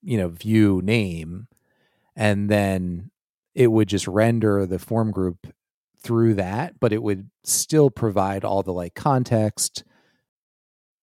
you 0.03 0.19
know 0.19 0.27
view 0.27 0.81
name 0.83 1.47
and 2.15 2.47
then 2.49 3.09
it 3.57 3.71
would 3.71 3.89
just 3.89 4.07
render 4.07 4.65
the 4.65 4.79
form 4.79 5.11
group 5.11 5.47
through 6.01 6.35
that 6.35 6.79
but 6.79 6.93
it 6.93 7.01
would 7.01 7.29
still 7.43 7.89
provide 7.89 8.45
all 8.45 8.61
the 8.63 8.71
like 8.71 8.93
context 8.93 9.83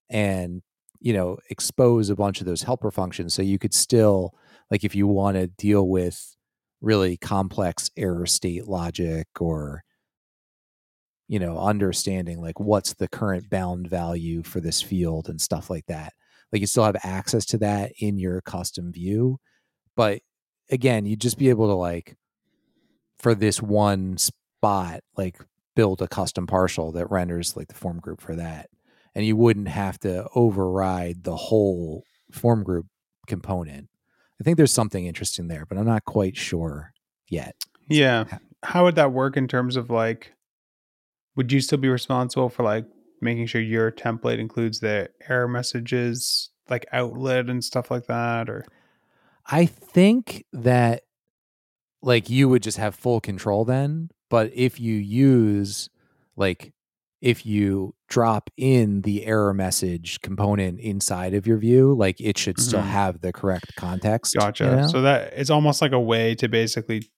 and 0.09 0.63
you 1.01 1.13
know 1.13 1.37
expose 1.51 2.09
a 2.09 2.17
bunch 2.17 2.41
of 2.41 2.47
those 2.47 2.63
helper 2.63 2.91
functions. 2.91 3.35
So 3.35 3.43
you 3.43 3.59
could 3.59 3.75
still 3.75 4.35
like 4.71 4.85
if 4.85 4.95
you 4.95 5.07
want 5.07 5.37
to 5.37 5.47
deal 5.47 5.87
with 5.87 6.35
really 6.81 7.17
complex 7.17 7.91
error 7.97 8.27
state 8.27 8.67
logic 8.67 9.27
or 9.41 9.85
you 11.29 11.39
know 11.39 11.59
understanding 11.59 12.41
like 12.41 12.61
what's 12.61 12.95
the 12.95 13.09
current 13.09 13.51
bound 13.51 13.89
value 13.89 14.43
for 14.43 14.61
this 14.61 14.81
field 14.81 15.29
and 15.29 15.41
stuff 15.41 15.71
like 15.71 15.87
that 15.87 16.13
like 16.53 16.61
you 16.61 16.67
still 16.67 16.85
have 16.85 16.97
access 17.05 17.45
to 17.47 17.59
that 17.59 17.93
in 17.99 18.19
your 18.19 18.41
custom 18.43 18.93
view. 18.93 19.39
But 19.97 20.21
again 20.71 21.07
you'd 21.07 21.21
just 21.21 21.39
be 21.39 21.51
able 21.51 21.69
to 21.69 21.75
like 21.75 22.17
for 23.25 23.35
this 23.35 23.61
one 23.61 24.17
spot 24.17 25.01
like 25.17 25.39
build 25.75 26.01
a 26.01 26.07
custom 26.07 26.47
partial 26.47 26.93
that 26.93 27.11
renders 27.11 27.57
like 27.57 27.67
the 27.69 27.75
form 27.75 27.99
group 27.99 28.21
for 28.21 28.37
that 28.37 28.69
and 29.15 29.27
you 29.27 29.35
wouldn't 29.35 29.69
have 29.69 29.99
to 29.99 30.27
override 30.35 31.25
the 31.25 31.35
whole 31.35 32.05
form 32.31 32.63
group 32.63 32.87
component 33.27 33.89
i 34.41 34.45
think 34.45 34.57
there's 34.57 34.73
something 34.73 35.07
interesting 35.07 35.49
there 35.49 35.67
but 35.67 35.77
i'm 35.77 35.87
not 35.87 36.05
quite 36.05 36.37
sure 36.37 36.93
yet 37.29 37.57
Yeah. 37.89 38.25
How 38.63 38.85
would 38.85 38.95
that 38.97 39.13
work 39.13 39.37
in 39.37 39.47
terms 39.49 39.77
of 39.77 39.91
like, 39.91 40.33
would 41.37 41.53
you 41.53 41.61
still 41.61 41.79
be 41.79 41.89
responsible 41.89 42.49
for 42.49 42.63
like 42.63 42.87
making 43.21 43.47
sure 43.47 43.61
your 43.61 43.91
template 43.91 44.39
includes 44.39 44.81
the 44.81 45.11
error 45.29 45.49
messages, 45.49 46.51
like 46.69 46.87
outlet 46.93 47.51
and 47.51 47.63
stuff 47.63 47.91
like 47.91 48.07
that? 48.07 48.49
Or, 48.49 48.65
I 49.47 49.67
think 49.67 50.45
that 50.53 51.03
like 52.05 52.29
you 52.31 52.49
would 52.49 52.63
just 52.63 52.79
have 52.79 52.95
full 52.95 53.21
control 53.21 53.65
then, 53.65 54.11
but 54.31 54.51
if 54.55 54.79
you 54.79 54.95
use 54.95 55.89
like 56.37 56.73
if 57.21 57.47
you 57.47 57.95
drop 58.09 58.51
in 58.59 59.01
the 59.01 59.25
error 59.25 59.55
message 59.55 60.21
component 60.21 60.79
inside 60.79 61.33
of 61.33 61.47
your 61.47 61.57
view, 61.57 61.95
like 61.95 62.21
it 62.21 62.37
should 62.37 62.61
still 62.61 62.83
Mhm. 62.83 62.87
have 62.89 63.21
the 63.23 63.33
correct 63.33 63.75
context. 63.77 64.35
you 64.35 64.41
gotcha. 64.41 64.65
know? 64.77 64.87
So 64.89 65.01
that 65.03 65.33
it's 65.35 65.49
almost 65.51 65.81
like 65.81 65.93
a 65.93 66.01
way 66.01 66.35
to 66.35 66.49
basically 66.49 67.11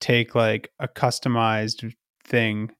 take 0.00 0.34
like 0.34 0.70
a 0.78 0.88
customized 0.88 1.92
thing 2.24 2.70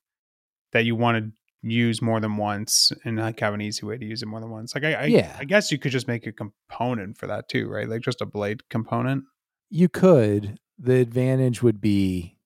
that 0.73 0.85
you 0.85 0.95
want 0.97 1.19
to 1.19 1.33
use 1.69 2.01
more 2.01 2.21
than 2.21 2.37
once 2.37 2.93
and 3.05 3.19
like 3.19 3.41
have 3.41 3.53
an 3.53 3.61
easy 3.61 3.85
way 3.85 3.99
to 3.99 4.05
use 4.07 4.23
it 4.23 4.27
more 4.27 4.41
than 4.41 4.51
once. 4.51 4.75
Like 4.75 4.85
I, 4.85 4.95
I, 4.95 5.05
Yeah. 5.07 5.37
I 5.39 5.45
guess 5.45 5.71
you 5.73 5.79
could 5.79 5.91
just 5.93 6.07
make 6.09 6.27
a 6.27 6.33
component 6.33 7.19
for 7.19 7.27
that 7.27 7.49
too, 7.49 7.69
right? 7.69 7.89
Like 7.89 8.01
just 8.03 8.21
a 8.23 8.27
blade 8.27 8.67
component. 8.71 9.25
you 9.71 9.89
could. 9.89 10.59
The 10.79 10.95
advantage 11.01 11.63
would 11.63 11.81
be 11.81 12.37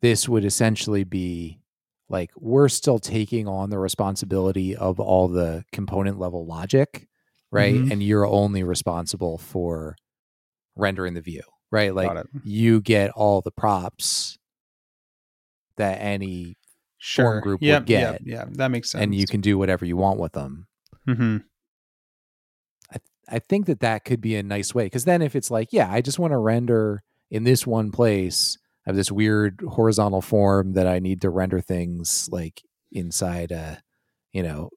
this 0.00 0.28
would 0.28 0.44
essentially 0.44 1.04
be 1.04 1.60
like 2.08 2.30
we're 2.36 2.68
still 2.68 2.98
taking 2.98 3.48
on 3.48 3.70
the 3.70 3.78
responsibility 3.78 4.76
of 4.76 5.00
all 5.00 5.28
the 5.28 5.64
component 5.72 6.18
level 6.18 6.46
logic, 6.46 7.08
right? 7.50 7.80
Mhm. 7.80 7.90
And 7.90 8.02
you're 8.02 8.26
only 8.26 8.62
responsible 8.62 9.38
for 9.38 9.96
rendering 10.76 11.14
the 11.14 11.20
view, 11.20 11.42
right? 11.70 11.94
Like 11.94 12.24
you 12.44 12.80
get 12.80 13.10
all 13.10 13.40
the 13.40 13.50
props 13.52 14.38
that 15.76 16.00
any 16.00 16.56
Sure. 16.98 17.40
group 17.40 17.60
would 17.60 17.66
Yep, 17.66 17.86
get, 17.86 18.12
Yep, 18.12 18.20
yeah, 18.24 18.44
that 18.52 18.70
makes 18.70 18.90
sense. 18.92 19.02
and 19.02 19.14
you 19.14 19.26
can 19.26 19.40
do 19.40 19.58
whatever 19.58 19.84
you 19.84 19.96
want 19.96 20.20
with 20.20 20.32
them. 20.32 20.66
hmm 21.06 21.38
I 22.92 22.96
I 23.28 23.38
think 23.38 23.66
that 23.66 23.80
that 23.80 24.04
could 24.04 24.20
be 24.20 24.36
a 24.36 24.42
nice 24.42 24.74
way 24.74 24.84
because 24.84 25.04
then 25.04 25.22
if 25.22 25.34
it's 25.34 25.50
like, 25.50 25.72
yeah, 25.72 25.90
I 25.90 26.00
just 26.00 26.18
want 26.18 26.32
to 26.32 26.38
render 26.38 27.02
in 27.32 27.44
this 27.44 27.66
one 27.66 27.90
place, 27.90 28.58
I 28.86 28.90
have 28.90 28.96
this 28.96 29.10
weird 29.10 29.64
horizontal 29.66 30.20
form 30.20 30.74
that 30.74 30.86
I 30.86 30.98
need 30.98 31.22
to 31.22 31.30
render 31.30 31.60
things 31.60 32.28
like 32.30 32.62
inside 32.92 33.50
a, 33.50 33.82
you 34.32 34.42
know, 34.42 34.68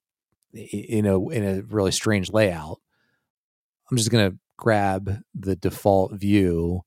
in 0.53 1.05
a 1.05 1.29
in 1.29 1.43
a 1.43 1.61
really 1.63 1.91
strange 1.91 2.31
layout. 2.31 2.79
I'm 3.91 3.97
just 3.97 4.09
gonna 4.09 4.35
grab 4.57 5.19
the 5.37 5.57
default 5.57 6.13
view 6.13 6.81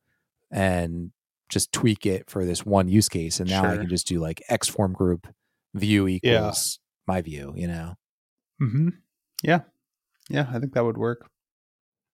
and 0.50 1.12
just 1.50 1.70
tweak 1.70 2.06
it 2.06 2.30
for 2.30 2.46
this 2.46 2.64
one 2.64 2.88
use 2.88 3.10
case, 3.10 3.38
and 3.38 3.50
now 3.50 3.62
sure. 3.62 3.70
I 3.72 3.76
can 3.76 3.90
just 3.90 4.06
do 4.06 4.20
like 4.20 4.42
X 4.48 4.68
form 4.68 4.94
group 4.94 5.26
view 5.74 6.08
equals 6.08 6.78
yeah. 6.80 7.14
my 7.14 7.20
view. 7.20 7.52
You 7.54 7.68
know. 7.68 7.94
Hmm. 8.58 8.88
Yeah. 9.42 9.60
Yeah, 10.30 10.46
I 10.50 10.58
think 10.58 10.72
that 10.72 10.84
would 10.84 10.98
work. 10.98 11.28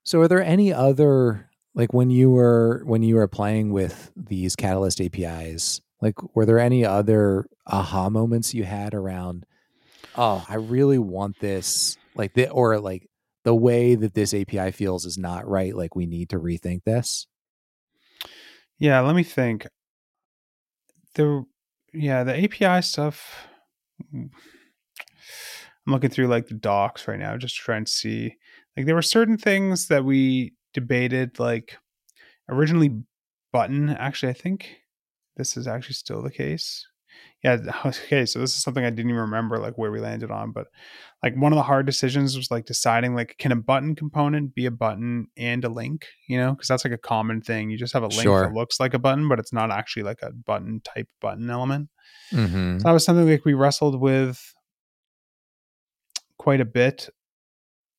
So, 0.02 0.20
are 0.20 0.28
there 0.28 0.42
any 0.42 0.72
other 0.72 1.50
like 1.74 1.92
when 1.92 2.10
you 2.10 2.30
were 2.30 2.82
when 2.84 3.02
you 3.02 3.16
were 3.16 3.28
playing 3.28 3.72
with 3.72 4.12
these 4.16 4.56
Catalyst 4.56 5.00
APIs? 5.00 5.80
Like, 6.00 6.36
were 6.36 6.44
there 6.44 6.58
any 6.58 6.84
other 6.84 7.46
aha 7.66 8.10
moments 8.10 8.52
you 8.52 8.64
had 8.64 8.92
around? 8.94 9.46
Oh, 10.16 10.44
I 10.48 10.56
really 10.56 10.98
want 10.98 11.40
this, 11.40 11.96
like, 12.14 12.34
the, 12.34 12.50
or 12.50 12.78
like 12.78 13.08
the 13.44 13.54
way 13.54 13.94
that 13.94 14.12
this 14.12 14.34
API 14.34 14.70
feels 14.72 15.06
is 15.06 15.16
not 15.16 15.48
right. 15.48 15.74
Like, 15.74 15.96
we 15.96 16.06
need 16.06 16.28
to 16.30 16.38
rethink 16.38 16.84
this. 16.84 17.26
Yeah, 18.78 19.00
let 19.00 19.16
me 19.16 19.22
think. 19.22 19.66
The 21.14 21.44
yeah, 21.92 22.24
the 22.24 22.44
API 22.44 22.82
stuff. 22.82 23.48
I'm 24.12 24.30
looking 25.86 26.10
through 26.10 26.26
like 26.26 26.48
the 26.48 26.54
docs 26.54 27.08
right 27.08 27.18
now, 27.18 27.36
just 27.36 27.56
trying 27.56 27.86
to 27.86 27.90
see. 27.90 28.36
Like, 28.76 28.86
there 28.86 28.94
were 28.94 29.02
certain 29.02 29.38
things 29.38 29.88
that 29.88 30.04
we 30.04 30.52
debated, 30.74 31.38
like 31.38 31.78
originally 32.48 33.02
button. 33.52 33.88
Actually, 33.88 34.30
I 34.30 34.34
think 34.34 34.76
this 35.36 35.56
is 35.56 35.66
actually 35.66 35.94
still 35.94 36.22
the 36.22 36.30
case 36.30 36.86
yeah 37.42 37.58
okay 37.86 38.26
so 38.26 38.38
this 38.38 38.56
is 38.56 38.62
something 38.62 38.84
i 38.84 38.90
didn't 38.90 39.10
even 39.10 39.20
remember 39.20 39.58
like 39.58 39.76
where 39.76 39.90
we 39.90 40.00
landed 40.00 40.30
on 40.30 40.50
but 40.50 40.66
like 41.22 41.34
one 41.36 41.52
of 41.52 41.56
the 41.56 41.62
hard 41.62 41.86
decisions 41.86 42.36
was 42.36 42.50
like 42.50 42.64
deciding 42.64 43.14
like 43.14 43.36
can 43.38 43.52
a 43.52 43.56
button 43.56 43.94
component 43.94 44.54
be 44.54 44.66
a 44.66 44.70
button 44.70 45.26
and 45.36 45.64
a 45.64 45.68
link 45.68 46.06
you 46.28 46.38
know 46.38 46.52
because 46.52 46.68
that's 46.68 46.84
like 46.84 46.94
a 46.94 46.98
common 46.98 47.40
thing 47.40 47.70
you 47.70 47.78
just 47.78 47.92
have 47.92 48.02
a 48.02 48.08
link 48.08 48.22
sure. 48.22 48.42
that 48.42 48.54
looks 48.54 48.80
like 48.80 48.94
a 48.94 48.98
button 48.98 49.28
but 49.28 49.38
it's 49.38 49.52
not 49.52 49.70
actually 49.70 50.02
like 50.02 50.22
a 50.22 50.30
button 50.30 50.80
type 50.84 51.08
button 51.20 51.50
element 51.50 51.88
mm-hmm. 52.32 52.78
so 52.78 52.82
that 52.82 52.92
was 52.92 53.04
something 53.04 53.28
like 53.28 53.44
we 53.44 53.54
wrestled 53.54 54.00
with 54.00 54.54
quite 56.38 56.60
a 56.60 56.64
bit 56.64 57.08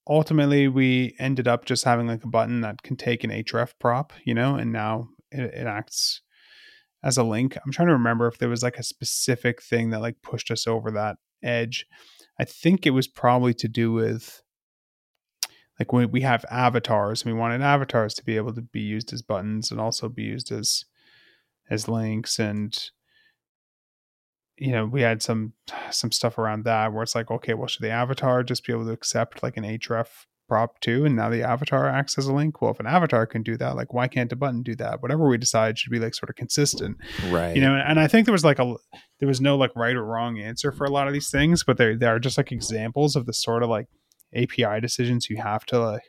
ultimately 0.07 0.67
we 0.67 1.15
ended 1.19 1.47
up 1.47 1.65
just 1.65 1.83
having 1.83 2.07
like 2.07 2.23
a 2.23 2.27
button 2.27 2.61
that 2.61 2.81
can 2.83 2.95
take 2.95 3.23
an 3.23 3.31
href 3.31 3.73
prop 3.79 4.13
you 4.23 4.33
know 4.33 4.55
and 4.55 4.71
now 4.71 5.07
it, 5.31 5.53
it 5.53 5.67
acts 5.67 6.21
as 7.05 7.17
a 7.17 7.23
link. 7.23 7.55
I'm 7.63 7.71
trying 7.71 7.87
to 7.87 7.93
remember 7.93 8.27
if 8.27 8.39
there 8.39 8.49
was 8.49 8.63
like 8.63 8.77
a 8.77 8.83
specific 8.83 9.61
thing 9.61 9.91
that 9.91 10.01
like 10.01 10.21
pushed 10.23 10.49
us 10.49 10.67
over 10.67 10.91
that 10.91 11.17
edge. 11.43 11.85
I 12.39 12.43
think 12.43 12.85
it 12.85 12.91
was 12.91 13.07
probably 13.07 13.53
to 13.53 13.67
do 13.67 13.93
with 13.93 14.41
like 15.79 15.93
when 15.93 16.09
we 16.09 16.21
have 16.21 16.43
avatars, 16.49 17.21
and 17.21 17.31
we 17.31 17.39
wanted 17.39 17.61
avatars 17.61 18.15
to 18.15 18.23
be 18.23 18.37
able 18.37 18.53
to 18.53 18.61
be 18.61 18.81
used 18.81 19.13
as 19.13 19.21
buttons 19.21 19.71
and 19.71 19.79
also 19.79 20.09
be 20.09 20.23
used 20.23 20.51
as 20.51 20.83
as 21.69 21.87
links 21.87 22.39
and 22.39 22.89
you 24.57 24.71
know 24.71 24.85
we 24.85 25.01
had 25.01 25.21
some 25.21 25.53
some 25.91 26.11
stuff 26.11 26.37
around 26.37 26.65
that 26.65 26.93
where 26.93 27.03
it's 27.03 27.15
like 27.15 27.31
okay 27.31 27.53
well 27.53 27.67
should 27.67 27.83
the 27.83 27.89
avatar 27.89 28.43
just 28.43 28.65
be 28.65 28.73
able 28.73 28.85
to 28.85 28.91
accept 28.91 29.43
like 29.43 29.57
an 29.57 29.63
href 29.63 30.07
prop 30.47 30.79
too 30.79 31.05
and 31.05 31.15
now 31.15 31.27
the 31.27 31.41
avatar 31.41 31.87
acts 31.87 32.19
as 32.19 32.27
a 32.27 32.33
link? 32.33 32.61
Well 32.61 32.71
if 32.71 32.79
an 32.79 32.85
avatar 32.85 33.25
can 33.25 33.41
do 33.41 33.57
that 33.57 33.75
like 33.75 33.93
why 33.93 34.07
can't 34.07 34.31
a 34.31 34.35
button 34.35 34.61
do 34.61 34.75
that? 34.75 35.01
Whatever 35.01 35.27
we 35.27 35.37
decide 35.37 35.79
should 35.79 35.91
be 35.91 35.99
like 35.99 36.13
sort 36.13 36.29
of 36.29 36.35
consistent 36.35 36.97
right. 37.29 37.55
you 37.55 37.61
know 37.61 37.75
and 37.75 37.99
i 37.99 38.07
think 38.07 38.25
there 38.25 38.31
was 38.33 38.45
like 38.45 38.59
a 38.59 38.75
there 39.19 39.27
was 39.27 39.41
no 39.41 39.57
like 39.57 39.75
right 39.75 39.95
or 39.95 40.05
wrong 40.05 40.39
answer 40.39 40.71
for 40.71 40.85
a 40.85 40.91
lot 40.91 41.07
of 41.07 41.13
these 41.13 41.29
things 41.29 41.63
but 41.63 41.77
they 41.77 41.95
they 41.95 42.05
are 42.05 42.19
just 42.19 42.37
like 42.37 42.51
examples 42.51 43.15
of 43.15 43.25
the 43.25 43.33
sort 43.33 43.63
of 43.63 43.69
like 43.69 43.87
api 44.35 44.79
decisions 44.81 45.29
you 45.29 45.37
have 45.37 45.65
to 45.65 45.79
like 45.79 46.03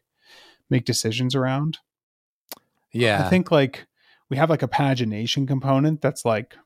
make 0.69 0.85
decisions 0.85 1.35
around. 1.35 1.79
Yeah. 2.93 3.25
i 3.25 3.31
think 3.31 3.51
like 3.51 3.87
we 4.29 4.37
have 4.37 4.51
like 4.51 4.63
a 4.63 4.69
pagination 4.69 5.47
component 5.47 6.03
that's 6.03 6.25
like 6.25 6.57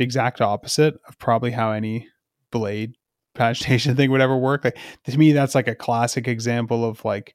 the 0.00 0.04
exact 0.04 0.40
opposite 0.40 0.94
of 1.06 1.18
probably 1.18 1.50
how 1.50 1.72
any 1.72 2.08
blade 2.50 2.94
pagination 3.36 3.96
thing 3.96 4.10
would 4.10 4.22
ever 4.22 4.36
work. 4.36 4.64
Like 4.64 4.78
to 5.04 5.18
me, 5.18 5.32
that's 5.32 5.54
like 5.54 5.68
a 5.68 5.74
classic 5.74 6.26
example 6.26 6.86
of 6.86 7.04
like 7.04 7.34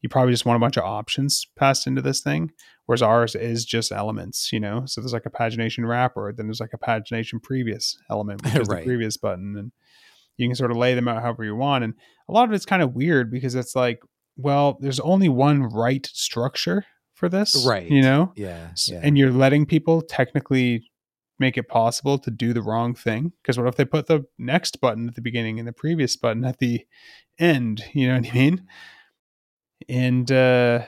you 0.00 0.08
probably 0.08 0.32
just 0.32 0.46
want 0.46 0.56
a 0.56 0.60
bunch 0.60 0.76
of 0.76 0.84
options 0.84 1.44
passed 1.56 1.88
into 1.88 2.00
this 2.00 2.20
thing, 2.20 2.52
whereas 2.86 3.02
ours 3.02 3.34
is 3.34 3.64
just 3.64 3.90
elements, 3.90 4.52
you 4.52 4.60
know. 4.60 4.84
So 4.86 5.00
there's 5.00 5.12
like 5.12 5.26
a 5.26 5.30
pagination 5.30 5.88
wrapper, 5.88 6.32
then 6.32 6.46
there's 6.46 6.60
like 6.60 6.72
a 6.72 6.78
pagination 6.78 7.42
previous 7.42 7.96
element, 8.08 8.44
which 8.44 8.54
is 8.60 8.68
right. 8.68 8.78
the 8.78 8.86
previous 8.86 9.16
button, 9.16 9.56
and 9.58 9.72
you 10.36 10.48
can 10.48 10.54
sort 10.54 10.70
of 10.70 10.76
lay 10.76 10.94
them 10.94 11.08
out 11.08 11.20
however 11.20 11.42
you 11.42 11.56
want. 11.56 11.82
And 11.82 11.94
a 12.28 12.32
lot 12.32 12.48
of 12.48 12.54
it's 12.54 12.66
kind 12.66 12.82
of 12.82 12.94
weird 12.94 13.28
because 13.28 13.56
it's 13.56 13.74
like, 13.74 13.98
well, 14.36 14.78
there's 14.80 15.00
only 15.00 15.28
one 15.28 15.64
right 15.64 16.06
structure 16.12 16.84
for 17.14 17.28
this, 17.28 17.66
right? 17.66 17.90
You 17.90 18.02
know, 18.02 18.32
yeah, 18.36 18.68
yeah. 18.86 19.00
and 19.02 19.18
you're 19.18 19.32
letting 19.32 19.66
people 19.66 20.00
technically 20.00 20.92
make 21.44 21.58
it 21.58 21.68
possible 21.68 22.18
to 22.18 22.30
do 22.30 22.52
the 22.52 22.62
wrong 22.62 22.94
thing. 22.94 23.32
Because 23.42 23.58
what 23.58 23.68
if 23.68 23.76
they 23.76 23.84
put 23.84 24.06
the 24.06 24.24
next 24.38 24.80
button 24.80 25.08
at 25.08 25.14
the 25.14 25.20
beginning 25.20 25.58
and 25.58 25.68
the 25.68 25.72
previous 25.72 26.16
button 26.16 26.44
at 26.44 26.58
the 26.58 26.86
end? 27.38 27.84
You 27.92 28.08
know 28.08 28.16
what 28.16 28.30
I 28.30 28.34
mean? 28.34 28.66
And 29.88 30.32
uh, 30.32 30.86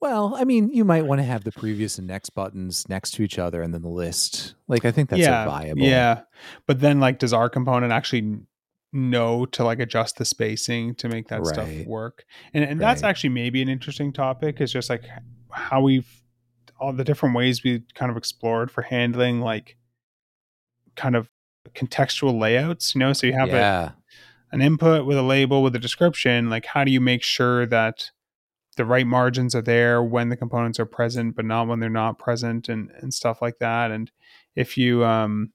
well, 0.00 0.34
I 0.36 0.44
mean, 0.44 0.68
you 0.70 0.84
might 0.84 1.06
want 1.06 1.20
to 1.20 1.24
have 1.24 1.44
the 1.44 1.52
previous 1.52 1.96
and 1.96 2.06
next 2.06 2.30
buttons 2.30 2.86
next 2.90 3.12
to 3.12 3.22
each 3.22 3.38
other, 3.38 3.62
and 3.62 3.72
then 3.72 3.80
the 3.80 3.88
list. 3.88 4.54
Like, 4.68 4.84
I 4.84 4.90
think 4.90 5.08
that's 5.08 5.22
yeah, 5.22 5.46
viable. 5.46 5.80
Yeah, 5.80 6.22
but 6.66 6.80
then, 6.80 7.00
like, 7.00 7.18
does 7.18 7.32
our 7.32 7.48
component 7.48 7.90
actually 7.90 8.40
know 8.92 9.44
to 9.46 9.64
like 9.64 9.80
adjust 9.80 10.18
the 10.18 10.24
spacing 10.24 10.94
to 10.96 11.08
make 11.08 11.28
that 11.28 11.40
right. 11.40 11.46
stuff 11.46 11.86
work? 11.86 12.24
And 12.52 12.62
and 12.62 12.78
right. 12.78 12.86
that's 12.86 13.02
actually 13.02 13.30
maybe 13.30 13.62
an 13.62 13.70
interesting 13.70 14.12
topic. 14.12 14.60
Is 14.60 14.70
just 14.70 14.90
like 14.90 15.04
how 15.50 15.80
we've 15.80 16.08
all 16.78 16.92
the 16.92 17.04
different 17.04 17.34
ways 17.34 17.64
we 17.64 17.82
kind 17.94 18.10
of 18.10 18.16
explored 18.18 18.70
for 18.70 18.82
handling 18.82 19.40
like 19.40 19.76
kind 20.96 21.16
of 21.16 21.28
contextual 21.74 22.38
layouts, 22.38 22.94
you 22.94 22.98
know, 22.98 23.12
so 23.12 23.26
you 23.26 23.32
have 23.32 23.48
yeah. 23.48 23.90
a, 24.52 24.54
an 24.54 24.62
input 24.62 25.06
with 25.06 25.16
a 25.16 25.22
label 25.22 25.62
with 25.62 25.74
a 25.74 25.78
description, 25.78 26.50
like 26.50 26.66
how 26.66 26.84
do 26.84 26.90
you 26.90 27.00
make 27.00 27.22
sure 27.22 27.66
that 27.66 28.10
the 28.76 28.84
right 28.84 29.06
margins 29.06 29.54
are 29.54 29.62
there 29.62 30.02
when 30.02 30.28
the 30.28 30.36
components 30.36 30.80
are 30.80 30.86
present, 30.86 31.36
but 31.36 31.44
not 31.44 31.68
when 31.68 31.80
they're 31.80 31.88
not 31.90 32.18
present 32.18 32.68
and, 32.68 32.90
and 33.00 33.14
stuff 33.14 33.40
like 33.40 33.58
that. 33.60 33.90
And 33.90 34.10
if 34.56 34.76
you, 34.76 35.04
um, 35.04 35.52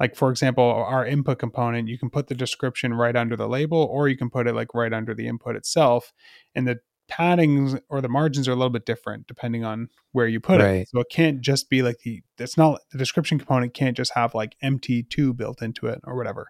like 0.00 0.16
for 0.16 0.30
example, 0.30 0.64
our 0.64 1.06
input 1.06 1.38
component, 1.38 1.88
you 1.88 1.98
can 1.98 2.10
put 2.10 2.26
the 2.26 2.34
description 2.34 2.94
right 2.94 3.14
under 3.14 3.36
the 3.36 3.48
label, 3.48 3.78
or 3.78 4.08
you 4.08 4.16
can 4.16 4.30
put 4.30 4.46
it 4.46 4.54
like 4.54 4.74
right 4.74 4.92
under 4.92 5.14
the 5.14 5.28
input 5.28 5.56
itself. 5.56 6.12
And 6.54 6.66
the 6.66 6.80
paddings 7.10 7.80
or 7.88 8.00
the 8.00 8.08
margins 8.08 8.48
are 8.48 8.52
a 8.52 8.56
little 8.56 8.70
bit 8.70 8.86
different 8.86 9.26
depending 9.26 9.64
on 9.64 9.88
where 10.12 10.26
you 10.26 10.40
put 10.40 10.60
right. 10.60 10.82
it. 10.82 10.88
So 10.88 11.00
it 11.00 11.08
can't 11.10 11.40
just 11.40 11.68
be 11.68 11.82
like 11.82 11.98
the 12.04 12.22
it's 12.38 12.56
not 12.56 12.80
the 12.92 12.98
description 12.98 13.38
component 13.38 13.74
can't 13.74 13.96
just 13.96 14.12
have 14.14 14.34
like 14.34 14.56
MT2 14.62 15.36
built 15.36 15.62
into 15.62 15.86
it 15.86 16.00
or 16.04 16.16
whatever. 16.16 16.48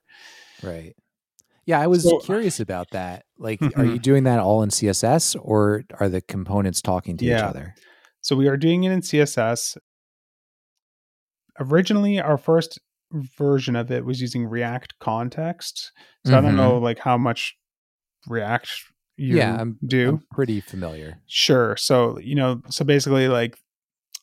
Right. 0.63 0.95
Yeah, 1.67 1.81
I 1.81 1.87
was 1.87 2.03
so, 2.03 2.19
curious 2.19 2.61
about 2.61 2.91
that. 2.91 3.25
Like 3.39 3.61
are 3.77 3.85
you 3.85 3.99
doing 3.99 4.25
that 4.25 4.41
all 4.41 4.63
in 4.63 4.71
CSS 4.71 5.37
or 5.41 5.85
are 5.99 6.09
the 6.09 6.21
components 6.21 6.83
talking 6.83 7.17
to 7.19 7.25
yeah. 7.25 7.39
each 7.39 7.43
other? 7.43 7.75
So 8.21 8.37
we 8.37 8.49
are 8.49 8.57
doing 8.57 8.85
it 8.85 8.93
in 8.93 9.01
CSS. 9.01 9.77
Originally 11.59 12.21
our 12.21 12.37
first 12.37 12.79
version 13.13 13.77
of 13.77 13.91
it 13.91 14.05
was 14.05 14.21
using 14.21 14.47
React 14.47 14.99
context. 14.99 15.93
So 16.25 16.33
mm-hmm. 16.33 16.39
I 16.39 16.41
don't 16.49 16.57
know 16.57 16.73
mm-hmm. 16.73 16.85
like 16.85 16.99
how 16.99 17.19
much 17.19 17.57
React 18.27 18.71
you 19.21 19.37
yeah, 19.37 19.61
I'm, 19.61 19.79
do? 19.87 20.09
I'm 20.09 20.23
pretty 20.33 20.61
familiar. 20.61 21.21
Sure. 21.27 21.77
So, 21.77 22.19
you 22.19 22.35
know, 22.35 22.63
so 22.71 22.85
basically 22.87 23.29
like 23.29 23.59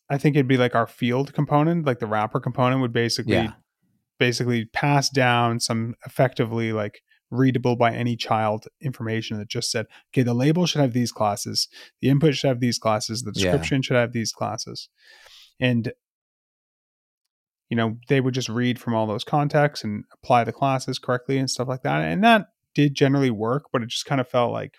I 0.09 0.17
think 0.17 0.35
it'd 0.35 0.47
be 0.47 0.57
like 0.57 0.73
our 0.73 0.87
field 0.87 1.33
component, 1.33 1.85
like 1.85 1.99
the 1.99 2.07
wrapper 2.07 2.39
component 2.39 2.81
would 2.81 2.93
basically 2.93 3.33
yeah. 3.33 3.53
basically 4.17 4.65
pass 4.65 5.09
down 5.09 5.59
some 5.59 5.95
effectively 6.05 6.73
like 6.73 7.01
readable 7.29 7.75
by 7.75 7.93
any 7.93 8.15
child 8.15 8.65
information 8.81 9.37
that 9.37 9.49
just 9.49 9.69
said, 9.69 9.85
okay, 10.11 10.23
the 10.23 10.33
label 10.33 10.65
should 10.65 10.81
have 10.81 10.93
these 10.93 11.11
classes, 11.11 11.67
the 12.01 12.09
input 12.09 12.33
should 12.33 12.47
have 12.47 12.59
these 12.59 12.79
classes, 12.79 13.21
the 13.21 13.31
description 13.31 13.77
yeah. 13.77 13.81
should 13.81 13.97
have 13.97 14.13
these 14.13 14.31
classes. 14.31 14.89
And 15.59 15.91
you 17.69 17.75
know, 17.75 17.97
they 18.07 18.21
would 18.21 18.33
just 18.33 18.49
read 18.49 18.79
from 18.79 18.95
all 18.95 19.05
those 19.05 19.25
contexts 19.25 19.83
and 19.83 20.05
apply 20.13 20.45
the 20.45 20.53
classes 20.53 20.97
correctly 20.97 21.37
and 21.37 21.49
stuff 21.49 21.67
like 21.67 21.83
that. 21.83 22.01
And 22.01 22.23
that 22.23 22.47
did 22.73 22.95
generally 22.95 23.29
work, 23.29 23.65
but 23.73 23.83
it 23.83 23.89
just 23.89 24.05
kind 24.05 24.21
of 24.21 24.27
felt 24.27 24.53
like 24.53 24.75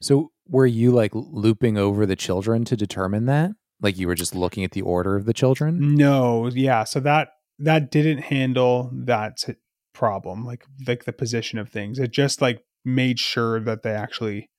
so 0.00 0.30
were 0.48 0.66
you 0.66 0.90
like 0.90 1.12
looping 1.14 1.76
over 1.76 2.06
the 2.06 2.16
children 2.16 2.64
to 2.66 2.76
determine 2.76 3.26
that? 3.26 3.50
Like 3.80 3.98
you 3.98 4.06
were 4.06 4.14
just 4.14 4.34
looking 4.34 4.64
at 4.64 4.72
the 4.72 4.82
order 4.82 5.16
of 5.16 5.26
the 5.26 5.34
children? 5.34 5.94
No, 5.94 6.48
yeah. 6.48 6.84
So 6.84 7.00
that 7.00 7.28
that 7.58 7.90
didn't 7.90 8.18
handle 8.18 8.90
that 8.92 9.44
problem, 9.92 10.44
like 10.44 10.64
like 10.86 11.04
the 11.04 11.12
position 11.12 11.58
of 11.58 11.68
things. 11.68 11.98
It 11.98 12.10
just 12.10 12.40
like 12.40 12.62
made 12.84 13.18
sure 13.18 13.60
that 13.60 13.82
they 13.82 13.92
actually 13.92 14.50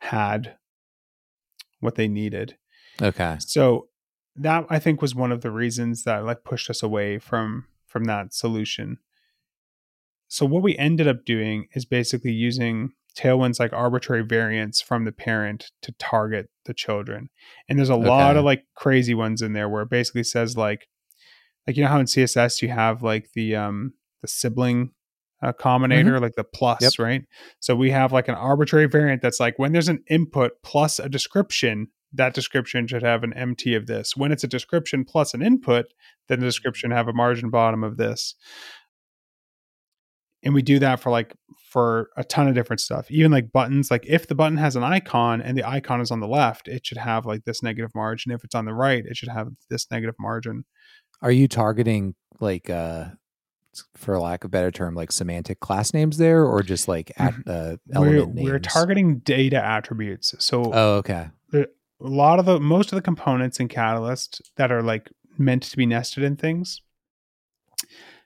had 0.00 0.56
what 1.80 1.94
they 1.94 2.08
needed. 2.08 2.56
Okay. 3.00 3.36
So 3.40 3.88
that 4.36 4.66
I 4.70 4.78
think 4.78 5.02
was 5.02 5.14
one 5.14 5.32
of 5.32 5.42
the 5.42 5.50
reasons 5.50 6.04
that 6.04 6.24
like 6.24 6.44
pushed 6.44 6.70
us 6.70 6.82
away 6.82 7.18
from 7.18 7.66
from 7.86 8.04
that 8.04 8.34
solution. 8.34 8.98
So 10.28 10.44
what 10.44 10.62
we 10.62 10.76
ended 10.76 11.08
up 11.08 11.24
doing 11.24 11.68
is 11.72 11.84
basically 11.84 12.32
using 12.32 12.92
Tailwind's 13.18 13.58
like 13.58 13.72
arbitrary 13.72 14.22
variants 14.22 14.80
from 14.80 15.04
the 15.04 15.12
parent 15.12 15.72
to 15.82 15.92
target 15.98 16.48
the 16.66 16.74
children. 16.74 17.30
And 17.68 17.78
there's 17.78 17.90
a 17.90 17.94
okay. 17.94 18.08
lot 18.08 18.36
of 18.36 18.44
like 18.44 18.64
crazy 18.76 19.14
ones 19.14 19.42
in 19.42 19.54
there 19.54 19.68
where 19.68 19.82
it 19.82 19.90
basically 19.90 20.22
says 20.22 20.56
like 20.56 20.88
like 21.66 21.76
you 21.76 21.82
know 21.82 21.88
how 21.88 21.98
in 21.98 22.06
CSS 22.06 22.62
you 22.62 22.68
have 22.68 23.02
like 23.02 23.30
the 23.34 23.56
um 23.56 23.94
the 24.22 24.28
sibling 24.28 24.92
uh, 25.42 25.52
combinator 25.52 26.04
mm-hmm. 26.04 26.22
like 26.22 26.34
the 26.34 26.44
plus, 26.44 26.80
yep. 26.80 26.92
right? 26.98 27.22
So 27.60 27.74
we 27.76 27.90
have 27.90 28.12
like 28.12 28.28
an 28.28 28.34
arbitrary 28.34 28.86
variant 28.86 29.22
that's 29.22 29.40
like 29.40 29.58
when 29.58 29.72
there's 29.72 29.88
an 29.88 30.02
input 30.08 30.52
plus 30.62 30.98
a 30.98 31.08
description, 31.08 31.88
that 32.12 32.34
description 32.34 32.86
should 32.86 33.02
have 33.02 33.22
an 33.22 33.32
MT 33.34 33.74
of 33.74 33.86
this. 33.86 34.16
When 34.16 34.32
it's 34.32 34.42
a 34.42 34.48
description 34.48 35.04
plus 35.04 35.34
an 35.34 35.42
input, 35.42 35.86
then 36.28 36.40
the 36.40 36.46
description 36.46 36.90
have 36.90 37.08
a 37.08 37.12
margin 37.12 37.50
bottom 37.50 37.84
of 37.84 37.96
this 37.96 38.34
and 40.42 40.54
we 40.54 40.62
do 40.62 40.78
that 40.78 41.00
for 41.00 41.10
like 41.10 41.34
for 41.70 42.08
a 42.16 42.24
ton 42.24 42.48
of 42.48 42.54
different 42.54 42.80
stuff. 42.80 43.10
Even 43.10 43.30
like 43.30 43.52
buttons 43.52 43.90
like 43.90 44.04
if 44.06 44.26
the 44.26 44.34
button 44.34 44.56
has 44.56 44.76
an 44.76 44.82
icon 44.82 45.40
and 45.40 45.56
the 45.56 45.68
icon 45.68 46.00
is 46.00 46.10
on 46.10 46.20
the 46.20 46.28
left 46.28 46.68
it 46.68 46.86
should 46.86 46.98
have 46.98 47.26
like 47.26 47.44
this 47.44 47.62
negative 47.62 47.90
margin. 47.94 48.32
If 48.32 48.44
it's 48.44 48.54
on 48.54 48.64
the 48.64 48.74
right 48.74 49.04
it 49.04 49.16
should 49.16 49.28
have 49.28 49.48
this 49.68 49.86
negative 49.90 50.14
margin. 50.18 50.64
Are 51.20 51.30
you 51.30 51.48
targeting 51.48 52.14
like 52.40 52.70
uh 52.70 53.06
for 53.94 54.18
lack 54.18 54.44
of 54.44 54.50
better 54.50 54.70
term 54.70 54.94
like 54.94 55.12
semantic 55.12 55.60
class 55.60 55.92
names 55.92 56.16
there 56.18 56.44
or 56.44 56.62
just 56.62 56.88
like 56.88 57.12
at 57.16 57.34
uh, 57.46 57.76
element 57.94 58.28
we're, 58.28 58.34
names? 58.34 58.50
we're 58.50 58.58
targeting 58.58 59.18
data 59.18 59.62
attributes. 59.62 60.34
So 60.38 60.70
oh 60.72 60.94
okay. 60.96 61.28
a 61.52 61.66
lot 62.00 62.38
of 62.38 62.46
the 62.46 62.60
most 62.60 62.92
of 62.92 62.96
the 62.96 63.02
components 63.02 63.60
in 63.60 63.68
catalyst 63.68 64.40
that 64.56 64.72
are 64.72 64.82
like 64.82 65.10
meant 65.36 65.64
to 65.64 65.76
be 65.76 65.86
nested 65.86 66.24
in 66.24 66.36
things 66.36 66.80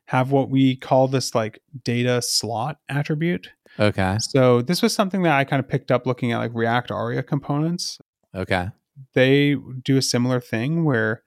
have 0.07 0.31
what 0.31 0.51
we 0.51 0.77
call 0.77 1.09
this 1.09 1.35
like 1.35 1.61
data 1.85 2.21
slot 2.23 2.79
attribute. 2.89 3.51
Okay. 3.79 4.19
So 4.21 4.63
this 4.63 4.83
was 4.83 4.95
something 4.95 5.23
that 5.23 5.37
I 5.37 5.45
kind 5.45 5.61
of 5.61 5.69
picked 5.69 5.91
up 5.91 6.07
looking 6.07 6.33
at 6.33 6.39
like 6.39 6.51
React 6.55 6.91
Aria 6.91 7.23
components. 7.23 7.99
Okay. 8.35 8.69
They 9.15 9.57
do 9.83 9.97
a 9.97 10.03
similar 10.03 10.41
thing 10.41 10.85
where 10.85 11.23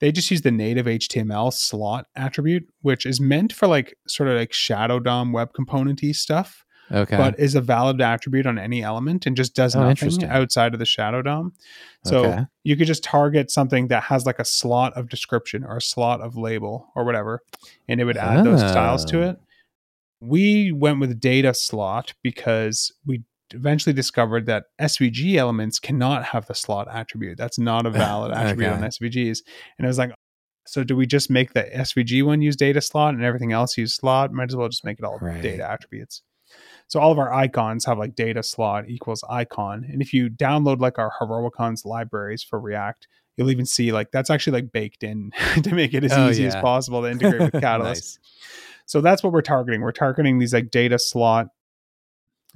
they 0.00 0.12
just 0.12 0.30
use 0.30 0.42
the 0.42 0.50
native 0.50 0.86
HTML 0.86 1.52
slot 1.52 2.06
attribute, 2.14 2.68
which 2.82 3.06
is 3.06 3.20
meant 3.20 3.52
for 3.52 3.66
like 3.66 3.96
sort 4.06 4.28
of 4.28 4.36
like 4.36 4.52
shadow 4.52 5.00
DOM 5.00 5.32
web 5.32 5.52
componenty 5.54 6.14
stuff 6.14 6.65
okay. 6.90 7.16
but 7.16 7.38
is 7.38 7.54
a 7.54 7.60
valid 7.60 8.00
attribute 8.00 8.46
on 8.46 8.58
any 8.58 8.82
element 8.82 9.26
and 9.26 9.36
just 9.36 9.54
does 9.54 9.74
oh, 9.74 9.88
nothing 9.88 10.24
outside 10.24 10.72
of 10.72 10.78
the 10.78 10.86
shadow 10.86 11.22
DOM. 11.22 11.52
So 12.04 12.24
okay. 12.24 12.46
you 12.64 12.76
could 12.76 12.86
just 12.86 13.02
target 13.02 13.50
something 13.50 13.88
that 13.88 14.04
has 14.04 14.26
like 14.26 14.38
a 14.38 14.44
slot 14.44 14.92
of 14.94 15.08
description 15.08 15.64
or 15.64 15.78
a 15.78 15.82
slot 15.82 16.20
of 16.20 16.36
label 16.36 16.88
or 16.94 17.04
whatever, 17.04 17.42
and 17.88 18.00
it 18.00 18.04
would 18.04 18.16
add 18.16 18.40
oh. 18.40 18.44
those 18.50 18.60
styles 18.60 19.04
to 19.06 19.24
ah. 19.24 19.30
it. 19.30 19.40
We 20.20 20.72
went 20.72 21.00
with 21.00 21.20
data 21.20 21.52
slot 21.52 22.14
because 22.22 22.92
we 23.04 23.22
eventually 23.52 23.92
discovered 23.92 24.46
that 24.46 24.64
SVG 24.80 25.36
elements 25.36 25.78
cannot 25.78 26.24
have 26.24 26.46
the 26.46 26.54
slot 26.54 26.88
attribute. 26.90 27.38
That's 27.38 27.58
not 27.58 27.86
a 27.86 27.90
valid 28.04 28.32
attribute 28.32 28.70
okay. 28.70 28.82
on 28.82 28.88
SVGs. 28.88 29.40
And 29.78 29.86
I 29.86 29.88
was 29.88 29.98
like, 29.98 30.12
so 30.66 30.82
do 30.82 30.96
we 30.96 31.06
just 31.06 31.30
make 31.30 31.52
the 31.52 31.62
SVG 31.62 32.24
one 32.24 32.42
use 32.42 32.56
data 32.56 32.80
slot 32.80 33.14
and 33.14 33.22
everything 33.22 33.52
else 33.52 33.78
use 33.78 33.94
slot? 33.94 34.32
Might 34.32 34.50
as 34.50 34.56
well 34.56 34.68
just 34.68 34.84
make 34.84 34.98
it 34.98 35.04
all 35.04 35.18
right. 35.20 35.40
data 35.40 35.68
attributes. 35.68 36.22
So 36.88 37.00
all 37.00 37.10
of 37.10 37.18
our 37.18 37.32
icons 37.32 37.84
have 37.86 37.98
like 37.98 38.14
data 38.14 38.42
slot 38.42 38.88
equals 38.88 39.24
icon. 39.28 39.84
And 39.90 40.00
if 40.00 40.12
you 40.12 40.30
download 40.30 40.80
like 40.80 40.98
our 40.98 41.12
Heroicons 41.20 41.84
libraries 41.84 42.42
for 42.42 42.60
React, 42.60 43.08
you'll 43.36 43.50
even 43.50 43.66
see 43.66 43.92
like 43.92 44.12
that's 44.12 44.30
actually 44.30 44.60
like 44.60 44.72
baked 44.72 45.02
in 45.02 45.32
to 45.62 45.74
make 45.74 45.94
it 45.94 46.04
as 46.04 46.12
oh, 46.12 46.28
easy 46.28 46.42
yeah. 46.42 46.48
as 46.48 46.56
possible 46.56 47.02
to 47.02 47.10
integrate 47.10 47.52
with 47.52 47.62
Catalyst. 47.62 48.20
nice. 48.20 48.32
So 48.86 49.00
that's 49.00 49.22
what 49.22 49.32
we're 49.32 49.42
targeting. 49.42 49.80
We're 49.80 49.92
targeting 49.92 50.38
these 50.38 50.54
like 50.54 50.70
data 50.70 50.98
slot 50.98 51.48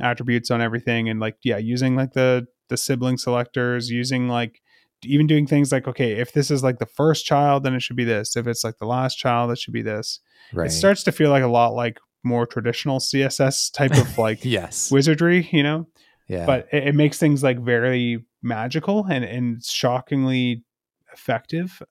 attributes 0.00 0.50
on 0.50 0.60
everything 0.60 1.08
and 1.08 1.20
like 1.20 1.36
yeah, 1.42 1.58
using 1.58 1.96
like 1.96 2.12
the 2.12 2.46
the 2.68 2.76
sibling 2.76 3.18
selectors, 3.18 3.90
using 3.90 4.28
like 4.28 4.62
even 5.02 5.26
doing 5.26 5.46
things 5.46 5.72
like 5.72 5.88
okay, 5.88 6.12
if 6.12 6.32
this 6.32 6.50
is 6.50 6.62
like 6.62 6.78
the 6.78 6.86
first 6.86 7.26
child, 7.26 7.64
then 7.64 7.74
it 7.74 7.82
should 7.82 7.96
be 7.96 8.04
this. 8.04 8.36
If 8.36 8.46
it's 8.46 8.62
like 8.62 8.78
the 8.78 8.86
last 8.86 9.16
child, 9.16 9.50
it 9.50 9.58
should 9.58 9.74
be 9.74 9.82
this. 9.82 10.20
Right. 10.52 10.68
It 10.68 10.70
starts 10.70 11.02
to 11.04 11.12
feel 11.12 11.30
like 11.30 11.42
a 11.42 11.48
lot 11.48 11.74
like 11.74 11.98
more 12.22 12.46
traditional 12.46 12.98
css 12.98 13.72
type 13.72 13.96
of 13.96 14.18
like 14.18 14.44
yes. 14.44 14.90
wizardry 14.90 15.48
you 15.52 15.62
know? 15.62 15.86
Yeah. 16.28 16.46
But 16.46 16.68
it, 16.72 16.88
it, 16.88 16.94
makes 16.94 17.18
things 17.18 17.42
like 17.42 17.58
very 17.58 18.24
magical 18.40 19.04
and 19.04 19.24
and 19.24 19.64
shockingly 19.64 20.64
effective. 21.12 21.82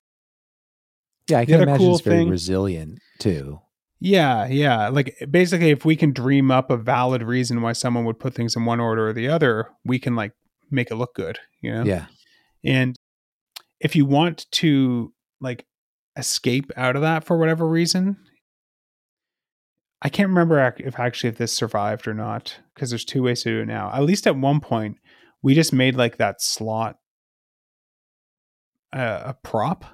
Yeah 1.30 1.40
i 1.40 1.46
can 1.46 1.62
imagine 1.62 1.78
cool 1.78 1.96
it's 1.96 2.02
very 2.02 2.20
thing, 2.20 2.30
resilient 2.30 3.00
too. 3.20 3.60
Yeah 4.00 4.48
yeah. 4.48 4.88
Like 4.88 5.18
basically 5.30 5.72
if 5.72 5.84
we 5.84 5.96
can 5.96 6.14
dream 6.14 6.52
up 6.52 6.70
a 6.72 6.78
valid 6.78 7.22
reason 7.22 7.62
why 7.62 7.74
someone 7.74 8.06
would 8.06 8.20
put 8.20 8.34
things 8.34 8.56
in 8.56 8.66
one 8.66 8.80
order 8.80 9.10
or 9.10 9.14
the 9.14 9.28
other 9.28 9.70
we 9.84 10.00
can 10.00 10.16
like 10.16 10.32
make 10.72 10.90
it 10.90 10.96
look 10.96 11.14
good 11.16 11.40
you 11.62 11.74
know? 11.74 11.84
Yeah. 11.84 12.06
And 12.64 12.96
if 13.80 13.96
you 13.96 14.06
want 14.06 14.46
to 14.52 15.14
like 15.42 15.66
escape 16.18 16.72
out 16.76 16.96
of 16.96 17.02
that 17.02 17.24
for 17.24 17.38
whatever 17.38 17.68
reason 17.68 18.18
I 20.02 20.10
can't 20.10 20.30
remember 20.30 20.74
if 20.78 21.00
actually 21.00 21.30
if 21.30 21.38
this 21.38 21.54
survived 21.54 22.08
or 22.08 22.14
not 22.14 22.58
because 22.74 22.89
there's 22.89 23.06
two 23.06 23.24
ways 23.24 23.43
to 23.43 23.50
do 23.50 23.62
it 23.62 23.66
now. 23.66 23.91
At 23.93 24.04
least 24.04 24.28
at 24.28 24.36
one 24.36 24.62
point, 24.62 24.97
we 25.41 25.54
just 25.54 25.74
made 25.74 25.95
like 25.95 26.18
that 26.18 26.41
slot 26.41 26.97
uh, 28.93 29.22
a 29.26 29.34
prop. 29.43 29.86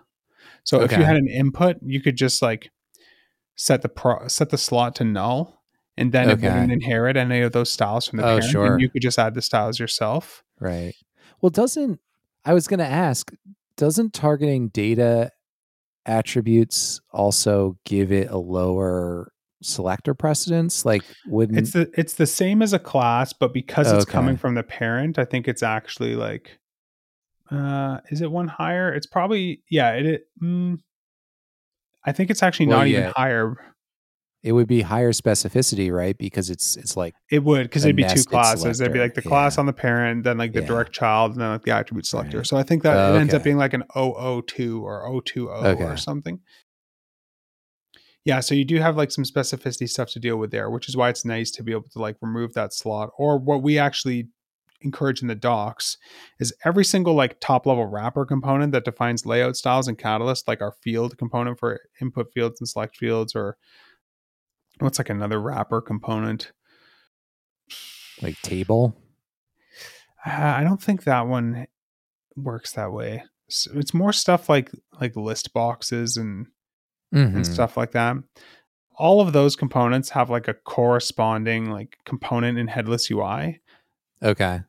So 0.64 0.82
okay. 0.82 0.94
if 0.94 1.00
you 1.00 1.06
had 1.06 1.18
an 1.18 1.28
input, 1.28 1.78
you 1.82 2.02
could 2.02 2.18
just 2.18 2.42
like 2.42 2.70
set 3.56 3.82
the 3.82 3.90
pro- 3.90 4.28
set 4.28 4.50
the 4.50 4.58
slot 4.58 4.96
to 4.96 5.04
null, 5.04 5.64
and 5.98 6.12
then 6.12 6.30
okay. 6.30 6.48
it 6.48 6.52
wouldn't 6.52 6.72
inherit 6.72 7.18
any 7.18 7.42
of 7.42 7.52
those 7.52 7.72
styles 7.72 8.08
from 8.08 8.18
the 8.18 8.24
oh, 8.24 8.40
parent. 8.40 8.46
Sure. 8.46 8.74
And 8.74 8.82
you 8.82 8.90
could 8.90 9.02
just 9.02 9.18
add 9.18 9.34
the 9.34 9.42
styles 9.42 9.80
yourself. 9.80 10.44
Right. 10.60 10.96
Well, 11.42 11.50
doesn't 11.50 12.00
I 12.46 12.54
was 12.54 12.68
going 12.68 12.80
to 12.80 12.86
ask? 12.86 13.32
Doesn't 13.78 14.14
targeting 14.14 14.70
data 14.70 15.32
attributes 16.06 17.02
also 17.12 17.78
give 17.84 18.12
it 18.12 18.30
a 18.30 18.38
lower 18.38 19.32
selector 19.66 20.14
precedence? 20.14 20.86
Like, 20.86 21.04
wouldn't 21.26 21.58
it's 21.58 21.72
the 21.72 21.92
it's 21.94 22.14
the 22.14 22.28
same 22.28 22.62
as 22.62 22.74
a 22.74 22.80
class, 22.80 23.34
but 23.34 23.54
because 23.54 23.92
it's 23.92 24.04
okay. 24.04 24.12
coming 24.12 24.38
from 24.38 24.56
the 24.56 24.64
parent, 24.64 25.18
I 25.20 25.26
think 25.26 25.48
it's 25.48 25.64
actually 25.64 26.16
like, 26.16 26.60
uh, 27.52 28.00
is 28.10 28.22
it 28.22 28.32
one 28.32 28.48
higher? 28.48 28.94
It's 28.94 29.08
probably 29.08 29.64
yeah. 29.70 29.92
It, 29.94 30.06
it 30.06 30.22
mm, 30.42 30.80
I 32.06 32.12
think 32.12 32.30
it's 32.30 32.44
actually 32.44 32.68
well, 32.68 32.80
not 32.80 32.90
yeah. 32.90 33.00
even 33.00 33.12
higher. 33.16 33.56
It 34.44 34.52
would 34.52 34.68
be 34.68 34.82
higher 34.82 35.12
specificity, 35.12 35.92
right? 35.92 36.16
Because 36.16 36.52
it's 36.52 36.78
it's 36.78 36.96
like 36.96 37.16
it 37.32 37.44
would 37.44 37.64
because 37.64 37.84
it'd 37.84 37.96
be 37.96 38.04
two 38.04 38.24
classes. 38.24 38.62
Selector. 38.62 38.84
It'd 38.84 38.94
be 38.94 39.00
like 39.00 39.16
the 39.16 39.24
class 39.24 39.58
on 39.58 39.66
the 39.66 39.74
parent, 39.74 40.24
then 40.24 40.38
like 40.38 40.54
the 40.54 40.62
yeah. 40.62 40.68
direct 40.68 40.92
child, 40.92 41.32
and 41.32 41.42
then 41.42 41.50
like 41.50 41.64
the 41.64 41.72
attribute 41.72 42.06
selector. 42.06 42.38
Right. 42.38 42.48
So 42.48 42.56
I 42.56 42.62
think 42.62 42.84
that 42.84 42.96
oh, 42.96 43.16
it 43.16 43.20
ends 43.20 43.34
up 43.34 43.44
being 43.44 43.58
like 43.58 43.74
an 43.74 43.84
002 43.96 44.86
or 44.86 45.22
020 45.26 45.48
okay. 45.50 45.84
or 45.84 45.98
something 45.98 46.40
yeah 48.26 48.40
so 48.40 48.54
you 48.54 48.66
do 48.66 48.80
have 48.80 48.98
like 48.98 49.12
some 49.12 49.24
specificity 49.24 49.88
stuff 49.88 50.10
to 50.10 50.20
deal 50.20 50.38
with 50.38 50.52
there 50.52 50.70
which 50.70 50.90
is 50.90 50.98
why 50.98 51.10
it's 51.10 51.26
nice 51.26 51.52
to 51.52 51.64
be 51.64 51.72
able 51.72 51.90
to 51.90 52.00
like 52.00 52.18
remove 52.22 52.54
that 52.54 52.74
slot 52.74 53.10
or 53.18 53.38
what 53.38 53.64
we 53.64 53.78
actually 53.78 54.28
encourage 54.82 55.22
in 55.22 55.28
the 55.28 55.36
docs 55.36 55.98
is 56.40 56.54
every 56.64 56.86
single 56.86 57.14
like 57.14 57.40
top 57.40 57.66
level 57.66 57.86
wrapper 57.86 58.26
component 58.26 58.72
that 58.72 58.86
defines 58.86 59.26
layout 59.26 59.56
styles 59.56 59.88
and 59.88 59.98
catalyst 59.98 60.48
like 60.48 60.62
our 60.62 60.74
field 60.82 61.18
component 61.18 61.60
for 61.60 61.80
input 62.02 62.32
fields 62.34 62.60
and 62.60 62.68
select 62.68 62.98
fields 62.98 63.36
or 63.36 63.58
what's 64.80 65.00
like 65.00 65.10
another 65.10 65.40
wrapper 65.40 65.82
component? 65.82 66.52
Like 68.22 68.40
table? 68.42 68.96
Uh, 70.26 70.32
i 70.32 70.64
don't 70.64 70.82
think 70.82 71.04
that 71.04 71.28
one 71.28 71.68
works 72.36 72.72
that 72.74 72.92
way. 72.92 73.24
So 73.50 73.72
it's 73.76 73.94
more 73.94 74.14
stuff 74.14 74.50
like 74.50 74.72
like 75.00 75.16
list 75.16 75.54
boxes 75.54 76.18
and 76.18 76.48
mm-hmm. 77.16 77.38
and 77.38 77.48
stuff 77.48 77.78
like 77.78 77.92
that. 77.92 78.18
All 78.98 79.22
of 79.22 79.34
those 79.34 79.56
components 79.56 80.10
have 80.12 80.30
like 80.30 80.48
a 80.48 80.54
corresponding 80.54 81.70
like 81.70 81.98
component 82.06 82.58
in 82.58 82.68
headless 82.68 83.10
UI. 83.10 83.62
Okay. 84.24 84.62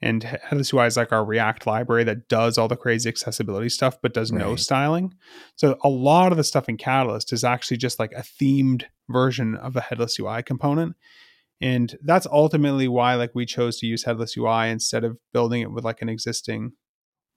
And 0.00 0.24
headless 0.24 0.72
UI 0.72 0.86
is 0.86 0.96
like 0.96 1.12
our 1.12 1.24
React 1.24 1.66
library 1.66 2.02
that 2.04 2.28
does 2.28 2.58
all 2.58 2.66
the 2.66 2.76
crazy 2.76 3.08
accessibility 3.08 3.68
stuff, 3.68 3.98
but 4.02 4.12
does 4.12 4.32
right. 4.32 4.40
no 4.40 4.56
styling. 4.56 5.14
So 5.54 5.78
a 5.84 5.88
lot 5.88 6.32
of 6.32 6.38
the 6.38 6.44
stuff 6.44 6.68
in 6.68 6.76
Catalyst 6.76 7.32
is 7.32 7.44
actually 7.44 7.76
just 7.76 8.00
like 8.00 8.12
a 8.12 8.22
themed 8.22 8.84
version 9.08 9.54
of 9.56 9.76
a 9.76 9.80
headless 9.80 10.18
UI 10.18 10.42
component. 10.42 10.96
And 11.60 11.96
that's 12.02 12.26
ultimately 12.26 12.88
why 12.88 13.14
like 13.14 13.30
we 13.34 13.46
chose 13.46 13.78
to 13.78 13.86
use 13.86 14.02
headless 14.02 14.36
UI 14.36 14.70
instead 14.70 15.04
of 15.04 15.16
building 15.32 15.62
it 15.62 15.70
with 15.70 15.84
like 15.84 16.02
an 16.02 16.08
existing 16.08 16.72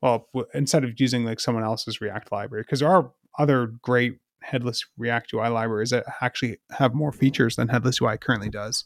well, 0.01 0.29
instead 0.53 0.83
of 0.83 0.99
using 0.99 1.25
like 1.25 1.39
someone 1.39 1.63
else's 1.63 2.01
React 2.01 2.31
library, 2.31 2.63
because 2.63 2.79
there 2.79 2.89
are 2.89 3.11
other 3.39 3.73
great 3.81 4.17
headless 4.45 4.85
React 4.97 5.33
UI 5.33 5.49
libraries 5.49 5.89
that 5.89 6.05
actually 6.21 6.57
have 6.71 6.93
more 6.93 7.11
features 7.11 7.55
than 7.55 7.67
headless 7.67 8.01
UI 8.01 8.17
currently 8.17 8.49
does. 8.49 8.85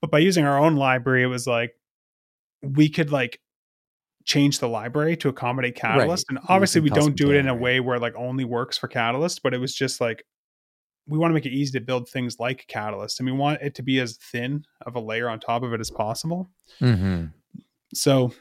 But 0.00 0.10
by 0.10 0.18
using 0.18 0.44
our 0.44 0.58
own 0.58 0.76
library, 0.76 1.22
it 1.22 1.26
was 1.26 1.46
like 1.46 1.72
we 2.62 2.88
could 2.88 3.10
like 3.10 3.40
change 4.24 4.58
the 4.58 4.68
library 4.68 5.16
to 5.16 5.28
accommodate 5.28 5.74
Catalyst. 5.74 6.26
Right. 6.30 6.38
And 6.38 6.46
obviously, 6.48 6.80
we 6.80 6.90
don't 6.90 7.16
do 7.16 7.30
it 7.30 7.36
in 7.36 7.48
a 7.48 7.54
way 7.54 7.80
where 7.80 7.98
like 7.98 8.14
only 8.16 8.44
works 8.44 8.76
for 8.76 8.88
Catalyst, 8.88 9.42
but 9.42 9.54
it 9.54 9.58
was 9.58 9.74
just 9.74 10.00
like 10.00 10.24
we 11.08 11.18
want 11.18 11.30
to 11.30 11.34
make 11.34 11.46
it 11.46 11.52
easy 11.52 11.78
to 11.78 11.84
build 11.84 12.08
things 12.08 12.36
like 12.38 12.66
Catalyst, 12.68 13.18
and 13.18 13.28
we 13.28 13.36
want 13.36 13.62
it 13.62 13.74
to 13.76 13.82
be 13.82 13.98
as 13.98 14.16
thin 14.16 14.64
of 14.84 14.94
a 14.94 15.00
layer 15.00 15.28
on 15.28 15.40
top 15.40 15.62
of 15.62 15.72
it 15.72 15.80
as 15.80 15.90
possible. 15.90 16.48
Mm-hmm. 16.80 17.26
So, 17.94 18.32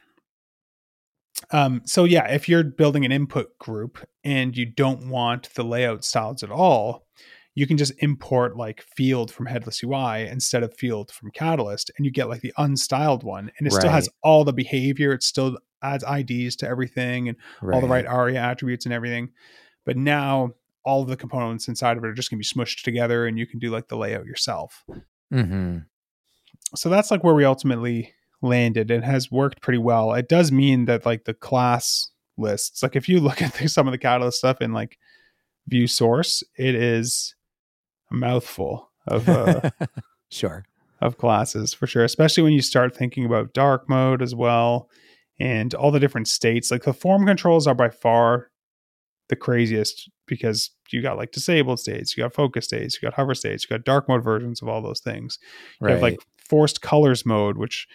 um, 1.51 1.81
so 1.85 2.03
yeah, 2.03 2.27
if 2.27 2.49
you're 2.49 2.63
building 2.63 3.05
an 3.05 3.11
input 3.11 3.57
group 3.57 3.97
and 4.23 4.55
you 4.55 4.65
don't 4.65 5.09
want 5.09 5.53
the 5.55 5.63
layout 5.63 6.03
styles 6.03 6.43
at 6.43 6.51
all, 6.51 7.07
you 7.55 7.65
can 7.65 7.77
just 7.77 7.93
import 7.99 8.55
like 8.55 8.83
field 8.95 9.31
from 9.31 9.47
headless 9.47 9.81
UI 9.83 10.27
instead 10.27 10.61
of 10.61 10.75
field 10.75 11.11
from 11.11 11.31
Catalyst, 11.31 11.89
and 11.97 12.05
you 12.05 12.11
get 12.11 12.29
like 12.29 12.41
the 12.41 12.53
unstyled 12.57 13.23
one, 13.23 13.51
and 13.57 13.67
it 13.67 13.71
still 13.73 13.89
has 13.91 14.09
all 14.21 14.43
the 14.43 14.53
behavior. 14.53 15.11
It 15.13 15.23
still 15.23 15.57
adds 15.81 16.03
IDs 16.03 16.55
to 16.57 16.67
everything 16.67 17.29
and 17.29 17.37
all 17.73 17.81
the 17.81 17.87
right 17.87 18.05
ARIA 18.05 18.39
attributes 18.39 18.85
and 18.85 18.93
everything. 18.93 19.29
But 19.85 19.97
now 19.97 20.51
all 20.83 21.01
of 21.01 21.07
the 21.07 21.17
components 21.17 21.67
inside 21.67 21.97
of 21.97 22.03
it 22.03 22.07
are 22.07 22.13
just 22.13 22.29
going 22.29 22.41
to 22.41 22.47
be 22.55 22.61
smushed 22.61 22.83
together, 22.83 23.25
and 23.25 23.39
you 23.39 23.47
can 23.47 23.59
do 23.59 23.71
like 23.71 23.87
the 23.87 23.97
layout 23.97 24.25
yourself 24.25 24.83
Mm-hmm. 25.33 25.79
so 26.75 26.89
that's 26.89 27.11
like 27.11 27.23
where 27.23 27.33
we 27.33 27.43
ultimately 27.43 28.13
landed. 28.41 28.91
and 28.91 29.03
has 29.03 29.31
worked 29.31 29.61
pretty 29.61 29.79
well. 29.79 30.13
It 30.13 30.29
does 30.29 30.51
mean 30.51 30.85
that 30.85 31.05
like 31.05 31.25
the 31.25 31.33
class 31.33 32.09
lists, 32.37 32.83
like 32.83 32.95
if 32.95 33.09
you 33.09 33.19
look 33.19 33.41
at 33.43 33.53
the, 33.55 33.67
some 33.67 33.87
of 33.87 33.91
the 33.91 33.97
catalyst 33.97 34.39
stuff 34.39 34.61
in 34.61 34.73
like 34.73 34.97
view 35.67 35.87
source, 35.87 36.43
it 36.57 36.75
is 36.75 37.35
a 38.11 38.15
mouthful 38.15 38.89
of 39.07 39.27
uh, 39.27 39.69
sure. 40.29 40.65
of 41.01 41.17
classes 41.17 41.73
for 41.73 41.87
sure. 41.87 42.03
Especially 42.03 42.43
when 42.43 42.53
you 42.53 42.61
start 42.61 42.95
thinking 42.95 43.25
about 43.25 43.53
dark 43.53 43.89
mode 43.89 44.21
as 44.21 44.33
well, 44.35 44.89
and 45.39 45.73
all 45.73 45.91
the 45.91 45.99
different 45.99 46.27
states. 46.27 46.71
Like 46.71 46.83
the 46.83 46.93
form 46.93 47.25
controls 47.25 47.67
are 47.67 47.75
by 47.75 47.89
far 47.89 48.49
the 49.29 49.35
craziest 49.35 50.09
because 50.25 50.71
you 50.91 51.01
got 51.01 51.17
like 51.17 51.31
disabled 51.31 51.79
states, 51.79 52.15
you 52.15 52.23
got 52.23 52.33
focus 52.33 52.65
states, 52.65 52.95
you 52.95 53.01
got 53.05 53.13
hover 53.15 53.35
states, 53.35 53.63
you 53.63 53.75
got 53.75 53.85
dark 53.85 54.07
mode 54.07 54.23
versions 54.23 54.61
of 54.61 54.67
all 54.69 54.81
those 54.81 54.99
things. 55.01 55.37
You 55.81 55.87
Right. 55.87 55.93
have 55.93 56.01
like 56.01 56.19
forced 56.37 56.81
colors 56.81 57.25
mode, 57.25 57.57
which 57.57 57.87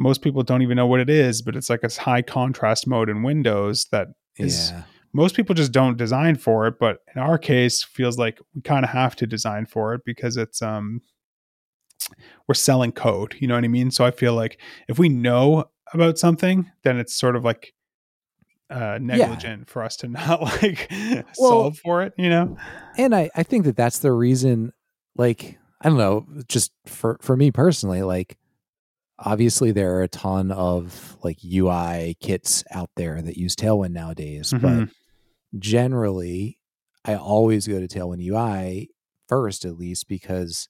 most 0.00 0.22
people 0.22 0.42
don't 0.42 0.62
even 0.62 0.76
know 0.76 0.86
what 0.86 0.98
it 0.98 1.10
is, 1.10 1.42
but 1.42 1.54
it's 1.54 1.68
like 1.68 1.84
a 1.84 2.00
high 2.00 2.22
contrast 2.22 2.86
mode 2.86 3.10
in 3.10 3.22
Windows 3.22 3.86
that 3.92 4.08
is 4.38 4.70
yeah. 4.70 4.84
most 5.12 5.36
people 5.36 5.54
just 5.54 5.72
don't 5.72 5.98
design 5.98 6.36
for 6.36 6.66
it. 6.66 6.78
But 6.80 7.00
in 7.14 7.20
our 7.20 7.36
case, 7.36 7.82
feels 7.82 8.16
like 8.16 8.40
we 8.54 8.62
kind 8.62 8.82
of 8.82 8.90
have 8.90 9.14
to 9.16 9.26
design 9.26 9.66
for 9.66 9.92
it 9.92 10.00
because 10.06 10.38
it's 10.38 10.62
um 10.62 11.02
we're 12.48 12.54
selling 12.54 12.92
code. 12.92 13.36
You 13.40 13.46
know 13.46 13.54
what 13.54 13.64
I 13.64 13.68
mean? 13.68 13.90
So 13.90 14.06
I 14.06 14.10
feel 14.10 14.34
like 14.34 14.58
if 14.88 14.98
we 14.98 15.10
know 15.10 15.66
about 15.92 16.18
something, 16.18 16.70
then 16.82 16.98
it's 16.98 17.14
sort 17.14 17.36
of 17.36 17.44
like 17.44 17.74
uh 18.70 18.98
negligent 19.02 19.68
for 19.68 19.82
us 19.82 19.96
to 19.96 20.08
not 20.08 20.40
like 20.40 20.90
Well- 20.90 21.50
solve 21.50 21.78
for 21.78 22.02
it, 22.02 22.14
you 22.16 22.30
know? 22.30 22.56
and 22.96 23.14
I, 23.14 23.28
I 23.36 23.42
think 23.42 23.66
that 23.66 23.76
that's 23.76 23.98
the 23.98 24.12
reason 24.12 24.72
like 25.16 25.58
i 25.82 25.88
don't 25.88 25.98
know 25.98 26.24
just 26.46 26.70
for 26.86 27.18
for 27.20 27.36
me 27.36 27.50
personally 27.50 28.02
like 28.02 28.38
obviously 29.20 29.70
there 29.72 29.94
are 29.94 30.02
a 30.02 30.08
ton 30.08 30.50
of 30.50 31.16
like 31.22 31.38
ui 31.44 32.14
kits 32.20 32.64
out 32.70 32.90
there 32.96 33.20
that 33.22 33.36
use 33.36 33.54
tailwind 33.54 33.92
nowadays 33.92 34.50
but 34.52 34.60
Mhm. 34.70 34.90
generally 35.58 36.58
i 37.04 37.14
always 37.14 37.66
go 37.66 37.80
to 37.80 37.88
tailwind 37.88 38.22
ui 38.30 38.88
first 39.28 39.64
at 39.64 39.76
least 39.78 40.08
because 40.08 40.68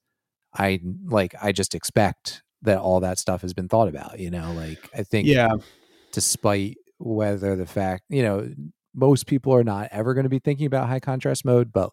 i 0.55 0.81
like 1.07 1.35
i 1.41 1.53
just 1.53 1.75
expect 1.75 2.43
that 2.63 2.79
all 2.79 3.01
that 3.01 3.19
stuff 3.19 3.41
has 3.43 3.55
been 3.55 3.69
thought 3.69 3.89
about 3.89 4.19
you 4.19 4.31
know 4.31 4.53
like 4.53 4.89
i 4.95 5.03
think 5.03 5.27
Yeah. 5.29 5.49
despite 6.13 6.77
whether 6.99 7.57
the 7.57 7.67
fact 7.67 8.05
you 8.09 8.23
know 8.23 8.49
most 8.95 9.27
people 9.27 9.55
are 9.55 9.65
not 9.65 9.89
ever 9.93 10.13
going 10.15 10.25
to 10.25 10.29
be 10.31 10.41
thinking 10.41 10.67
about 10.67 10.89
high 10.89 11.01
contrast 11.01 11.45
mode 11.45 11.73
but 11.73 11.91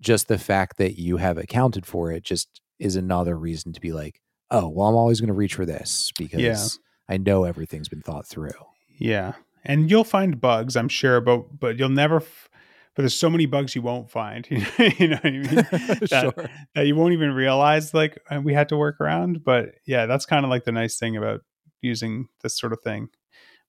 just 0.00 0.28
the 0.28 0.38
fact 0.38 0.76
that 0.76 0.98
you 0.98 1.16
have 1.16 1.38
accounted 1.38 1.84
for 1.86 2.12
it 2.12 2.22
just 2.22 2.60
is 2.78 2.94
another 2.94 3.36
reason 3.36 3.72
to 3.72 3.80
be 3.80 3.92
like 3.92 4.20
oh 4.50 4.68
well 4.68 4.88
i'm 4.88 4.94
always 4.94 5.20
going 5.20 5.28
to 5.28 5.34
reach 5.34 5.54
for 5.54 5.66
this 5.66 6.12
because 6.16 6.78
i 7.08 7.16
know 7.16 7.44
everything's 7.44 7.88
been 7.88 8.02
thought 8.02 8.26
through 8.26 8.50
Yeah, 8.98 9.34
and 9.64 9.90
you'll 9.90 10.04
find 10.04 10.40
bugs, 10.40 10.76
I'm 10.76 10.88
sure, 10.88 11.20
but 11.20 11.58
but 11.58 11.78
you'll 11.78 11.88
never. 11.88 12.16
F- 12.16 12.48
but 12.94 13.02
there's 13.02 13.14
so 13.14 13.30
many 13.30 13.46
bugs 13.46 13.76
you 13.76 13.82
won't 13.82 14.10
find. 14.10 14.44
you 14.50 15.08
know 15.08 15.16
what 15.16 15.24
I 15.24 15.30
mean? 15.30 15.44
That, 16.10 16.34
sure 16.36 16.50
that 16.74 16.86
you 16.86 16.96
won't 16.96 17.12
even 17.12 17.32
realize 17.32 17.94
like 17.94 18.18
uh, 18.28 18.40
we 18.42 18.52
had 18.52 18.68
to 18.70 18.76
work 18.76 19.00
around. 19.00 19.44
But 19.44 19.76
yeah, 19.86 20.06
that's 20.06 20.26
kind 20.26 20.44
of 20.44 20.50
like 20.50 20.64
the 20.64 20.72
nice 20.72 20.98
thing 20.98 21.16
about 21.16 21.42
using 21.80 22.28
this 22.42 22.58
sort 22.58 22.72
of 22.72 22.80
thing. 22.80 23.08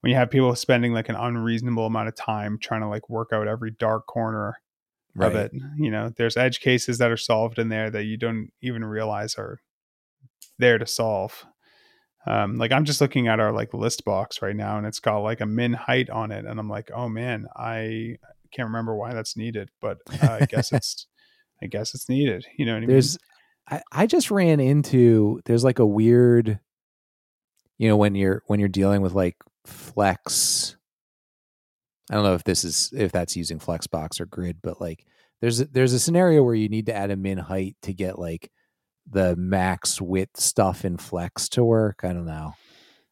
When 0.02 0.10
you 0.10 0.16
have 0.16 0.32
people 0.32 0.56
spending 0.56 0.94
like 0.94 1.10
an 1.10 1.16
unreasonable 1.16 1.86
amount 1.86 2.08
of 2.08 2.16
time 2.16 2.58
trying 2.60 2.82
to 2.82 2.88
like 2.88 3.08
work 3.08 3.30
out 3.32 3.48
every 3.48 3.72
dark 3.72 4.08
corner 4.08 4.60
of 5.20 5.36
it, 5.36 5.52
you 5.78 5.92
know, 5.92 6.12
there's 6.16 6.38
edge 6.38 6.60
cases 6.62 6.98
that 6.98 7.12
are 7.12 7.18
solved 7.18 7.60
in 7.60 7.70
there 7.70 7.92
that 7.92 8.06
you 8.06 8.18
don't 8.18 8.50
even 8.62 8.84
realize 8.84 9.36
are 9.36 9.60
there 10.60 10.78
to 10.78 10.86
solve. 10.86 11.46
Um, 12.28 12.58
like 12.58 12.72
I'm 12.72 12.86
just 12.86 13.02
looking 13.02 13.28
at 13.28 13.40
our 13.40 13.52
like 13.52 13.74
list 13.74 14.06
box 14.06 14.42
right 14.42 14.56
now, 14.56 14.78
and 14.78 14.86
it's 14.86 15.00
got 15.00 15.20
like 15.20 15.42
a 15.42 15.46
min 15.46 15.74
height 15.74 16.10
on 16.10 16.32
it, 16.32 16.46
and 16.46 16.60
I'm 16.60 16.70
like, 16.70 16.92
oh 16.94 17.10
man, 17.10 17.48
I 17.56 18.18
can't 18.52 18.68
remember 18.68 18.96
why 18.96 19.14
that's 19.14 19.38
needed, 19.38 19.70
but 19.82 19.98
uh, 20.22 20.40
I 20.42 20.46
guess 20.46 20.72
it's, 20.72 21.08
I 21.62 21.68
guess 21.68 21.94
it's 21.96 22.10
needed. 22.10 22.46
You 22.58 22.66
know 22.66 22.74
what 22.74 22.78
I 22.78 22.82
mean? 22.82 22.90
there's 22.90 23.18
I, 23.70 23.82
I 23.92 24.08
just 24.08 24.32
ran 24.32 24.60
into 24.60 25.42
there's 25.46 25.64
like 25.64 25.80
a 25.80 25.86
weird 25.86 26.60
you 27.78 27.88
know 27.88 27.98
when 27.98 28.16
you're 28.16 28.44
when 28.48 28.60
you're 28.60 28.70
dealing 28.70 29.02
with 29.02 29.14
like 29.14 29.38
flex 29.66 30.76
i 32.10 32.16
don't 32.16 32.24
know 32.24 32.34
if 32.34 32.44
this 32.44 32.64
is 32.64 32.92
if 32.96 33.12
that's 33.12 33.36
using 33.36 33.60
flexbox 33.60 34.20
or 34.20 34.26
grid 34.26 34.58
but 34.62 34.82
like 34.82 35.06
there's 35.42 35.62
a, 35.62 35.66
there's 35.66 35.94
a 35.94 36.00
scenario 36.00 36.44
where 36.44 36.56
you 36.56 36.68
need 36.68 36.88
to 36.88 36.96
add 36.96 37.12
a 37.12 37.16
min 37.16 37.38
height 37.38 37.76
to 37.84 37.94
get 37.94 38.18
like 38.18 38.52
the 39.12 39.36
max 39.36 40.00
width 40.02 40.40
stuff 40.40 40.86
in 40.86 40.98
flex 40.98 41.50
to 41.50 41.64
work 41.64 42.02
i 42.04 42.14
don't 42.14 42.26
know 42.26 42.54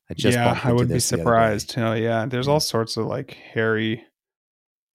i 0.10 0.14
just 0.14 0.38
yeah, 0.38 0.60
I 0.64 0.72
would 0.72 0.88
be 0.88 0.94
this 0.96 1.10
the 1.10 1.16
other 1.16 1.24
surprised. 1.24 1.74
Oh 1.78 1.94
yeah, 1.94 2.26
there's 2.26 2.48
all 2.48 2.60
sorts 2.62 2.96
of 2.98 3.06
like 3.08 3.32
hairy, 3.34 4.06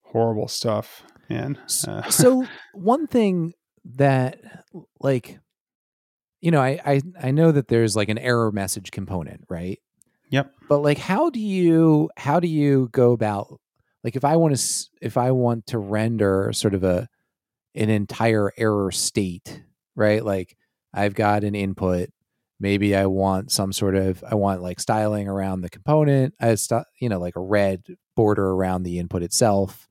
horrible 0.03 0.49
stuff, 0.49 1.03
man. 1.29 1.59
S- 1.65 1.87
Uh, 1.87 2.03
so 2.11 2.47
one 2.73 3.07
thing 3.07 3.53
that 3.85 4.39
like 5.01 5.39
you 6.41 6.51
know 6.51 6.61
I, 6.61 6.79
I 6.85 7.03
i 7.21 7.31
know 7.33 7.51
that 7.53 7.67
there's 7.69 7.97
like 7.97 8.09
an 8.09 8.19
error 8.19 8.53
message 8.53 8.91
component 8.93 9.45
right 9.51 9.79
Yep. 10.31 10.53
but 10.69 10.79
like 10.79 10.99
how 10.99 11.31
do 11.31 11.41
you 11.41 12.09
how 12.17 12.39
do 12.41 12.47
you 12.49 12.89
go 12.93 13.13
about 13.13 13.61
like 14.05 14.15
if 14.17 14.25
i 14.25 14.37
want 14.37 14.57
to 14.57 14.87
if 15.03 15.17
i 15.17 15.31
want 15.33 15.67
to 15.67 15.79
render 15.79 16.53
sort 16.53 16.75
of 16.75 16.85
a 16.85 17.09
an 17.75 17.91
entire 17.91 18.53
error 18.57 18.93
state 18.93 19.63
right 19.97 20.25
like 20.25 20.57
i've 20.95 21.15
got 21.15 21.45
an 21.45 21.55
input. 21.55 22.11
Maybe 22.61 22.95
i 22.95 23.07
want 23.07 23.51
some 23.51 23.73
sort 23.73 23.97
of 23.97 24.23
i 24.31 24.35
want 24.37 24.63
like 24.63 24.79
styling 24.79 25.27
around 25.29 25.63
the 25.63 25.71
component 25.71 26.35
I 26.41 26.49
as 26.49 26.69
you 27.01 27.09
know 27.09 27.19
like 27.19 27.35
a 27.37 27.41
red 27.41 27.85
border 28.15 28.51
around 28.51 28.85
the 28.85 28.99
input 28.99 29.23
itself. 29.23 29.89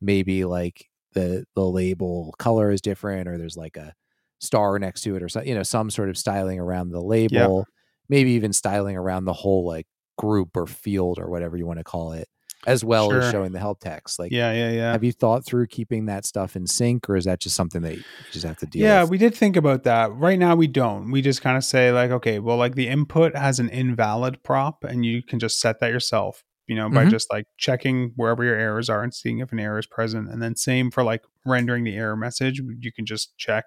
Maybe 0.00 0.44
like 0.44 0.88
the 1.12 1.44
the 1.54 1.64
label 1.64 2.34
color 2.38 2.70
is 2.70 2.80
different 2.80 3.28
or 3.28 3.38
there's 3.38 3.56
like 3.56 3.76
a 3.76 3.94
star 4.40 4.78
next 4.78 5.02
to 5.02 5.16
it 5.16 5.22
or 5.22 5.28
so 5.28 5.40
you 5.42 5.54
know 5.54 5.62
some 5.62 5.90
sort 5.90 6.08
of 6.08 6.18
styling 6.18 6.58
around 6.58 6.90
the 6.90 7.00
label. 7.00 7.66
Maybe 8.08 8.32
even 8.32 8.52
styling 8.52 8.96
around 8.96 9.24
the 9.24 9.32
whole 9.32 9.66
like 9.66 9.86
group 10.18 10.56
or 10.56 10.66
field 10.66 11.18
or 11.18 11.28
whatever 11.30 11.56
you 11.56 11.66
want 11.66 11.78
to 11.78 11.84
call 11.84 12.12
it 12.12 12.28
as 12.66 12.84
well 12.84 13.12
as 13.12 13.30
showing 13.30 13.52
the 13.52 13.58
help 13.58 13.80
text 13.80 14.18
like 14.18 14.32
yeah, 14.32 14.52
yeah, 14.52 14.70
yeah. 14.70 14.92
have 14.92 15.04
you 15.04 15.12
thought 15.12 15.44
through 15.44 15.66
keeping 15.66 16.06
that 16.06 16.24
stuff 16.24 16.56
in 16.56 16.66
sync 16.66 17.08
or 17.10 17.16
is 17.16 17.24
that 17.24 17.40
just 17.40 17.54
something 17.56 17.82
that 17.82 17.96
you 17.96 18.04
just 18.30 18.46
have 18.46 18.56
to 18.56 18.66
deal 18.66 18.82
Yeah, 18.82 19.02
with 19.02 19.10
we 19.10 19.18
did 19.18 19.34
think 19.34 19.56
about 19.56 19.82
that. 19.84 20.12
Right 20.14 20.38
now, 20.38 20.56
we 20.56 20.66
don't. 20.66 21.10
We 21.10 21.20
just 21.22 21.42
kind 21.42 21.56
of 21.56 21.64
say 21.64 21.92
like, 21.92 22.10
okay, 22.10 22.38
well, 22.38 22.56
like 22.56 22.74
the 22.74 22.88
input 22.88 23.36
has 23.36 23.58
an 23.60 23.68
invalid 23.68 24.42
prop, 24.42 24.82
and 24.84 25.04
you 25.04 25.22
can 25.22 25.38
just 25.38 25.60
set 25.60 25.80
that 25.80 25.90
yourself. 25.90 26.42
You 26.66 26.76
know, 26.76 26.88
by 26.88 27.04
Mhm. 27.04 27.10
just 27.10 27.30
like 27.30 27.44
checking 27.58 28.12
wherever 28.16 28.42
your 28.42 28.56
errors 28.56 28.88
are 28.88 29.02
and 29.02 29.12
seeing 29.12 29.38
if 29.40 29.52
an 29.52 29.60
error 29.60 29.78
is 29.78 29.86
present, 29.86 30.30
and 30.30 30.40
then 30.42 30.56
same 30.56 30.90
for 30.90 31.02
like 31.04 31.22
rendering 31.44 31.84
the 31.84 31.94
error 31.94 32.16
message. 32.16 32.60
You 32.80 32.90
can 32.92 33.04
just 33.04 33.36
check. 33.36 33.64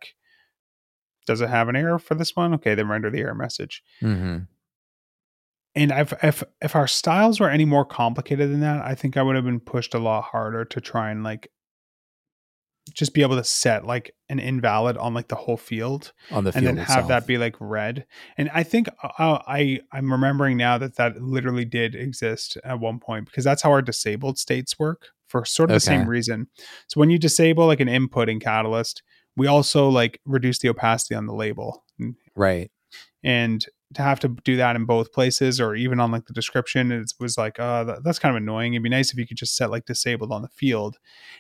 Does 1.28 1.42
it 1.42 1.50
have 1.50 1.70
an 1.70 1.76
error 1.76 2.00
for 2.00 2.16
this 2.16 2.36
one? 2.36 2.54
Okay, 2.56 2.74
then 2.74 2.88
render 2.88 3.12
the 3.12 3.20
error 3.20 3.36
message. 3.36 3.84
mm-hmm. 4.02 4.38
And 5.78 5.92
if 5.92 6.14
if 6.24 6.44
if 6.62 6.76
our 6.76 6.88
styles 6.88 7.40
were 7.40 7.50
any 7.50 7.66
more 7.66 7.86
complicated 7.86 8.52
than 8.52 8.62
that, 8.62 8.84
I 8.84 8.96
think 8.96 9.16
I 9.16 9.22
would 9.22 9.36
have 9.36 9.46
been 9.46 9.60
pushed 9.60 9.94
a 9.94 10.00
lot 10.00 10.24
harder 10.24 10.66
to 10.66 10.82
try 10.82 11.12
and 11.12 11.24
like 11.24 11.52
just 12.94 13.14
be 13.14 13.22
able 13.22 13.36
to 13.36 13.44
set 13.44 13.86
like 13.86 14.16
an 14.30 14.40
invalid 14.40 14.98
on 14.98 15.14
like 15.14 15.28
the 15.28 15.36
whole 15.36 15.58
field 15.58 16.14
on 16.32 16.46
the 16.46 16.52
field 16.52 16.66
and 16.66 16.78
then 16.78 16.86
have 16.86 17.08
that 17.10 17.28
be 17.28 17.38
like 17.38 17.56
red. 17.60 18.06
And 18.38 18.50
I 18.54 18.64
think 18.64 18.88
uh, 19.04 19.40
I 19.48 19.82
I'm 19.92 20.12
remembering 20.12 20.58
now 20.58 20.80
that 20.80 20.96
that 20.96 21.22
literally 21.22 21.66
did 21.66 21.94
exist 21.94 22.58
at 22.64 22.80
one 22.80 23.00
point 23.00 23.26
because 23.26 23.44
that's 23.44 23.62
how 23.62 23.72
our 23.72 23.84
disabled 23.84 24.40
states 24.40 24.80
work 24.80 25.10
for 25.28 25.46
sort 25.46 25.70
of 25.70 25.76
the 25.76 25.80
same 25.80 26.08
reason. 26.08 26.48
So 26.88 27.00
when 27.00 27.12
you 27.12 27.20
disable 27.20 27.68
like 27.68 27.82
an 27.82 27.90
input 27.90 28.30
in 28.30 28.40
Catalyst, 28.40 29.04
we 29.36 29.46
also 29.46 29.90
like 29.90 30.22
reduce 30.26 30.58
the 30.58 30.70
opacity 30.70 31.14
on 31.14 31.28
the 31.28 31.36
label. 31.36 31.84
right 32.36 32.72
And 33.24 33.64
to 33.94 34.02
have 34.02 34.20
to 34.20 34.28
do 34.44 34.58
that 34.58 34.76
in 34.76 34.86
both 34.86 35.14
places 35.14 35.62
or 35.62 35.74
even 35.74 36.00
on 36.00 36.12
like 36.12 36.26
the 36.26 36.34
description 36.34 36.92
it 36.92 37.14
was 37.20 37.38
like 37.38 37.60
uh 37.60 37.84
that, 37.86 38.04
that's 38.04 38.20
kind 38.20 38.36
of 38.36 38.42
annoying. 38.42 38.74
It'd 38.74 38.84
be 38.84 38.90
nice 38.90 39.12
if 39.12 39.18
you 39.18 39.26
could 39.26 39.38
just 39.38 39.56
set 39.56 39.72
like 39.72 39.86
disabled 39.86 40.32
on 40.32 40.42
the 40.42 40.50
field. 40.50 40.98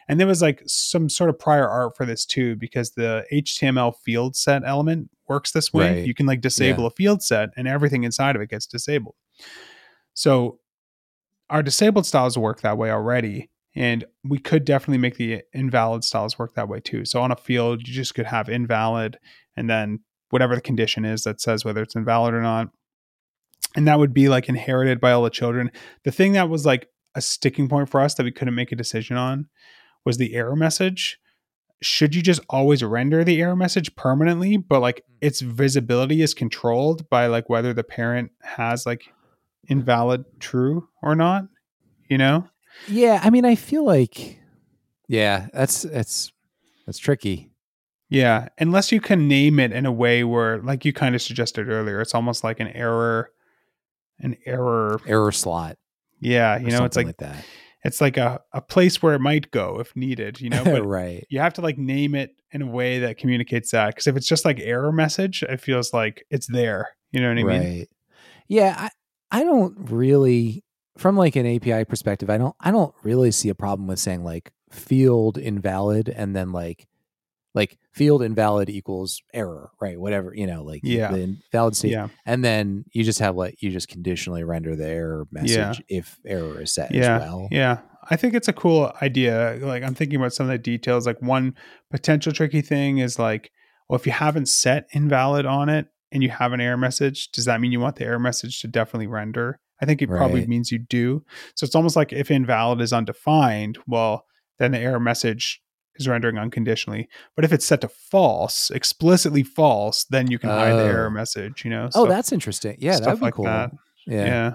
And 0.07 0.19
there 0.19 0.27
was 0.27 0.41
like 0.41 0.63
some 0.65 1.09
sort 1.09 1.29
of 1.29 1.37
prior 1.37 1.67
art 1.67 1.97
for 1.97 2.05
this 2.05 2.25
too 2.25 2.55
because 2.55 2.91
the 2.91 3.25
html 3.33 3.95
field 4.03 4.35
set 4.35 4.63
element 4.65 5.09
works 5.27 5.51
this 5.51 5.73
way. 5.73 5.97
Right. 5.97 6.07
you 6.07 6.13
can 6.13 6.25
like 6.25 6.39
disable 6.39 6.85
a 6.85 6.91
field 6.91 7.21
set 7.21 7.49
and 7.57 7.67
everything 7.67 8.03
inside 8.03 8.35
of 8.35 8.41
it 8.41 8.49
gets 8.49 8.65
disabled. 8.65 9.15
So 10.13 10.59
our 11.49 11.61
disabled 11.61 12.05
styles 12.05 12.37
work 12.37 12.61
that 12.61 12.77
way 12.77 12.91
already 12.91 13.49
and 13.75 14.05
we 14.23 14.39
could 14.39 14.63
definitely 14.63 14.97
make 14.97 15.17
the 15.17 15.41
invalid 15.53 16.03
styles 16.03 16.39
work 16.39 16.55
that 16.55 16.69
way 16.69 16.79
too. 16.79 17.03
So 17.03 17.21
on 17.21 17.31
a 17.31 17.35
field 17.35 17.85
you 17.85 17.93
just 17.93 18.15
could 18.15 18.25
have 18.25 18.47
invalid 18.47 19.19
and 19.57 19.69
then 19.69 19.99
whatever 20.29 20.55
the 20.55 20.61
condition 20.61 21.05
is 21.05 21.23
that 21.23 21.41
says 21.41 21.63
whether 21.63 21.81
it's 21.81 21.95
invalid 21.95 22.33
or 22.33 22.41
not. 22.41 22.69
And 23.75 23.87
that 23.87 23.99
would 23.99 24.13
be 24.13 24.29
like 24.29 24.49
inherited 24.49 24.99
by 24.99 25.11
all 25.11 25.23
the 25.23 25.29
children. 25.29 25.71
The 26.03 26.11
thing 26.11 26.33
that 26.33 26.49
was 26.49 26.65
like 26.65 26.89
a 27.15 27.21
sticking 27.21 27.67
point 27.67 27.89
for 27.89 27.99
us 27.99 28.13
that 28.15 28.23
we 28.23 28.31
couldn't 28.31 28.55
make 28.55 28.71
a 28.71 28.75
decision 28.75 29.17
on 29.17 29.47
was 30.05 30.17
the 30.17 30.35
error 30.35 30.55
message. 30.55 31.19
Should 31.81 32.15
you 32.15 32.21
just 32.21 32.41
always 32.49 32.83
render 32.83 33.23
the 33.23 33.39
error 33.41 33.55
message 33.55 33.95
permanently, 33.95 34.57
but 34.57 34.79
like 34.79 34.97
mm. 34.97 35.17
its 35.21 35.41
visibility 35.41 36.21
is 36.21 36.33
controlled 36.33 37.09
by 37.09 37.27
like 37.27 37.49
whether 37.49 37.73
the 37.73 37.83
parent 37.83 38.31
has 38.41 38.85
like 38.85 39.03
invalid 39.67 40.25
true 40.39 40.87
or 41.03 41.15
not? 41.15 41.45
You 42.09 42.17
know? 42.17 42.47
Yeah, 42.87 43.19
I 43.23 43.29
mean, 43.29 43.45
I 43.45 43.55
feel 43.55 43.83
like, 43.83 44.39
yeah, 45.07 45.47
that's 45.53 45.81
that's 45.81 46.31
that's 46.85 46.99
tricky. 46.99 47.51
Yeah, 48.09 48.47
unless 48.57 48.91
you 48.91 49.01
can 49.01 49.27
name 49.27 49.59
it 49.59 49.71
in 49.71 49.85
a 49.85 49.91
way 49.91 50.23
where, 50.23 50.59
like 50.59 50.85
you 50.85 50.93
kind 50.93 51.13
of 51.13 51.21
suggested 51.21 51.69
earlier, 51.69 51.99
it's 51.99 52.15
almost 52.15 52.43
like 52.43 52.59
an 52.59 52.69
error, 52.69 53.31
an 54.19 54.37
error. 54.45 54.99
Error 55.05 55.31
slot, 55.31 55.77
Yeah, 56.19 56.57
you 56.57 56.71
know, 56.71 56.85
it's 56.85 56.95
something 56.95 57.07
like, 57.07 57.17
that. 57.17 57.45
it's 57.83 57.99
like 57.99 58.15
a, 58.15 58.39
a 58.53 58.61
place 58.61 59.01
where 59.01 59.13
it 59.13 59.19
might 59.19 59.51
go 59.51 59.79
if 59.79 59.93
needed. 59.95 60.39
You 60.39 60.49
know, 60.49 60.63
but 60.63 60.85
right. 60.85 61.25
you 61.29 61.39
have 61.39 61.53
to 61.55 61.61
like 61.61 61.77
name 61.77 62.15
it 62.15 62.31
in 62.51 62.61
a 62.61 62.67
way 62.67 62.99
that 62.99 63.17
communicates 63.17 63.71
that. 63.71 63.87
Because 63.87 64.07
if 64.07 64.15
it's 64.15 64.27
just 64.27 64.45
like 64.45 64.59
error 64.61 64.91
message, 64.93 65.43
it 65.43 65.59
feels 65.59 65.93
like 65.93 66.25
it's 66.29 66.47
there. 66.47 66.89
You 67.11 67.19
know 67.19 67.27
what 67.27 67.33
I 67.33 67.43
mean? 67.43 67.45
right. 67.45 67.61
mean? 67.61 67.85
Yeah, 68.47 68.75
I 68.77 69.39
I 69.39 69.43
don't 69.43 69.75
really 69.91 70.63
from 70.97 71.15
like 71.15 71.35
an 71.35 71.45
API 71.45 71.85
perspective, 71.85 72.29
I 72.29 72.37
don't 72.37 72.55
I 72.59 72.71
don't 72.71 72.93
really 73.03 73.31
see 73.31 73.49
a 73.49 73.55
problem 73.55 73.87
with 73.87 73.99
saying 73.99 74.23
like 74.23 74.51
field 74.71 75.37
invalid 75.37 76.09
and 76.09 76.35
then 76.35 76.51
like 76.51 76.87
like 77.57 77.77
field 77.93 78.21
invalid 78.23 78.69
equals 78.69 79.21
error, 79.33 79.71
right? 79.81 79.99
Whatever, 79.99 80.33
you 80.33 80.47
know, 80.47 80.63
like 80.63 80.81
Yeah. 80.83 81.11
the 81.11 81.19
invalid 81.21 81.75
state. 81.75 81.91
Yeah, 81.91 82.07
And 82.25 82.45
then 82.45 82.85
you 82.93 83.03
just 83.03 83.19
have 83.19 83.35
like 83.35 83.61
you 83.61 83.71
just 83.71 83.89
conditionally 83.89 84.43
render 84.43 84.75
the 84.75 84.87
error 84.87 85.27
message 85.31 85.83
if 85.89 86.17
error 86.25 86.61
is 86.61 86.73
set 86.73 86.93
yeah, 86.93 87.15
as 87.17 87.21
well. 87.23 87.47
yeah. 87.51 87.79
I 88.09 88.15
think 88.15 88.33
it's 88.35 88.47
a 88.47 88.53
cool 88.53 88.93
idea. 89.01 89.57
Like 89.61 89.83
I'm 89.83 89.93
thinking 89.95 90.17
about 90.17 90.31
some 90.33 90.45
of 90.45 90.51
the 90.51 90.57
details. 90.57 91.05
Like 91.05 91.21
one 91.21 91.55
potential 91.91 92.31
tricky 92.31 92.61
thing 92.61 92.99
is 92.99 93.19
like, 93.19 93.51
well, 93.89 93.99
if 93.99 94.05
you 94.05 94.13
haven't 94.13 94.47
set 94.47 94.87
invalid 94.93 95.45
on 95.45 95.67
it 95.67 95.87
and 96.13 96.23
you 96.23 96.29
have 96.29 96.53
an 96.53 96.61
error 96.61 96.77
message, 96.77 97.29
does 97.33 97.43
that 97.45 97.59
mean 97.59 97.71
you 97.73 97.81
want 97.81 97.97
the 97.97 98.05
error 98.05 98.19
message 98.19 98.61
to 98.61 98.67
definitely 98.69 99.07
render? 99.07 99.59
I 99.81 99.85
think 99.85 100.01
it 100.01 100.07
probably 100.07 100.47
means 100.47 100.71
you 100.71 100.79
do. 100.79 101.23
So 101.55 101.65
it's 101.65 101.75
almost 101.75 101.95
like 101.95 102.13
if 102.13 102.31
invalid 102.31 102.79
is 102.81 102.93
undefined, 102.93 103.77
well, 103.87 104.23
then 104.57 104.71
the 104.71 104.79
error 104.79 104.99
message 104.99 105.61
is 105.99 106.07
rendering 106.07 106.37
unconditionally. 106.37 107.07
But 107.35 107.45
if 107.45 107.51
it's 107.51 107.65
set 107.65 107.81
to 107.81 107.87
false, 107.87 108.69
explicitly 108.69 109.43
false, 109.43 110.05
then 110.05 110.29
you 110.31 110.39
can 110.39 110.49
hide 110.49 110.73
the 110.73 110.83
oh. 110.83 110.87
error 110.87 111.07
Oh. 111.07 111.11
message. 111.11 111.63
You 111.63 111.71
know? 111.71 111.89
Oh, 111.95 112.07
that's 112.07 112.31
interesting. 112.31 112.77
Yeah, 112.79 112.93
stuff 112.93 113.05
that'd 113.05 113.19
be 113.19 113.25
like 113.25 113.33
cool. 113.33 113.45
that. 113.45 113.71
Yeah. 114.05 114.25
yeah. 114.25 114.53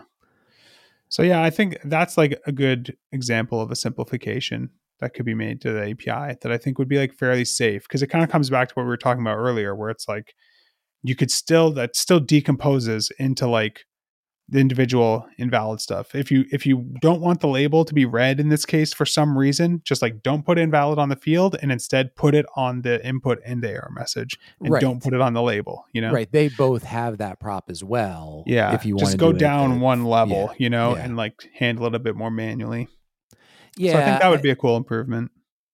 So 1.08 1.22
yeah, 1.22 1.42
I 1.42 1.50
think 1.50 1.76
that's 1.84 2.16
like 2.16 2.40
a 2.46 2.52
good 2.52 2.96
example 3.12 3.60
of 3.60 3.70
a 3.70 3.76
simplification 3.76 4.70
that 5.00 5.12
could 5.14 5.26
be 5.26 5.34
made 5.34 5.60
to 5.60 5.72
the 5.72 5.90
API 5.90 6.38
that 6.40 6.50
I 6.50 6.56
think 6.56 6.78
would 6.78 6.88
be 6.88 6.96
like 6.96 7.12
fairly 7.12 7.44
safe 7.44 7.82
because 7.82 8.02
it 8.02 8.06
kind 8.06 8.24
of 8.24 8.30
comes 8.30 8.48
back 8.48 8.68
to 8.68 8.74
what 8.74 8.84
we 8.84 8.88
were 8.88 8.96
talking 8.96 9.20
about 9.20 9.36
earlier, 9.36 9.74
where 9.74 9.90
it's 9.90 10.08
like 10.08 10.34
you 11.02 11.14
could 11.14 11.30
still 11.30 11.70
that 11.72 11.96
still 11.96 12.20
decomposes 12.20 13.10
into 13.18 13.46
like 13.46 13.84
the 14.52 14.60
individual 14.60 15.26
invalid 15.38 15.80
stuff. 15.80 16.14
If 16.14 16.30
you 16.30 16.44
if 16.52 16.66
you 16.66 16.94
don't 17.00 17.22
want 17.22 17.40
the 17.40 17.48
label 17.48 17.84
to 17.86 17.94
be 17.94 18.04
red 18.04 18.38
in 18.38 18.50
this 18.50 18.66
case 18.66 18.92
for 18.92 19.06
some 19.06 19.36
reason, 19.36 19.80
just 19.84 20.02
like 20.02 20.22
don't 20.22 20.44
put 20.44 20.58
invalid 20.58 20.98
on 20.98 21.08
the 21.08 21.16
field 21.16 21.56
and 21.62 21.72
instead 21.72 22.14
put 22.14 22.34
it 22.34 22.44
on 22.54 22.82
the 22.82 23.04
input 23.04 23.40
and 23.46 23.62
the 23.62 23.70
error 23.70 23.90
message 23.94 24.38
and 24.60 24.70
Right. 24.70 24.82
don't 24.82 25.02
put 25.02 25.14
it 25.14 25.22
on 25.22 25.32
the 25.32 25.42
label, 25.42 25.86
you 25.94 26.02
know? 26.02 26.12
Right. 26.12 26.30
They 26.30 26.48
both 26.48 26.82
have 26.84 27.18
that 27.18 27.40
prop 27.40 27.70
as 27.70 27.82
well. 27.82 28.44
Yeah. 28.46 28.74
If 28.74 28.84
you 28.84 28.96
just 28.96 29.16
go 29.16 29.32
do 29.32 29.38
down 29.38 29.80
one 29.80 30.04
level, 30.04 30.50
yeah, 30.50 30.56
you 30.58 30.70
know, 30.70 30.96
yeah. 30.96 31.02
and 31.04 31.16
like 31.16 31.48
handle 31.54 31.86
it 31.86 31.94
a 31.94 31.98
bit 31.98 32.14
more 32.14 32.30
manually. 32.30 32.88
Yeah. 33.76 33.92
so 33.92 33.98
I 34.00 34.04
think 34.04 34.20
that 34.20 34.28
would 34.28 34.42
be 34.42 34.50
a 34.50 34.56
cool 34.56 34.76
improvement. 34.76 35.30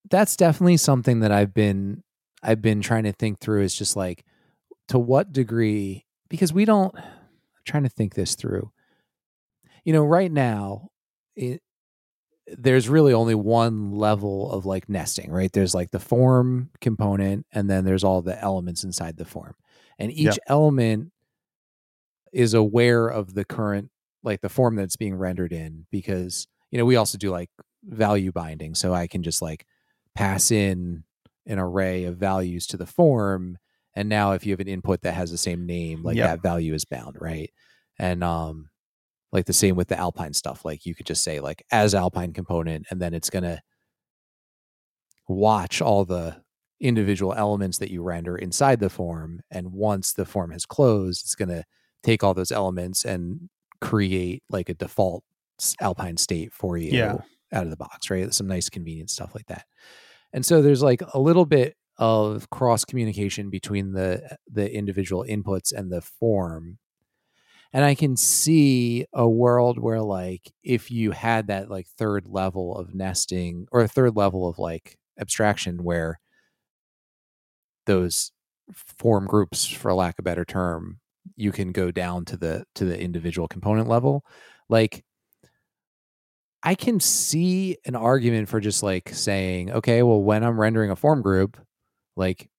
that's 0.09 0.37
definitely 0.37 0.77
something 0.77 1.19
that 1.21 1.33
I've 1.33 1.53
been 1.53 2.05
I've 2.45 2.63
been 2.63 2.81
trying 2.81 3.03
to 3.03 3.13
think 3.13 3.41
through 3.41 3.63
is 3.63 3.75
just 3.75 3.97
like 3.97 4.25
to 4.87 4.99
what 5.01 5.33
degree 5.33 6.07
because 6.31 6.53
we 6.53 6.65
don't 6.65 6.95
trying 7.69 7.85
to 7.85 7.89
think 7.89 8.15
this 8.15 8.35
through. 8.35 8.73
You 9.85 9.93
know, 9.93 10.05
right 10.05 10.31
now 10.31 10.89
it 11.37 11.63
there's 12.47 12.89
really 12.89 13.13
only 13.13 13.35
one 13.35 13.93
level 13.93 14.51
of 14.53 14.65
like 14.67 14.89
nesting, 14.89 15.31
right? 15.31 15.53
There's 15.53 15.75
like 15.75 15.91
the 15.91 16.01
form 16.01 16.71
component 16.81 17.47
and 17.53 17.69
then 17.69 17.85
there's 17.85 18.05
all 18.05 18.23
the 18.23 18.41
elements 18.43 18.85
inside 18.85 19.19
the 19.19 19.27
form. 19.27 19.55
And 19.99 20.11
each 20.13 20.39
Yeah. 20.39 20.45
element 20.49 21.13
is 22.33 22.55
aware 22.55 23.09
of 23.09 23.35
the 23.35 23.45
current 23.45 23.91
like 24.23 24.41
the 24.41 24.49
form 24.49 24.77
that's 24.77 24.97
being 24.97 25.15
rendered 25.15 25.53
in 25.53 25.87
because 25.91 26.47
you 26.71 26.79
know, 26.79 26.85
we 26.85 26.97
also 26.97 27.17
do 27.17 27.31
like 27.31 27.51
value 27.85 28.33
binding 28.33 28.75
so 28.75 28.93
I 28.93 29.07
can 29.07 29.23
just 29.23 29.41
like 29.41 29.67
pass 30.15 30.51
in 30.51 31.05
an 31.47 31.59
array 31.59 32.05
of 32.05 32.17
values 32.19 32.67
to 32.69 32.77
the 32.77 32.87
form 32.87 33.57
and 33.99 34.09
now 34.09 34.33
if 34.33 34.47
you 34.47 34.53
have 34.53 34.61
an 34.61 34.69
input 34.69 35.01
that 35.03 35.15
has 35.15 35.31
the 35.31 35.39
same 35.39 35.67
name 35.67 36.03
like 36.03 36.17
Yep. 36.17 36.27
that 36.29 36.43
value 36.43 36.73
is 36.75 36.85
bound 36.85 37.17
right 37.21 37.51
and 37.99 38.23
um 38.23 38.69
like 39.33 39.45
the 39.47 39.53
same 39.53 39.77
with 39.77 39.89
the 39.89 39.99
alpine 39.99 40.33
stuff 40.33 40.65
like 40.65 40.87
you 40.87 40.95
could 40.95 41.07
just 41.07 41.23
say 41.23 41.41
like 41.41 41.63
as 41.71 41.95
alpine 41.95 42.33
component 42.33 42.87
and 42.91 43.01
then 43.03 43.13
it's 43.15 43.29
going 43.31 43.43
to 43.45 43.61
watch 45.29 45.83
all 45.83 46.05
the 46.05 46.37
individual 46.81 47.35
elements 47.35 47.79
that 47.79 47.91
you 47.91 48.03
render 48.03 48.37
inside 48.37 48.79
the 48.81 48.89
form 48.89 49.41
and 49.51 49.73
once 49.73 50.13
the 50.13 50.25
form 50.25 50.51
has 50.53 50.65
closed 50.65 51.25
it's 51.25 51.35
going 51.35 51.49
to 51.49 51.65
take 52.05 52.23
all 52.23 52.35
those 52.35 52.53
elements 52.53 53.05
and 53.05 53.51
create 53.81 54.43
like 54.49 54.69
a 54.69 54.75
default 54.75 55.25
alpine 55.81 56.17
state 56.17 56.53
for 56.53 56.77
you 56.77 56.93
Yeah. 56.93 57.17
out 57.53 57.65
of 57.65 57.71
the 57.71 57.77
box 57.77 58.11
right 58.11 58.33
some 58.33 58.47
nice 58.47 58.69
convenient 58.71 59.11
stuff 59.11 59.35
like 59.35 59.47
that 59.47 59.65
and 60.33 60.47
so 60.47 60.63
there's 60.63 60.83
like 60.83 61.03
a 61.15 61.19
little 61.19 61.45
bit 61.47 61.75
of 61.99 62.51
cross 62.51 62.85
communication 62.85 63.51
between 63.51 63.93
the 63.93 64.39
the 64.51 64.73
individual 64.75 65.25
inputs 65.29 65.73
and 65.73 65.91
the 65.93 66.01
form. 66.03 66.79
And 67.73 67.85
i 67.85 67.95
can 67.95 68.17
see 68.17 69.07
a 69.13 69.29
world 69.29 69.79
where 69.79 70.01
like 70.01 70.53
if 70.63 70.91
you 70.91 71.11
had 71.13 71.49
that 71.49 71.71
like 71.71 71.87
third 71.87 72.27
level 72.27 72.77
of 72.77 72.95
nesting 72.95 73.67
or 73.73 73.83
a 73.83 73.89
third 73.89 74.17
level 74.17 74.49
of 74.49 74.59
like 74.59 74.99
abstraction 75.21 75.85
where 75.85 76.19
those 77.87 78.33
form 78.73 79.27
groups 79.27 79.67
for 79.67 79.93
lack 79.95 80.19
of 80.19 80.25
better 80.25 80.45
term 80.45 81.01
you 81.37 81.53
can 81.53 81.73
go 81.73 81.91
down 81.91 82.25
to 82.27 82.37
the 82.37 82.65
to 82.75 82.85
the 82.85 83.01
individual 83.01 83.49
component 83.49 83.89
level 83.89 84.25
like 84.69 85.05
i 86.63 86.75
can 86.75 87.01
see 87.01 87.77
an 87.87 87.97
argument 87.97 88.49
for 88.49 88.61
just 88.61 88.83
like 88.83 89.09
saying 89.11 89.71
okay 89.71 90.03
well 90.03 90.23
when 90.23 90.45
i'm 90.45 90.61
rendering 90.61 90.91
a 90.91 90.97
form 90.97 91.23
group 91.23 91.59
like 92.19 92.51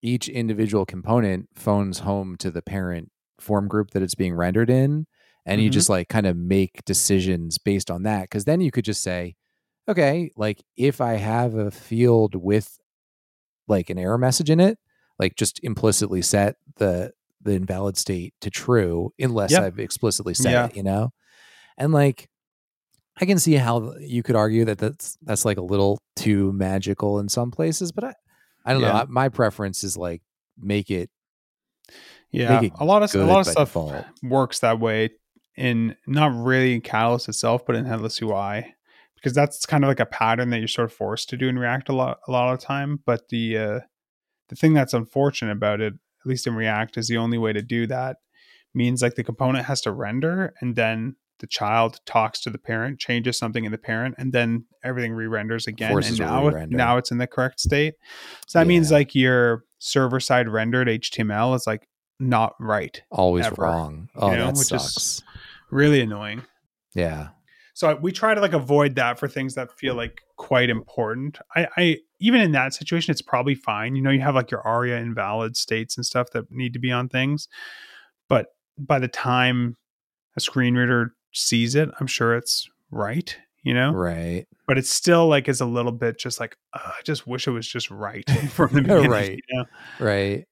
each 0.00 0.28
individual 0.28 0.84
component 0.86 1.48
phones 1.54 1.98
home 2.00 2.36
to 2.36 2.50
the 2.50 2.62
parent 2.62 3.10
form 3.38 3.68
group 3.68 3.90
that 3.90 4.02
it's 4.02 4.14
being 4.14 4.34
rendered 4.34 4.70
in 4.70 5.06
and 5.44 5.60
you 5.60 5.68
Mhm. 5.68 5.72
just 5.72 5.88
like 5.88 6.08
kind 6.08 6.26
of 6.26 6.36
make 6.36 6.84
decisions 6.84 7.58
based 7.58 7.90
on 7.90 8.04
that 8.04 8.22
because 8.22 8.44
then 8.44 8.60
you 8.60 8.70
could 8.70 8.84
just 8.84 9.02
say 9.02 9.34
okay 9.88 10.30
like 10.36 10.62
if 10.76 11.00
i 11.00 11.14
have 11.14 11.54
a 11.54 11.70
field 11.70 12.34
with 12.36 12.78
like 13.68 13.90
an 13.90 13.98
error 13.98 14.18
message 14.18 14.50
in 14.50 14.60
it 14.60 14.78
like 15.18 15.34
just 15.36 15.58
implicitly 15.62 16.22
set 16.22 16.56
the 16.76 17.12
the 17.40 17.52
invalid 17.54 17.96
state 17.96 18.34
to 18.40 18.50
true 18.50 19.12
unless 19.18 19.50
Yep. 19.50 19.62
i've 19.62 19.78
explicitly 19.80 20.34
set 20.34 20.52
Yeah. 20.52 20.66
it 20.66 20.76
you 20.76 20.82
know 20.84 21.10
and 21.76 21.92
like 21.92 22.28
i 23.20 23.24
can 23.26 23.38
see 23.40 23.54
how 23.54 23.94
you 23.98 24.22
could 24.22 24.36
argue 24.36 24.64
that 24.66 24.78
that's 24.78 25.18
that's 25.22 25.44
like 25.44 25.58
a 25.58 25.62
little 25.62 25.98
too 26.14 26.52
magical 26.52 27.18
in 27.18 27.28
some 27.28 27.50
places 27.50 27.90
but 27.90 28.04
i 28.04 28.14
i 28.64 28.72
don't 28.72 28.82
know 28.82 28.92
I- 28.92 29.04
my 29.08 29.28
preference 29.28 29.84
is 29.84 29.96
like 29.96 30.22
make 30.58 30.90
it 30.90 31.10
Yeah, 32.30 32.60
Make 32.60 32.72
it 32.72 32.78
a 32.78 32.84
lot 32.84 33.02
of 33.02 33.14
a 33.14 33.24
lot 33.24 33.40
of 33.40 33.46
stuff 33.46 33.68
default. 33.68 34.06
works 34.22 34.60
that 34.60 34.80
way 34.80 35.10
in 35.56 35.96
not 36.06 36.32
really 36.34 36.74
in 36.74 36.80
Catalyst 36.80 37.28
itself, 37.28 37.66
but 37.66 37.76
in 37.76 37.84
Headless 37.84 38.20
UI 38.22 38.74
because 39.16 39.34
that's 39.34 39.66
kind 39.66 39.84
of 39.84 39.88
like 39.88 40.00
a 40.00 40.06
pattern 40.06 40.50
that 40.50 40.58
you're 40.58 40.68
sort 40.68 40.90
of 40.90 40.96
forced 40.96 41.28
to 41.28 41.36
do 41.36 41.48
in 41.48 41.58
React 41.58 41.90
a 41.90 41.92
lot 41.94 42.18
a 42.26 42.32
lot 42.32 42.52
of 42.54 42.60
time. 42.60 43.00
But 43.04 43.28
the 43.28 43.58
uh, 43.58 43.80
the 44.48 44.56
thing 44.56 44.72
that's 44.72 44.94
unfortunate 44.94 45.52
about 45.52 45.80
it, 45.80 45.92
at 45.94 46.26
least 46.26 46.46
in 46.46 46.54
React, 46.54 46.96
is 46.98 47.08
the 47.08 47.18
only 47.18 47.38
way 47.38 47.52
to 47.52 47.62
do 47.62 47.86
that 47.88 48.16
means 48.74 49.02
like 49.02 49.14
the 49.16 49.24
component 49.24 49.66
has 49.66 49.82
to 49.82 49.92
render 49.92 50.54
and 50.60 50.74
then 50.76 51.16
the 51.42 51.46
child 51.48 51.98
talks 52.06 52.40
to 52.40 52.50
the 52.50 52.56
parent, 52.56 53.00
changes 53.00 53.36
something 53.36 53.64
in 53.64 53.72
the 53.72 53.76
parent, 53.78 54.14
and 54.16 54.32
then 54.32 54.64
everything 54.84 55.12
re-renders 55.12 55.66
again. 55.66 55.90
Forces 55.90 56.20
and 56.20 56.30
now, 56.30 56.46
re-render. 56.46 56.76
now 56.76 56.96
it's 56.96 57.10
in 57.10 57.18
the 57.18 57.26
correct 57.26 57.60
state. 57.60 57.94
So 58.46 58.60
that 58.60 58.66
means 58.68 58.92
like 58.92 59.14
your 59.14 59.64
server 59.80 60.20
side 60.20 60.48
rendered 60.48 60.86
HTML 60.86 61.54
is 61.56 61.66
like 61.66 61.88
not 62.20 62.54
right. 62.60 63.02
Always 63.10 63.46
ever, 63.46 63.60
wrong. 63.62 64.08
Oh, 64.14 64.30
know, 64.30 64.46
that 64.46 64.52
which 64.54 64.60
is- 64.72 64.94
sucks. 64.94 65.22
Really 65.70 66.00
annoying. 66.00 66.42
yeah. 66.94 67.28
So 67.74 67.96
we 67.96 68.12
try 68.12 68.34
to 68.34 68.40
like 68.40 68.52
avoid 68.52 68.94
that 68.96 69.18
for 69.18 69.26
things 69.28 69.54
that 69.54 69.72
feel 69.78 69.94
like 69.94 70.20
quite 70.36 70.68
important. 70.68 71.38
I, 71.56 71.66
I 71.76 71.96
even 72.20 72.42
in 72.42 72.52
that 72.52 72.74
situation, 72.74 73.10
it's 73.10 73.22
probably 73.22 73.54
fine. 73.54 73.96
You 73.96 74.02
know, 74.02 74.10
you 74.10 74.20
have 74.20 74.34
like 74.34 74.50
your 74.50 74.60
ARIA 74.60 74.98
invalid 74.98 75.56
states 75.56 75.96
and 75.96 76.04
stuff 76.04 76.30
that 76.34 76.50
need 76.52 76.74
to 76.74 76.78
be 76.78 76.92
on 76.92 77.08
things, 77.08 77.48
but 78.28 78.48
by 78.78 78.98
the 78.98 79.08
time 79.08 79.78
a 80.36 80.40
screen 80.40 80.74
reader 80.74 81.14
sees 81.32 81.74
it, 81.74 81.88
I'm 82.00 82.06
sure 82.06 82.36
it's 82.36 82.68
right. 82.90 83.36
You 83.64 83.74
know, 83.74 83.92
Right. 83.92 84.46
but 84.66 84.76
it's 84.76 84.90
still 84.90 85.28
like 85.28 85.48
is 85.48 85.60
a 85.60 85.66
little 85.66 85.92
bit 85.92 86.18
just 86.18 86.40
like 86.40 86.56
"Ugh, 86.74 86.80
I 86.84 87.00
just 87.04 87.28
wish 87.28 87.46
it 87.46 87.52
was 87.52 87.66
just 87.68 87.90
right 87.92 88.28
from 88.50 88.72
the 88.74 88.82
beginning. 88.82 89.10
Right. 89.10 89.38
You 89.48 89.56
know? 89.58 89.64
Right. 90.04 90.46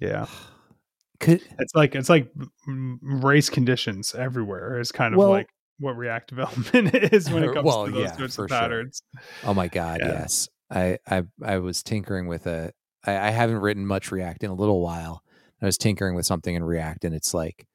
Yeah, 0.00 0.26
Could 1.20 1.42
it's 1.58 1.74
like 1.74 1.94
it's 1.94 2.10
like 2.10 2.30
race 2.66 3.48
conditions 3.48 4.14
everywhere 4.14 4.78
is 4.78 4.92
kind 4.92 5.14
of 5.14 5.18
Well- 5.18 5.30
like 5.30 5.48
what 5.78 5.96
React 5.96 6.28
development 6.30 6.94
is 6.94 7.30
when 7.30 7.42
it 7.44 7.52
comes 7.54 7.64
Well, 7.66 7.86
to 7.86 7.92
those 7.92 8.02
yeah, 8.02 8.16
sorts 8.16 8.38
of 8.38 8.48
sure. 8.48 8.48
patterns. 8.48 9.02
Oh 9.44 9.54
my 9.54 9.68
god, 9.68 10.00
Yeah. 10.02 10.08
yes. 10.20 10.48
I, 10.70 10.98
I 11.06 11.22
I 11.42 11.58
was 11.58 11.82
tinkering 11.82 12.26
with 12.26 12.46
a 12.46 12.72
I, 13.04 13.28
I 13.28 13.30
haven't 13.30 13.58
written 13.58 13.86
much 13.86 14.10
React 14.12 14.44
in 14.44 14.50
a 14.50 14.54
little 14.54 14.80
while. 14.82 15.22
I 15.62 15.64
was 15.66 15.78
tinkering 15.78 16.14
with 16.14 16.26
something 16.26 16.54
in 16.54 16.62
React 16.64 17.04
and 17.04 17.14
it's 17.14 17.32
like 17.32 17.66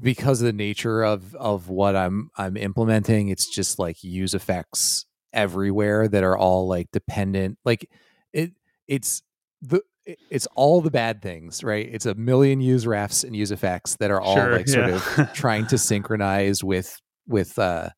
because 0.00 0.40
of 0.40 0.46
the 0.46 0.52
nature 0.52 1.02
of 1.02 1.34
of 1.34 1.68
what 1.68 1.96
I'm 1.96 2.30
I'm 2.36 2.56
implementing, 2.56 3.28
it's 3.28 3.48
just 3.48 3.78
like 3.78 4.02
use 4.02 4.34
effects 4.34 5.06
everywhere 5.32 6.08
that 6.08 6.24
are 6.24 6.36
all 6.36 6.66
like 6.66 6.90
dependent. 6.92 7.58
Like 7.64 7.88
it 8.32 8.52
it's 8.86 9.22
the 9.62 9.82
it's 10.04 10.46
all 10.54 10.80
the 10.80 10.90
bad 10.90 11.20
things, 11.20 11.64
right? 11.64 11.88
It's 11.90 12.06
a 12.06 12.14
million 12.14 12.60
use 12.60 12.84
refs 12.84 13.24
and 13.24 13.34
use 13.34 13.50
effects 13.50 13.96
that 13.96 14.10
are 14.10 14.20
all 14.20 14.36
Sure, 14.36 14.52
like 14.52 14.68
sort 14.68 14.88
yeah. 14.88 15.22
of 15.22 15.32
trying 15.34 15.66
to 15.68 15.78
synchronize 15.78 16.62
with 16.62 17.00
with 17.26 17.58
uh 17.58 17.90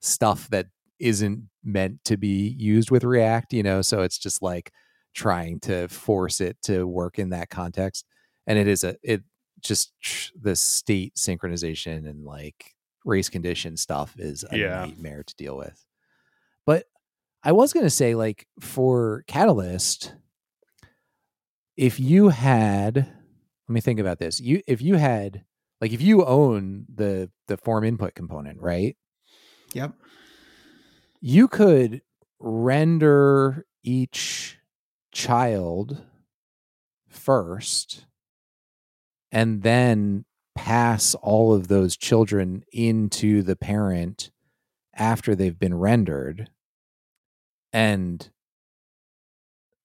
stuff 0.00 0.48
that 0.50 0.66
isn't 0.98 1.48
meant 1.64 2.04
to 2.04 2.16
be 2.16 2.54
used 2.58 2.90
with 2.90 3.04
React, 3.04 3.52
you 3.52 3.62
know, 3.62 3.82
so 3.82 4.02
it's 4.02 4.18
just 4.18 4.42
like 4.42 4.70
trying 5.14 5.60
to 5.60 5.88
force 5.88 6.40
it 6.40 6.56
to 6.62 6.86
work 6.86 7.18
in 7.18 7.30
that 7.30 7.48
context. 7.50 8.04
And 8.46 8.58
it 8.58 8.68
is 8.68 8.84
a 8.84 8.96
it 9.02 9.22
just 9.66 9.92
the 10.40 10.56
state 10.56 11.14
synchronization 11.16 12.08
and 12.08 12.24
like 12.24 12.74
race 13.04 13.28
condition 13.28 13.76
stuff 13.76 14.14
is 14.18 14.44
a 14.50 14.56
Yeah. 14.58 14.84
nightmare 14.86 15.22
to 15.24 15.34
deal 15.36 15.56
with. 15.56 15.84
But 16.64 16.86
I 17.42 17.52
was 17.52 17.72
going 17.72 17.86
to 17.86 17.90
say 17.90 18.14
like 18.14 18.46
for 18.60 19.24
Catalyst 19.28 20.14
if 21.76 22.00
you 22.00 22.28
had 22.30 22.96
let 22.96 23.72
me 23.72 23.80
think 23.80 23.98
about 24.00 24.18
this. 24.18 24.40
You 24.40 24.62
if 24.66 24.80
you 24.80 24.94
had 24.96 25.44
like 25.80 25.92
if 25.92 26.00
you 26.00 26.24
own 26.24 26.86
the 26.92 27.30
the 27.48 27.56
form 27.56 27.84
input 27.84 28.14
component, 28.14 28.60
right? 28.60 28.96
Yep. 29.74 29.92
you 31.20 31.48
could 31.48 32.02
render 32.38 33.66
each 33.82 34.58
child 35.12 36.02
first 37.08 38.06
and 39.36 39.62
then 39.62 40.24
pass 40.54 41.14
all 41.16 41.52
of 41.52 41.68
those 41.68 41.96
children 41.96 42.62
into 42.72 43.42
the 43.42 43.54
parent 43.56 44.30
after 44.94 45.34
they've 45.34 45.58
been 45.58 45.74
rendered 45.74 46.48
and 47.72 48.30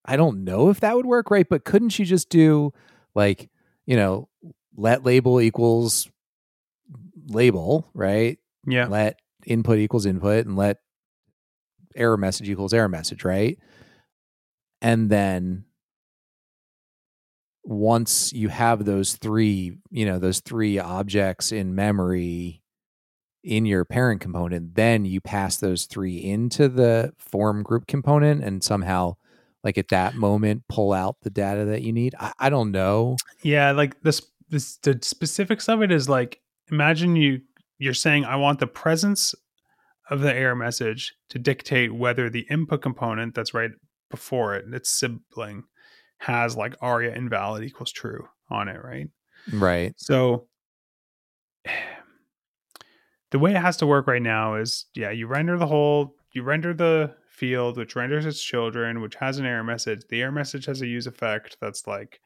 i 0.05 0.15
don't 0.15 0.43
know 0.45 0.69
if 0.69 0.79
that 0.79 0.95
would 0.95 1.05
work 1.05 1.29
right 1.29 1.49
but 1.49 1.65
couldn't 1.65 1.99
you 1.99 2.05
just 2.05 2.29
do 2.29 2.71
like 3.13 3.49
you 3.85 3.97
know 3.97 4.29
let 4.77 5.03
label 5.03 5.41
equals 5.41 6.09
label 7.27 7.89
right 7.93 8.37
Yeah. 8.65 8.87
let 8.87 9.19
input 9.45 9.77
equals 9.79 10.05
input 10.05 10.45
and 10.45 10.55
let 10.55 10.77
error 11.95 12.15
message 12.17 12.49
equals 12.49 12.73
error 12.73 12.87
message, 12.87 13.25
right? 13.25 13.57
And 14.81 15.09
then 15.09 15.65
once 17.63 18.33
you 18.33 18.49
have 18.49 18.85
those 18.85 19.15
three, 19.17 19.77
you 19.89 20.05
know, 20.05 20.19
those 20.19 20.39
three 20.39 20.79
objects 20.79 21.51
in 21.51 21.75
memory 21.75 22.61
in 23.43 23.65
your 23.65 23.85
parent 23.85 24.21
component, 24.21 24.75
then 24.75 25.05
you 25.05 25.19
pass 25.21 25.57
those 25.57 25.85
three 25.85 26.17
into 26.17 26.67
the 26.67 27.13
form 27.17 27.63
group 27.63 27.87
component 27.87 28.43
and 28.43 28.63
somehow 28.63 29.15
like 29.63 29.77
at 29.77 29.89
that 29.89 30.15
moment 30.15 30.63
pull 30.67 30.93
out 30.93 31.17
the 31.21 31.29
data 31.29 31.65
that 31.65 31.81
you 31.81 31.91
need. 31.91 32.15
I, 32.19 32.33
I 32.39 32.49
don't 32.49 32.71
know. 32.71 33.17
Yeah, 33.43 33.71
like 33.71 34.01
this 34.01 34.21
this 34.49 34.77
the 34.77 34.99
specifics 35.01 35.69
of 35.69 35.81
it 35.81 35.91
is 35.91 36.09
like 36.09 36.41
imagine 36.71 37.15
you 37.15 37.41
you're 37.77 37.93
saying 37.93 38.25
I 38.25 38.35
want 38.35 38.59
the 38.59 38.67
presence 38.67 39.33
of 40.09 40.19
the 40.19 40.33
error 40.33 40.55
message 40.55 41.13
to 41.29 41.39
dictate 41.39 41.93
whether 41.93 42.29
the 42.29 42.45
input 42.49 42.81
component 42.81 43.33
that's 43.33 43.53
right 43.53 43.71
before 44.09 44.55
it, 44.55 44.65
its 44.73 44.89
sibling, 44.89 45.63
has 46.21 46.55
like 46.55 46.75
aria 46.81 47.13
invalid 47.15 47.63
equals 47.63 47.91
true 47.91 48.27
on 48.51 48.67
it, 48.67 48.83
right? 48.83 49.09
Right. 49.51 49.93
So 49.97 50.47
the 53.31 53.39
way 53.39 53.55
it 53.55 53.61
has 53.61 53.77
to 53.77 53.87
work 53.87 54.05
right 54.05 54.21
now 54.21 54.55
is 54.55 54.85
yeah, 54.93 55.09
you 55.09 55.25
render 55.25 55.57
the 55.57 55.65
whole, 55.65 56.15
you 56.33 56.43
render 56.43 56.73
the 56.75 57.15
field, 57.27 57.77
which 57.77 57.95
renders 57.95 58.27
its 58.27 58.41
children, 58.41 59.01
which 59.01 59.15
has 59.15 59.39
an 59.39 59.47
error 59.47 59.63
message. 59.63 60.03
The 60.09 60.21
error 60.21 60.31
message 60.31 60.65
has 60.65 60.81
a 60.81 60.87
use 60.87 61.07
effect 61.07 61.57
that's 61.59 61.87
like, 61.87 62.19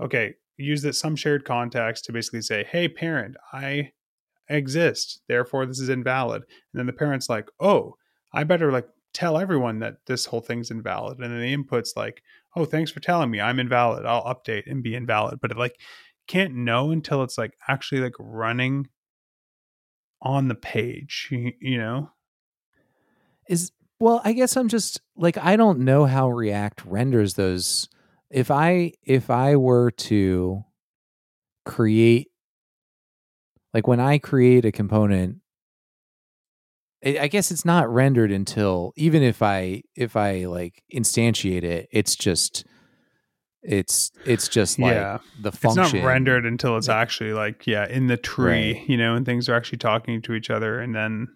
okay, 0.00 0.34
use 0.56 0.82
that 0.82 0.96
some 0.96 1.14
shared 1.14 1.44
context 1.44 2.06
to 2.06 2.12
basically 2.12 2.42
say, 2.42 2.64
hey, 2.64 2.88
parent, 2.88 3.36
I 3.52 3.92
exist, 4.48 5.22
therefore 5.28 5.64
this 5.64 5.78
is 5.78 5.90
invalid. 5.90 6.42
And 6.42 6.80
then 6.80 6.86
the 6.86 6.92
parent's 6.92 7.28
like, 7.28 7.48
oh, 7.60 7.94
I 8.32 8.42
better 8.42 8.72
like 8.72 8.88
tell 9.14 9.38
everyone 9.38 9.78
that 9.78 9.98
this 10.06 10.26
whole 10.26 10.40
thing's 10.40 10.72
invalid. 10.72 11.20
And 11.20 11.32
then 11.32 11.40
the 11.40 11.52
input's 11.52 11.96
like, 11.96 12.22
oh, 12.56 12.64
thanks 12.64 12.90
for 12.90 13.00
telling 13.00 13.30
me 13.30 13.40
I'm 13.40 13.60
invalid. 13.60 14.06
I'll 14.06 14.24
update 14.24 14.70
and 14.70 14.82
be 14.82 14.94
invalid. 14.94 15.40
But 15.40 15.50
it 15.50 15.56
like 15.56 15.76
can't 16.26 16.54
know 16.54 16.90
until 16.90 17.22
it's 17.22 17.38
like 17.38 17.54
actually 17.68 18.00
like 18.00 18.14
running 18.18 18.88
on 20.20 20.48
the 20.48 20.54
page, 20.54 21.28
you, 21.30 21.52
you 21.60 21.78
know? 21.78 22.10
is 23.48 23.72
well 23.98 24.20
i 24.24 24.32
guess 24.32 24.56
i'm 24.56 24.68
just 24.68 25.00
like 25.16 25.36
i 25.38 25.56
don't 25.56 25.80
know 25.80 26.04
how 26.04 26.30
react 26.30 26.84
renders 26.84 27.34
those 27.34 27.88
if 28.30 28.50
i 28.50 28.92
if 29.02 29.30
i 29.30 29.56
were 29.56 29.90
to 29.90 30.62
create 31.64 32.28
like 33.74 33.86
when 33.86 34.00
i 34.00 34.18
create 34.18 34.64
a 34.64 34.72
component 34.72 35.36
I 37.04 37.18
I 37.22 37.28
guess 37.28 37.50
it's 37.50 37.64
not 37.64 37.92
rendered 37.92 38.32
until 38.32 38.92
even 38.96 39.22
if 39.22 39.42
I 39.42 39.82
if 39.94 40.16
I 40.16 40.44
like 40.46 40.82
instantiate 40.94 41.62
it, 41.64 41.88
it's 41.92 42.16
just 42.16 42.64
it's 43.62 44.10
it's 44.24 44.48
just 44.48 44.78
like 44.78 44.94
Yeah. 44.94 45.18
the 45.40 45.52
function. 45.52 45.82
It's 45.84 45.92
not 45.94 46.04
rendered 46.04 46.46
until 46.46 46.76
it's 46.76 46.88
actually 46.88 47.32
like, 47.32 47.66
yeah, 47.66 47.86
in 47.88 48.06
the 48.06 48.16
tree, 48.16 48.74
Right. 48.74 48.88
you 48.88 48.96
know, 48.96 49.14
and 49.14 49.26
things 49.26 49.48
are 49.48 49.54
actually 49.54 49.78
talking 49.78 50.22
to 50.22 50.34
each 50.34 50.48
other. 50.48 50.78
And 50.80 50.94
then, 50.94 51.28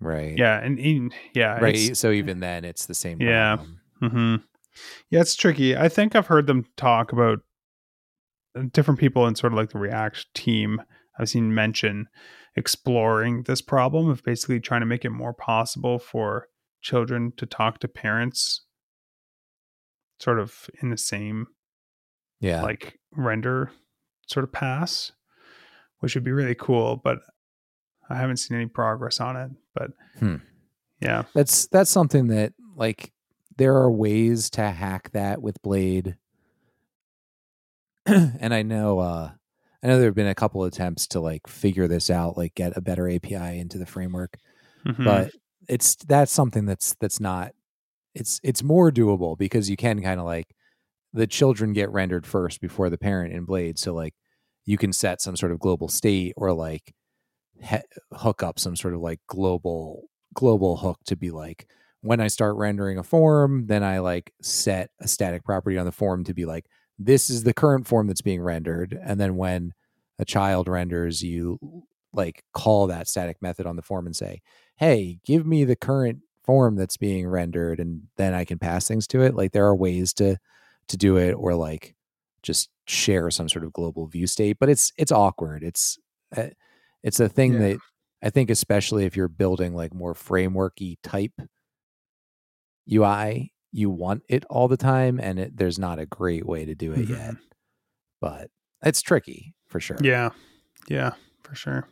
right? 0.00 0.36
yeah, 0.36 0.60
and 0.60 0.78
in, 0.78 1.10
yeah, 1.34 1.58
right. 1.58 1.96
So 1.96 2.10
even 2.10 2.40
then, 2.40 2.64
it's 2.64 2.86
the 2.86 2.94
same. 2.94 3.20
Yeah. 3.20 3.56
problem. 3.56 3.80
hmm 4.00 4.36
Yeah, 5.10 5.20
it's 5.20 5.34
tricky. 5.36 5.76
I 5.76 5.88
think 5.88 6.14
I've 6.14 6.26
heard 6.26 6.46
them 6.46 6.66
talk 6.76 7.12
about 7.12 7.40
uh, 8.56 8.64
different 8.72 9.00
people 9.00 9.26
in 9.26 9.34
sort 9.34 9.52
of 9.52 9.56
like 9.56 9.70
the 9.70 9.78
React 9.78 10.26
team. 10.34 10.82
I've 11.18 11.28
seen 11.28 11.54
mention 11.54 12.08
exploring 12.56 13.44
this 13.44 13.60
problem 13.60 14.08
of 14.08 14.22
basically 14.24 14.60
trying 14.60 14.80
to 14.80 14.86
make 14.86 15.04
it 15.04 15.10
more 15.10 15.32
possible 15.32 15.98
for 15.98 16.48
children 16.80 17.32
to 17.36 17.46
talk 17.46 17.78
to 17.80 17.88
parents 17.88 18.62
sort 20.20 20.38
of 20.38 20.68
in 20.80 20.90
the 20.90 20.98
same 20.98 21.46
yeah. 22.40 22.62
like 22.62 22.98
render 23.12 23.70
sort 24.26 24.44
of 24.44 24.52
pass, 24.52 25.12
which 26.00 26.14
would 26.14 26.24
be 26.24 26.32
really 26.32 26.54
cool, 26.54 26.96
but 26.96 27.18
I 28.08 28.16
haven't 28.16 28.36
seen 28.36 28.56
any 28.56 28.66
progress 28.66 29.20
on 29.20 29.36
it. 29.36 29.50
But 29.74 29.90
Hmm. 30.18 30.36
yeah. 31.00 31.24
That's 31.34 31.66
that's 31.68 31.90
something 31.90 32.28
that 32.28 32.52
like 32.76 33.12
there 33.56 33.76
are 33.76 33.90
ways 33.90 34.50
to 34.50 34.70
hack 34.70 35.10
that 35.12 35.42
with 35.42 35.62
Blade. 35.62 36.16
and 38.06 38.52
I 38.52 38.62
know 38.62 38.98
uh 38.98 39.30
I 39.84 39.88
know 39.88 39.98
there 39.98 40.08
have 40.08 40.16
been 40.16 40.28
a 40.28 40.36
couple 40.36 40.64
attempts 40.64 41.08
to 41.08 41.20
like 41.20 41.46
figure 41.48 41.88
this 41.88 42.10
out, 42.10 42.38
like 42.38 42.54
get 42.56 42.76
a 42.76 42.82
better 42.82 43.08
API 43.08 43.58
into 43.60 43.78
the 43.78 43.86
framework. 43.86 44.38
Mhm. 44.86 45.04
But 45.04 45.32
it's 45.68 45.96
that's 45.96 46.32
something 46.32 46.66
that's 46.66 46.96
that's 47.00 47.20
not 47.20 47.52
it's 48.14 48.40
it's 48.44 48.62
more 48.62 48.90
doable 48.92 49.38
because 49.38 49.70
you 49.70 49.76
can 49.76 50.02
kind 50.02 50.20
of 50.20 50.26
like 50.26 50.54
the 51.12 51.26
children 51.26 51.72
get 51.72 51.90
rendered 51.92 52.26
first 52.26 52.60
before 52.60 52.90
the 52.90 52.98
parent 52.98 53.34
in 53.34 53.44
Blade. 53.44 53.78
So 53.78 53.94
like 53.94 54.14
you 54.66 54.78
can 54.78 54.92
set 54.92 55.20
some 55.22 55.36
sort 55.36 55.52
of 55.52 55.60
global 55.60 55.88
state 55.88 56.34
or 56.36 56.52
like 56.52 56.94
he- 57.60 57.78
hook 58.12 58.42
up 58.42 58.58
some 58.58 58.76
sort 58.76 58.94
of 58.94 59.00
like 59.00 59.20
global 59.28 60.08
global 60.34 60.76
hook 60.76 60.98
to 61.06 61.16
be 61.16 61.30
like 61.30 61.66
when 62.02 62.20
I 62.20 62.28
start 62.28 62.56
rendering 62.56 62.98
a 62.98 63.02
form, 63.02 63.66
then 63.66 63.82
I 63.82 64.00
like 64.00 64.32
set 64.42 64.90
a 65.00 65.08
static 65.08 65.44
property 65.44 65.78
on 65.78 65.86
the 65.86 65.92
form 65.92 66.24
to 66.24 66.34
be 66.34 66.44
like 66.44 66.66
this 66.98 67.30
is 67.30 67.44
the 67.44 67.54
current 67.54 67.86
form 67.86 68.06
that's 68.06 68.22
being 68.22 68.42
rendered, 68.42 68.98
and 69.02 69.20
then 69.20 69.36
when 69.36 69.74
a 70.18 70.24
child 70.24 70.68
renders, 70.68 71.22
you 71.22 71.58
like 72.12 72.44
call 72.52 72.86
that 72.86 73.08
static 73.08 73.42
method 73.42 73.66
on 73.66 73.76
the 73.76 73.82
form 73.82 74.06
and 74.06 74.14
say, 74.16 74.42
"Hey, 74.76 75.20
give 75.24 75.46
me 75.46 75.64
the 75.64 75.76
current 75.76 76.20
form 76.44 76.76
that's 76.76 76.96
being 76.96 77.26
rendered," 77.28 77.80
and 77.80 78.04
then 78.16 78.34
I 78.34 78.44
can 78.44 78.58
pass 78.58 78.86
things 78.88 79.06
to 79.08 79.22
it. 79.22 79.34
Like 79.34 79.52
there 79.52 79.66
are 79.66 79.76
ways 79.76 80.12
to 80.14 80.38
to 80.88 80.96
do 80.96 81.16
it, 81.18 81.32
or 81.34 81.54
like 81.54 81.96
just 82.42 82.70
share 82.86 83.30
some 83.30 83.48
sort 83.48 83.64
of 83.64 83.72
global 83.72 84.06
view 84.06 84.26
state, 84.26 84.58
but 84.60 84.68
it's 84.68 84.92
it's 84.98 85.12
awkward. 85.12 85.62
It's 85.64 85.98
uh, 86.36 86.48
it's 87.02 87.20
a 87.20 87.28
thing 87.28 87.58
Yeah. 87.58 87.58
that 87.58 87.80
I 88.22 88.30
think, 88.30 88.50
especially 88.50 89.04
if 89.04 89.16
you're 89.16 89.28
building 89.28 89.74
like 89.74 89.94
more 89.94 90.14
frameworky 90.14 90.96
type 91.02 91.32
UI, 92.86 93.53
you 93.74 93.90
want 93.90 94.22
it 94.28 94.44
all 94.48 94.68
the 94.68 94.76
time, 94.76 95.18
and 95.20 95.38
it, 95.38 95.56
there's 95.56 95.80
not 95.80 95.98
a 95.98 96.06
great 96.06 96.46
way 96.46 96.64
to 96.64 96.76
do 96.76 96.92
it 96.92 97.08
yet. 97.08 97.32
Mm-hmm. 97.32 97.42
But 98.20 98.50
it's 98.84 99.02
tricky 99.02 99.54
for 99.66 99.80
sure. 99.80 99.98
Yeah. 100.00 100.30
Yeah, 100.88 101.14
for 101.42 101.56
sure. 101.56 101.88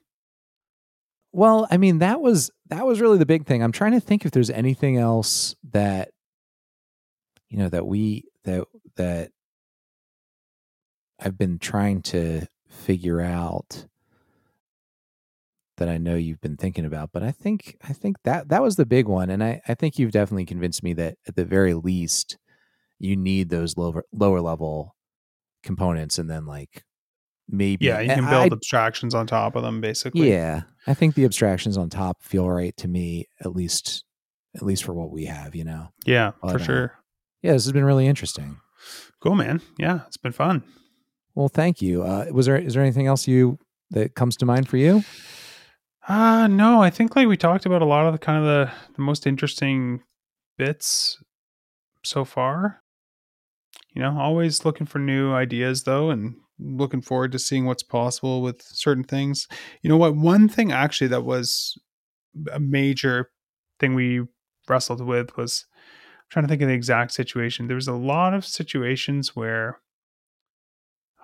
Well, 1.33 1.67
I 1.71 1.79
mean, 1.79 1.99
that 1.99 2.21
was 2.21 2.51
that 2.69 2.87
was 2.87 3.01
really 3.01 3.19
the 3.19 3.27
big 3.27 3.47
thing. 3.47 3.63
I'm 3.63 3.73
trying 3.73 3.93
to 3.93 4.01
think 4.01 4.25
if 4.25 4.31
there's 4.31 4.51
anything 4.51 4.97
else 4.97 5.57
that 5.73 6.11
you 7.49 7.59
know 7.59 7.69
that 7.71 7.87
we 7.87 8.25
that 8.45 8.65
that 8.97 9.31
I've 11.19 11.39
been 11.39 11.59
trying 11.59 12.03
to 12.03 12.47
figure 12.69 13.21
out 13.21 13.87
that 15.83 15.89
I 15.89 15.99
know 15.99 16.15
you've 16.15 16.41
been 16.41 16.57
thinking 16.57 16.85
about, 16.85 17.11
but 17.13 17.25
I 17.25 17.33
think 17.33 17.77
I 17.83 17.93
think 17.93 18.17
that 18.23 18.49
that 18.51 18.63
was 18.63 18.77
the 18.77 18.87
big 18.87 19.09
one, 19.09 19.29
and 19.31 19.43
I 19.43 19.61
I 19.67 19.75
think 19.75 19.99
you've 19.99 20.13
definitely 20.13 20.45
convinced 20.47 20.83
me 20.85 20.93
that 20.95 21.17
at 21.27 21.35
the 21.35 21.45
very 21.45 21.75
least 21.75 22.39
you 23.01 23.17
need 23.17 23.49
those 23.51 23.77
lower 23.77 24.05
lower 24.13 24.41
level 24.41 24.95
components, 25.63 26.19
and 26.19 26.31
then 26.31 26.47
like 26.47 26.85
maybe 27.49 27.87
Yeah, 27.87 28.01
you 28.01 28.09
can 28.15 28.25
build 28.31 28.53
I- 28.53 28.57
abstractions 28.57 29.15
on 29.15 29.27
top 29.27 29.57
of 29.57 29.63
them 29.65 29.81
basically. 29.81 30.31
yeah, 30.31 30.63
I 30.87 30.95
think 30.95 31.15
the 31.17 31.25
abstractions 31.25 31.77
on 31.77 31.91
top 31.91 32.23
feel 32.23 32.49
right 32.49 32.77
to 32.77 32.87
me, 32.89 33.27
at 33.41 33.55
least 33.55 34.05
at 34.55 34.63
least 34.63 34.85
for 34.85 34.93
what 34.95 35.11
we 35.11 35.25
have, 35.25 35.55
you 35.55 35.65
know. 35.65 35.89
Yeah, 36.07 36.33
But, 36.43 36.53
for 36.53 36.61
uh, 36.61 36.65
sure. 36.65 36.99
Yeah, 37.43 37.53
this 37.55 37.65
has 37.65 37.73
been 37.73 37.85
really 37.87 38.07
interesting. 38.07 38.59
Cool, 39.21 39.35
man. 39.35 39.61
Yeah, 39.79 40.01
it's 40.07 40.17
been 40.19 40.33
fun. 40.33 40.63
Well, 41.35 41.49
thank 41.49 41.81
you. 41.81 42.03
Uh, 42.03 42.27
was 42.31 42.47
there 42.47 42.57
is 42.57 42.75
there 42.75 42.83
anything 42.83 43.07
else 43.07 43.27
you 43.27 43.59
that 43.91 44.15
comes 44.15 44.37
to 44.39 44.47
mind 44.47 44.69
for 44.69 44.77
you? 44.77 45.03
Uh 46.07 46.49
no, 46.49 46.83
I 46.83 46.91
think 46.91 47.15
like 47.15 47.29
we 47.29 47.37
talked 47.37 47.65
about 47.67 47.83
a 47.83 47.87
lot 47.87 48.07
of 48.07 48.13
the 48.13 48.19
kind 48.19 48.39
of 48.39 48.45
the, 48.45 48.73
the 48.97 49.03
most 49.03 49.27
interesting 49.27 50.03
bits 50.59 51.23
so 52.05 52.25
far. 52.25 52.83
You 53.95 54.03
know, 54.03 54.19
always 54.19 54.65
looking 54.65 54.87
for 54.87 54.99
new 54.99 55.33
ideas 55.33 55.85
though 55.85 56.11
and 56.11 56.35
looking 56.59 57.03
forward 57.03 57.33
to 57.33 57.39
seeing 57.39 57.67
what's 57.67 57.83
possible 57.83 58.43
with 58.43 58.63
certain 58.63 59.05
things. 59.05 59.47
You 59.83 59.91
know 59.91 59.97
what? 59.97 60.17
One 60.17 60.49
thing 60.49 60.73
actually 60.73 61.09
that 61.09 61.25
was 61.25 61.79
a 62.53 62.61
major 62.61 63.31
thing 63.81 63.95
we 63.95 64.23
wrestled 64.69 65.05
with 65.07 65.37
was 65.37 65.67
I'm 66.19 66.25
trying 66.31 66.45
to 66.45 66.49
think 66.49 66.63
of 66.63 66.69
the 66.69 66.75
exact 66.75 67.13
situation. 67.13 67.69
There 67.69 67.77
was 67.77 67.89
a 67.89 67.95
lot 67.95 68.35
of 68.35 68.47
situations 68.47 69.37
where 69.37 69.81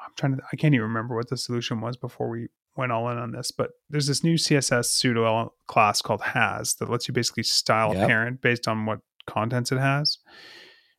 I'm 0.04 0.12
trying 0.16 0.36
to 0.36 0.42
I 0.52 0.56
can't 0.56 0.74
even 0.74 0.86
remember 0.86 1.14
what 1.16 1.28
the 1.28 1.36
solution 1.36 1.80
was 1.80 1.96
before 1.96 2.28
we 2.28 2.48
went 2.78 2.92
all 2.92 3.10
in 3.10 3.18
on 3.18 3.32
this, 3.32 3.50
but 3.50 3.72
there's 3.90 4.06
this 4.06 4.24
new 4.24 4.36
CSS 4.36 4.86
pseudo 4.86 5.52
class 5.66 6.00
called 6.00 6.22
has 6.22 6.76
that 6.76 6.88
lets 6.88 7.08
you 7.08 7.12
basically 7.12 7.42
style 7.42 7.92
Yep. 7.92 8.04
a 8.04 8.06
parent 8.06 8.40
based 8.40 8.66
on 8.66 8.86
what 8.86 9.00
contents 9.26 9.70
it 9.72 9.78
has. 9.78 10.16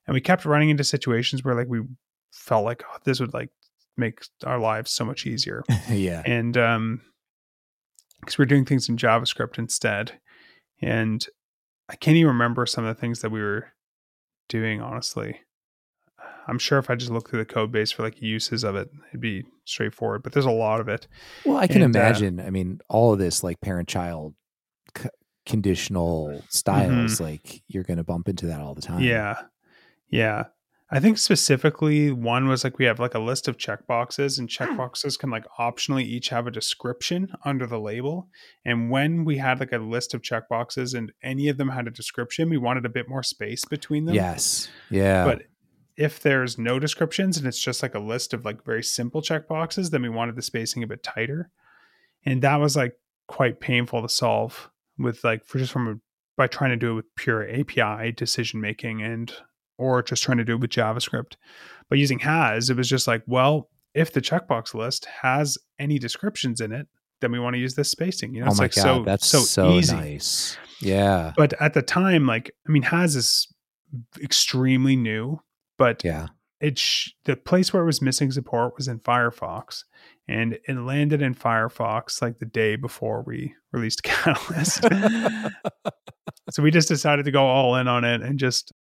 And 0.06 0.14
we 0.14 0.22
kept 0.22 0.46
running 0.46 0.70
into 0.70 0.84
situations 0.84 1.44
where 1.44 1.56
like 1.56 1.68
we 1.70 1.82
felt 2.34 2.66
like 2.66 2.84
oh, 2.88 2.98
this 3.06 3.20
would 3.20 3.34
like 3.34 3.50
make 3.98 4.22
our 4.46 4.60
lives 4.60 4.92
so 4.92 5.04
much 5.04 5.26
easier 5.26 5.64
yeah. 5.90 6.22
and 6.26 6.58
um 6.58 7.02
because 8.22 8.38
we're 8.38 8.46
doing 8.46 8.64
things 8.64 8.88
in 8.88 8.96
javascript 8.96 9.58
instead 9.58 10.14
and 10.82 11.28
i 11.90 11.96
can't 11.98 12.16
even 12.16 12.30
remember 12.30 12.66
some 12.66 12.86
of 12.86 12.96
the 12.96 13.00
things 13.02 13.20
that 13.20 13.30
we 13.30 13.42
were 13.42 13.74
doing 14.48 14.80
honestly 14.82 15.42
i'm 16.50 16.60
sure 16.60 16.78
if 16.80 16.90
i 16.90 16.96
just 16.96 17.12
look 17.12 17.30
through 17.30 17.40
the 17.40 17.46
code 17.54 17.72
base 17.72 17.92
for 17.92 18.04
like 18.04 18.22
uses 18.22 18.64
of 18.64 18.76
it 18.76 18.90
it'd 19.10 19.22
be 19.22 19.44
straightforward 19.66 20.24
but 20.24 20.34
there's 20.34 20.46
a 20.46 20.52
lot 20.52 20.80
of 20.80 20.88
it 20.88 21.08
Well, 21.46 21.58
I 21.58 21.68
can 21.68 21.82
And, 21.82 21.96
uh, 21.96 22.00
imagine. 22.00 22.40
I 22.40 22.50
mean, 22.50 22.80
all 22.90 23.14
of 23.14 23.20
this 23.20 23.44
like 23.44 23.62
parent 23.62 23.88
child 23.88 24.34
c- 24.98 25.10
conditional 25.46 26.42
styles, 26.50 27.20
like 27.20 27.62
you're 27.68 27.84
going 27.84 27.98
to 27.98 28.04
bump 28.04 28.30
into 28.30 28.46
that 28.48 28.62
all 28.62 28.74
the 28.76 28.82
time. 28.82 29.02
yeah 29.02 29.36
yeah 30.10 30.44
i 30.92 31.00
think 31.00 31.18
specifically 31.20 32.12
one 32.12 32.48
was 32.48 32.64
like 32.64 32.80
we 32.80 32.86
have 32.86 33.00
like 33.00 33.14
a 33.14 33.20
list 33.20 33.48
of 33.48 33.58
checkboxes 33.58 34.40
and 34.40 34.50
checkboxes 34.50 35.20
can 35.20 35.30
like 35.30 35.46
optionally 35.60 36.04
each 36.04 36.30
have 36.30 36.48
a 36.48 36.52
description 36.52 37.28
under 37.46 37.68
the 37.68 37.80
label 37.80 38.28
and 38.66 38.90
when 38.90 39.24
we 39.26 39.38
had 39.38 39.60
like 39.60 39.72
a 39.72 39.78
list 39.78 40.14
of 40.16 40.22
checkboxes 40.24 40.96
and 40.98 41.12
any 41.22 41.48
of 41.48 41.58
them 41.58 41.70
had 41.70 41.86
a 41.88 41.92
description 41.92 42.50
we 42.50 42.58
wanted 42.58 42.86
a 42.86 42.90
bit 42.90 43.08
more 43.08 43.22
space 43.24 43.66
between 43.66 44.06
them 44.06 44.16
Yes. 44.16 44.70
Yeah. 44.90 45.26
But 45.26 45.44
if 46.00 46.22
there's 46.22 46.58
no 46.58 46.80
descriptions 46.80 47.38
and 47.38 47.46
it's 47.46 47.60
just 47.60 47.84
like 47.84 47.94
a 47.94 48.00
list 48.00 48.34
of 48.34 48.46
like 48.46 48.64
very 48.64 48.82
simple 48.82 49.22
checkboxes, 49.22 49.92
then 49.92 50.02
we 50.02 50.08
wanted 50.08 50.34
the 50.34 50.42
spacing 50.42 50.82
a 50.82 50.88
bit 50.88 51.04
tighter. 51.04 51.52
And 52.26 52.42
that 52.42 52.56
was 52.56 52.78
like 52.78 52.94
quite 53.28 53.60
painful 53.60 54.02
to 54.02 54.08
solve 54.08 54.70
with 54.98 55.26
like 55.26 55.44
for 55.44 55.58
just 55.58 55.74
from 55.74 55.88
a, 55.90 55.96
by 56.38 56.48
trying 56.48 56.70
to 56.70 56.78
do 56.78 56.92
it 56.92 56.96
with 56.96 57.16
pure 57.18 57.46
API 57.50 58.14
decision 58.14 58.62
making 58.62 59.02
and 59.02 59.34
or 59.78 60.02
just 60.02 60.24
trying 60.24 60.38
to 60.38 60.46
do 60.46 60.54
it 60.54 60.62
with 60.62 60.70
JavaScript. 60.70 61.36
But 61.90 62.00
using 62.00 62.20
has, 62.20 62.70
it 62.70 62.78
was 62.78 62.88
just 62.88 63.06
like, 63.06 63.24
well, 63.28 63.70
if 63.94 64.14
the 64.14 64.22
checkbox 64.22 64.74
list 64.74 65.06
has 65.22 65.58
any 65.80 66.00
descriptions 66.00 66.62
in 66.62 66.72
it, 66.72 66.88
then 67.20 67.34
we 67.34 67.40
want 67.40 67.56
to 67.56 67.60
use 67.60 67.76
this 67.76 67.92
spacing. 67.92 68.34
You 68.34 68.42
know, 68.42 68.48
oh 68.48 68.52
it's 68.52 68.60
like 68.60 68.74
god, 68.74 68.82
so 68.82 69.04
that's 69.04 69.28
so, 69.28 69.40
so, 69.40 69.72
easy 69.72 69.98
nice. 69.98 70.58
Yeah. 70.80 71.34
but 71.36 71.54
at 71.60 71.74
the 71.74 71.82
time 71.82 72.26
like 72.26 72.52
i 72.66 72.72
mean 72.72 72.84
has 72.84 73.18
is 73.18 73.54
extremely 74.24 74.96
new 74.96 75.42
but 75.80 76.04
Yeah. 76.04 76.28
it 76.62 76.78
sh- 76.78 77.10
the 77.26 77.36
place 77.36 77.74
where 77.74 77.82
it 77.82 77.88
was 77.88 78.02
missing 78.02 78.32
support 78.32 78.76
was 78.78 78.88
in 78.88 79.00
firefox 79.00 79.84
and 80.28 80.60
it 80.68 80.74
landed 80.78 81.22
in 81.24 81.34
firefox 81.34 82.22
like 82.22 82.38
the 82.38 82.46
day 82.46 82.76
before 82.76 83.24
we 83.26 83.56
released 83.72 84.04
catalyst. 84.04 84.86
So 86.52 86.64
we 86.64 86.72
just 86.72 86.88
decided 86.88 87.26
to 87.26 87.32
go 87.32 87.46
all 87.46 87.76
in 87.76 87.88
on 87.88 88.04
it 88.04 88.22
and 88.22 88.40
just 88.40 88.72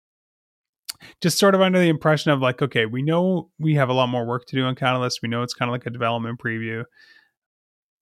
just 1.20 1.38
sort 1.38 1.54
of 1.54 1.60
under 1.60 1.78
the 1.78 1.88
impression 1.90 2.30
of 2.30 2.40
like 2.40 2.62
okay 2.62 2.86
we 2.86 3.02
know 3.02 3.50
we 3.58 3.74
have 3.74 3.90
a 3.90 3.92
lot 3.92 4.08
more 4.08 4.26
work 4.26 4.46
to 4.46 4.56
do 4.56 4.64
on 4.64 4.74
catalyst. 4.74 5.20
We 5.22 5.28
know 5.28 5.42
it's 5.42 5.52
kind 5.54 5.68
of 5.68 5.72
like 5.74 5.84
a 5.86 5.90
development 5.90 6.40
preview. 6.40 6.84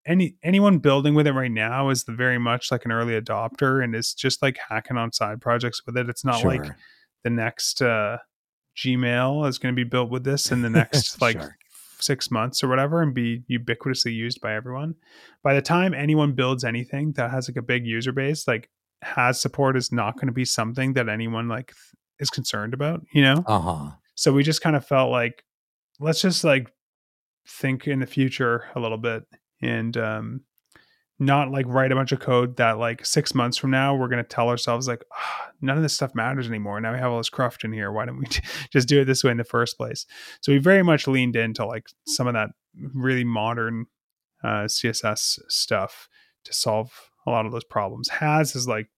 Any 0.07 0.37
anyone 0.45 0.79
building 0.79 1.15
with 1.15 1.27
it 1.27 1.33
right 1.33 1.51
now 1.51 1.91
is 1.91 2.05
the 2.05 2.13
very 2.13 2.39
much 2.39 2.71
like 2.71 2.85
an 2.85 2.93
early 2.93 3.21
adopter 3.21 3.83
and 3.83 3.95
is 3.97 4.15
just 4.15 4.41
like 4.41 4.57
hacking 4.69 4.97
on 4.97 5.13
side 5.13 5.41
projects 5.41 5.83
with 5.85 5.97
it. 5.97 6.09
It's 6.09 6.25
not 6.25 6.45
like 6.45 6.63
the 7.25 7.31
next 7.31 7.83
uh 7.83 8.19
gmail 8.77 9.49
is 9.49 9.59
going 9.59 9.75
to 9.75 9.77
be 9.77 9.89
built 9.89 10.11
with 10.11 10.25
this 10.25 10.51
in 10.53 10.63
the 10.63 10.71
next 10.71 11.21
like 11.27 11.41
Sure. 11.41 11.57
six 11.99 12.31
months 12.31 12.63
or 12.63 12.69
whatever 12.69 13.03
and 13.03 13.15
be 13.15 13.43
ubiquitously 13.51 14.13
used 14.15 14.41
by 14.41 14.55
everyone 14.55 14.95
by 15.43 15.55
the 15.55 15.63
time 15.63 15.95
anyone 15.95 16.33
builds 16.35 16.63
anything 16.65 17.13
that 17.13 17.31
has 17.31 17.49
like 17.49 17.57
a 17.57 17.63
big 17.63 17.87
user 17.87 18.13
base 18.13 18.47
like 18.47 18.69
has 19.03 19.41
support 19.41 19.77
is 19.77 19.91
not 19.93 20.15
going 20.17 20.27
to 20.27 20.33
be 20.33 20.45
something 20.45 20.93
that 20.95 21.09
anyone 21.09 21.49
like 21.49 21.69
th- 21.69 21.79
is 22.19 22.31
concerned 22.31 22.75
about 22.75 23.01
you 23.13 23.23
know 23.23 23.43
Uh-huh. 23.47 23.91
so 24.15 24.33
we 24.33 24.43
just 24.43 24.61
kind 24.61 24.77
of 24.77 24.87
felt 24.87 25.11
like 25.11 25.43
let's 26.01 26.21
just 26.21 26.45
like 26.45 26.71
think 27.49 27.87
in 27.87 28.01
the 28.01 28.07
future 28.07 28.65
a 28.75 28.81
little 28.81 28.99
bit 28.99 29.25
and 29.63 29.97
um 29.97 30.41
not 31.19 31.51
like 31.51 31.67
write 31.67 31.93
a 31.93 31.95
bunch 31.95 32.13
of 32.13 32.21
code 32.21 32.57
that 32.57 32.79
like 32.79 33.05
six 33.05 33.35
months 33.35 33.57
from 33.57 33.71
now 33.71 33.95
we're 33.95 34.09
going 34.09 34.23
to 34.23 34.29
tell 34.29 34.49
ourselves 34.49 34.87
like 34.87 35.03
"Ah, 35.13 35.51
none 35.61 35.77
of 35.77 35.83
this 35.83 35.95
stuff 35.95 36.15
matters 36.15 36.47
anymore. 36.47 36.81
Now 36.81 36.93
we 36.93 36.99
have 36.99 37.11
all 37.11 37.19
this 37.19 37.31
cruft 37.31 37.65
in 37.65 37.73
here. 37.73 37.91
Why 37.91 38.05
don't 38.05 38.19
we 38.19 38.27
just 38.71 38.89
do 38.89 39.01
it 39.01 39.07
this 39.07 39.25
way 39.25 39.31
in 39.31 39.39
the 39.39 39.45
first 39.45 39.77
place? 39.77 40.05
So 40.41 40.53
we 40.53 40.59
very 40.59 40.83
much 40.83 41.07
leaned 41.07 41.37
into 41.37 41.65
like 41.65 41.89
some 42.07 42.27
of 42.27 42.35
that 42.35 42.51
really 42.95 43.25
modern 43.25 43.87
uh, 44.45 44.65
css 44.65 45.39
stuff 45.49 46.09
to 46.45 46.53
solve 46.53 46.93
a 47.27 47.31
lot 47.31 47.47
of 47.47 47.53
those 47.53 47.65
problems. 47.65 48.09
Has 48.09 48.55
is 48.55 48.69
like 48.69 48.89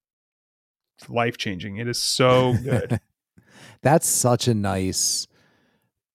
life 1.08 1.38
changing 1.38 1.76
it 1.76 1.86
is 1.86 2.02
so 2.02 2.56
good. 2.64 3.00
That's 3.82 4.08
such 4.08 4.48
a 4.48 4.54
nice. 4.54 5.28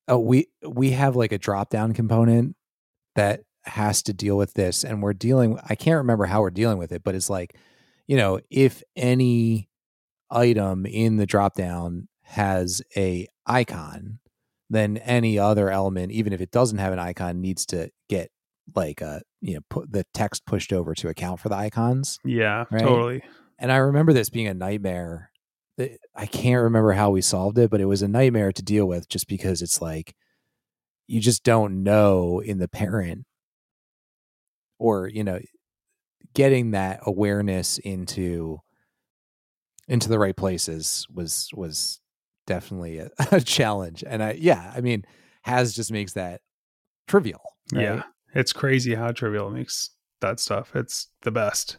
Oh, 0.10 0.20
we 0.20 0.47
we 0.68 0.91
have 0.91 1.16
like 1.16 1.32
a 1.32 1.38
drop 1.38 1.70
down 1.70 1.93
component 1.93 2.58
that 3.16 3.43
has 3.66 4.01
to 4.03 4.14
deal 4.14 4.38
with 4.38 4.53
this, 4.53 4.84
and 4.84 5.01
we're 5.01 5.14
dealing. 5.14 5.59
I 5.70 5.76
can't 5.76 5.97
remember 5.97 6.26
how 6.26 6.41
we're 6.41 6.49
dealing 6.51 6.78
with 6.78 6.91
it, 6.91 7.03
but 7.03 7.16
it's 7.16 7.30
like, 7.30 7.55
you 8.07 8.18
know, 8.18 8.39
if 8.49 8.84
any 8.95 9.70
item 10.30 10.86
in 10.86 11.18
the 11.18 11.26
drop 11.26 11.53
down 11.55 12.07
has 12.24 12.82
a 12.97 13.28
icon, 13.45 14.20
then 14.70 14.97
any 14.97 15.38
other 15.38 15.70
element, 15.70 16.11
even 16.11 16.34
if 16.34 16.41
it 16.41 16.51
doesn't 16.51 16.80
have 16.80 16.93
an 16.93 16.99
icon, 16.99 17.41
needs 17.41 17.66
to 17.68 17.89
get 18.09 18.32
like 18.76 19.01
a 19.01 19.22
you 19.41 19.55
know 19.55 19.59
put 19.70 19.91
the 19.91 20.05
text 20.14 20.45
pushed 20.45 20.72
over 20.72 20.93
to 20.95 21.09
account 21.09 21.39
for 21.39 21.49
the 21.49 21.55
icons. 21.55 22.18
Yeah, 22.26 22.66
Right? 22.72 22.82
totally. 22.82 23.24
And 23.59 23.72
I 23.72 23.78
remember 23.78 24.14
this 24.14 24.30
being 24.30 24.47
a 24.47 24.53
nightmare. 24.53 25.30
Eh, 25.78 25.89
I 26.16 26.26
can't 26.26 26.64
remember 26.64 26.93
how 26.93 27.11
we 27.11 27.22
solved 27.22 27.57
it, 27.57 27.70
but 27.70 27.82
it 27.82 27.86
was 27.86 28.01
a 28.01 28.07
nightmare 28.07 28.51
to 28.51 28.61
deal 28.64 28.86
with 28.86 29.07
just 29.09 29.28
because 29.28 29.61
it's 29.61 29.82
like 29.82 30.16
you 31.07 31.20
just 31.20 31.43
don't 31.43 31.84
know 31.84 32.39
in 32.39 32.57
the 32.59 32.68
parent 32.70 33.26
or 34.80 35.08
you 35.08 35.24
know 35.24 35.40
getting 36.34 36.72
that 36.72 37.00
awareness 37.06 37.78
into 37.80 38.60
into 39.88 40.10
the 40.10 40.20
right 40.20 40.36
places 40.36 41.06
was 41.14 41.50
was 41.54 42.00
definitely 42.48 42.98
a, 43.00 43.10
a 43.32 43.42
challenge 43.42 44.04
and 44.06 44.24
i 44.24 44.32
yeah 44.40 44.72
i 44.76 44.82
mean 44.82 45.04
has 45.44 45.74
just 45.74 45.92
makes 45.92 46.14
that 46.14 46.42
trivial 47.08 47.42
right? 47.72 47.82
Yeah, 47.82 48.04
it's 48.34 48.54
crazy 48.54 48.96
how 48.96 49.12
trivial 49.12 49.48
it 49.48 49.54
makes 49.54 49.90
that 50.22 50.40
stuff. 50.40 50.76
It's 50.76 51.08
the 51.22 51.32
best. 51.32 51.78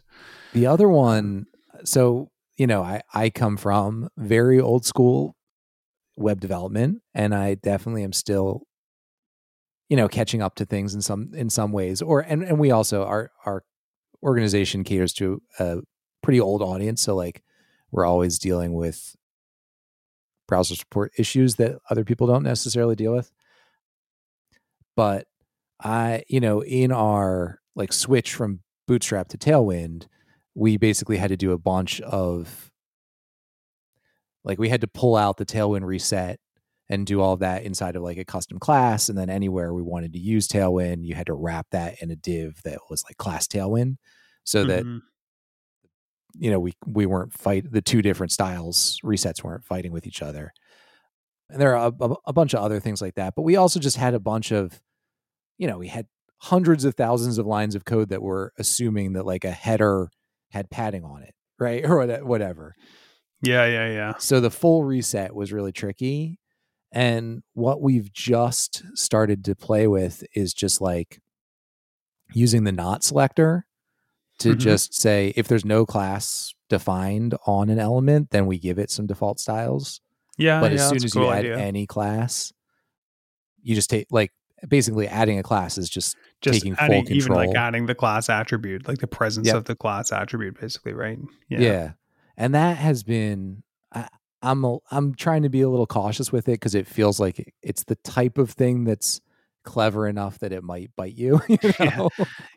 The 0.53 0.65
other 0.65 0.89
one, 0.89 1.45
so 1.83 2.29
you 2.57 2.67
know, 2.67 2.81
I 2.81 3.01
I 3.13 3.29
come 3.29 3.57
from 3.57 4.09
very 4.17 4.59
old 4.59 4.85
school 4.85 5.35
web 6.15 6.39
development, 6.39 7.01
and 7.13 7.35
I 7.35 7.55
definitely 7.55 8.03
am 8.03 8.13
still, 8.13 8.61
you 9.89 9.97
know, 9.97 10.07
catching 10.07 10.41
up 10.41 10.55
to 10.55 10.65
things 10.65 10.95
in 10.95 11.01
some 11.01 11.31
in 11.33 11.49
some 11.49 11.71
ways. 11.71 12.01
Or 12.01 12.21
and 12.21 12.43
and 12.43 12.59
we 12.59 12.71
also 12.71 13.03
our 13.03 13.31
our 13.45 13.63
organization 14.23 14.83
caters 14.83 15.13
to 15.13 15.41
a 15.59 15.79
pretty 16.21 16.39
old 16.39 16.61
audience, 16.61 17.01
so 17.01 17.15
like 17.15 17.43
we're 17.91 18.05
always 18.05 18.39
dealing 18.39 18.73
with 18.73 19.15
browser 20.47 20.75
support 20.75 21.11
issues 21.17 21.55
that 21.55 21.77
other 21.89 22.03
people 22.03 22.27
don't 22.27 22.43
necessarily 22.43 22.95
deal 22.95 23.13
with. 23.13 23.31
But 24.95 25.27
I, 25.83 26.23
you 26.27 26.39
know, 26.39 26.63
in 26.63 26.91
our 26.91 27.59
like 27.75 27.91
switch 27.91 28.33
from 28.33 28.61
Bootstrap 28.87 29.27
to 29.29 29.37
Tailwind, 29.37 30.07
we 30.53 30.77
basically 30.77 31.17
had 31.17 31.29
to 31.29 31.37
do 31.37 31.51
a 31.51 31.57
bunch 31.57 31.99
of 32.01 32.71
like 34.43 34.59
we 34.59 34.69
had 34.69 34.81
to 34.81 34.87
pull 34.87 35.15
out 35.15 35.37
the 35.37 35.45
Tailwind 35.45 35.83
reset 35.83 36.39
and 36.89 37.05
do 37.07 37.19
all 37.21 37.33
of 37.33 37.39
that 37.39 37.63
inside 37.63 37.95
of 37.95 38.03
like 38.03 38.17
a 38.17 38.25
custom 38.25 38.59
class. 38.59 39.09
And 39.09 39.17
then 39.17 39.29
anywhere 39.29 39.73
we 39.73 39.81
wanted 39.81 40.13
to 40.13 40.19
use 40.19 40.47
Tailwind, 40.47 41.03
you 41.05 41.15
had 41.15 41.25
to 41.27 41.33
wrap 41.33 41.67
that 41.71 42.01
in 42.01 42.11
a 42.11 42.15
div 42.15 42.61
that 42.63 42.79
was 42.89 43.03
like 43.03 43.17
class 43.17 43.47
Tailwind 43.47 43.95
so 44.43 44.63
that 44.65 44.83
Mhm. 44.83 44.99
you 46.37 46.51
know 46.51 46.59
we 46.59 46.73
we 46.85 47.05
weren't 47.05 47.33
fight 47.33 47.71
the 47.71 47.81
two 47.81 48.01
different 48.01 48.31
styles 48.31 48.99
resets 49.03 49.43
weren't 49.43 49.63
fighting 49.63 49.91
with 49.91 50.05
each 50.05 50.21
other 50.21 50.51
and 51.49 51.61
there 51.61 51.75
are 51.75 51.91
a, 51.99 52.05
a, 52.05 52.15
a 52.27 52.33
bunch 52.33 52.53
of 52.53 52.59
other 52.59 52.79
things 52.79 53.01
like 53.01 53.15
that 53.15 53.33
but 53.35 53.43
we 53.43 53.55
also 53.55 53.79
just 53.79 53.97
had 53.97 54.13
a 54.13 54.19
bunch 54.19 54.51
of 54.51 54.79
you 55.57 55.65
know 55.67 55.77
we 55.77 55.87
had 55.87 56.05
hundreds 56.39 56.83
of 56.85 56.93
thousands 56.95 57.37
of 57.37 57.45
lines 57.47 57.73
of 57.73 57.85
code 57.85 58.09
that 58.09 58.21
were 58.21 58.51
assuming 58.59 59.13
that 59.13 59.25
like 59.25 59.45
a 59.45 59.51
header 59.51 60.09
had 60.51 60.69
padding 60.69 61.03
on 61.05 61.23
it 61.23 61.33
right 61.57 61.85
or 61.89 62.05
whatever 62.23 62.75
yeah, 63.41 63.65
yeah, 63.65 63.91
yeah. 63.91 64.13
so 64.17 64.39
the 64.39 64.51
full 64.51 64.83
reset 64.83 65.33
was 65.35 65.53
really 65.53 65.71
tricky 65.71 66.37
and 66.91 67.43
what 67.53 67.81
we've 67.81 68.11
just 68.13 68.83
started 68.95 69.43
to 69.45 69.55
play 69.55 69.87
with 69.87 70.23
is 70.33 70.53
just 70.53 70.81
like 70.81 71.19
using 72.33 72.63
the 72.63 72.71
not 72.71 73.03
selector 73.03 73.65
to 74.39 74.55
Mhm. 74.55 74.59
just 74.59 74.93
say 74.93 75.33
if 75.35 75.47
there's 75.47 75.65
no 75.65 75.85
class 75.85 76.53
defined 76.69 77.35
on 77.45 77.69
an 77.69 77.79
element, 77.79 78.31
then 78.31 78.45
we 78.47 78.57
give 78.59 78.79
it 78.79 78.89
some 78.89 79.05
default 79.07 79.39
styles. 79.39 80.01
Yeah, 80.37 80.59
but 80.59 80.71
yeah, 80.71 80.81
as 80.81 80.89
soon 80.89 81.03
as 81.03 81.13
cool 81.13 81.23
you 81.25 81.31
add 81.31 81.37
idea. 81.39 81.57
any 81.57 81.85
class, 81.87 82.51
you 83.61 83.75
just 83.75 83.89
take 83.89 84.07
like 84.11 84.33
basically 84.67 85.07
adding 85.07 85.37
a 85.39 85.43
class 85.43 85.77
is 85.77 85.89
just 85.89 86.15
just 86.41 86.59
taking 86.61 86.75
full 86.75 86.83
adding, 86.85 87.07
even 87.11 87.31
like 87.33 87.55
adding 87.55 87.85
the 87.85 87.95
class 87.95 88.29
attribute, 88.29 88.87
like 88.87 88.97
the 88.97 89.07
presence 89.07 89.47
Yep. 89.47 89.55
of 89.55 89.65
the 89.65 89.75
class 89.75 90.11
attribute, 90.11 90.59
basically, 90.59 90.93
right? 90.93 91.19
yeah. 91.49 91.93
And 92.37 92.53
that 92.53 92.77
has 92.77 93.03
been 93.03 93.63
I, 93.93 94.09
I'm 94.45 94.63
a, 94.63 94.77
I'm 94.91 95.15
trying 95.15 95.43
to 95.43 95.49
be 95.49 95.61
a 95.61 95.69
little 95.69 95.87
cautious 95.87 96.31
with 96.31 96.47
it 96.47 96.53
because 96.53 96.75
it 96.75 96.87
feels 96.87 97.19
like 97.19 97.53
it's 97.61 97.83
the 97.85 97.95
type 97.95 98.37
of 98.37 98.51
thing 98.51 98.83
that's 98.83 99.21
clever 99.63 100.07
enough 100.07 100.37
that 100.39 100.51
it 100.51 100.63
might 100.63 100.91
bite 100.95 101.15
you. 101.15 101.41
you 101.49 101.57
Yeah. 101.79 102.07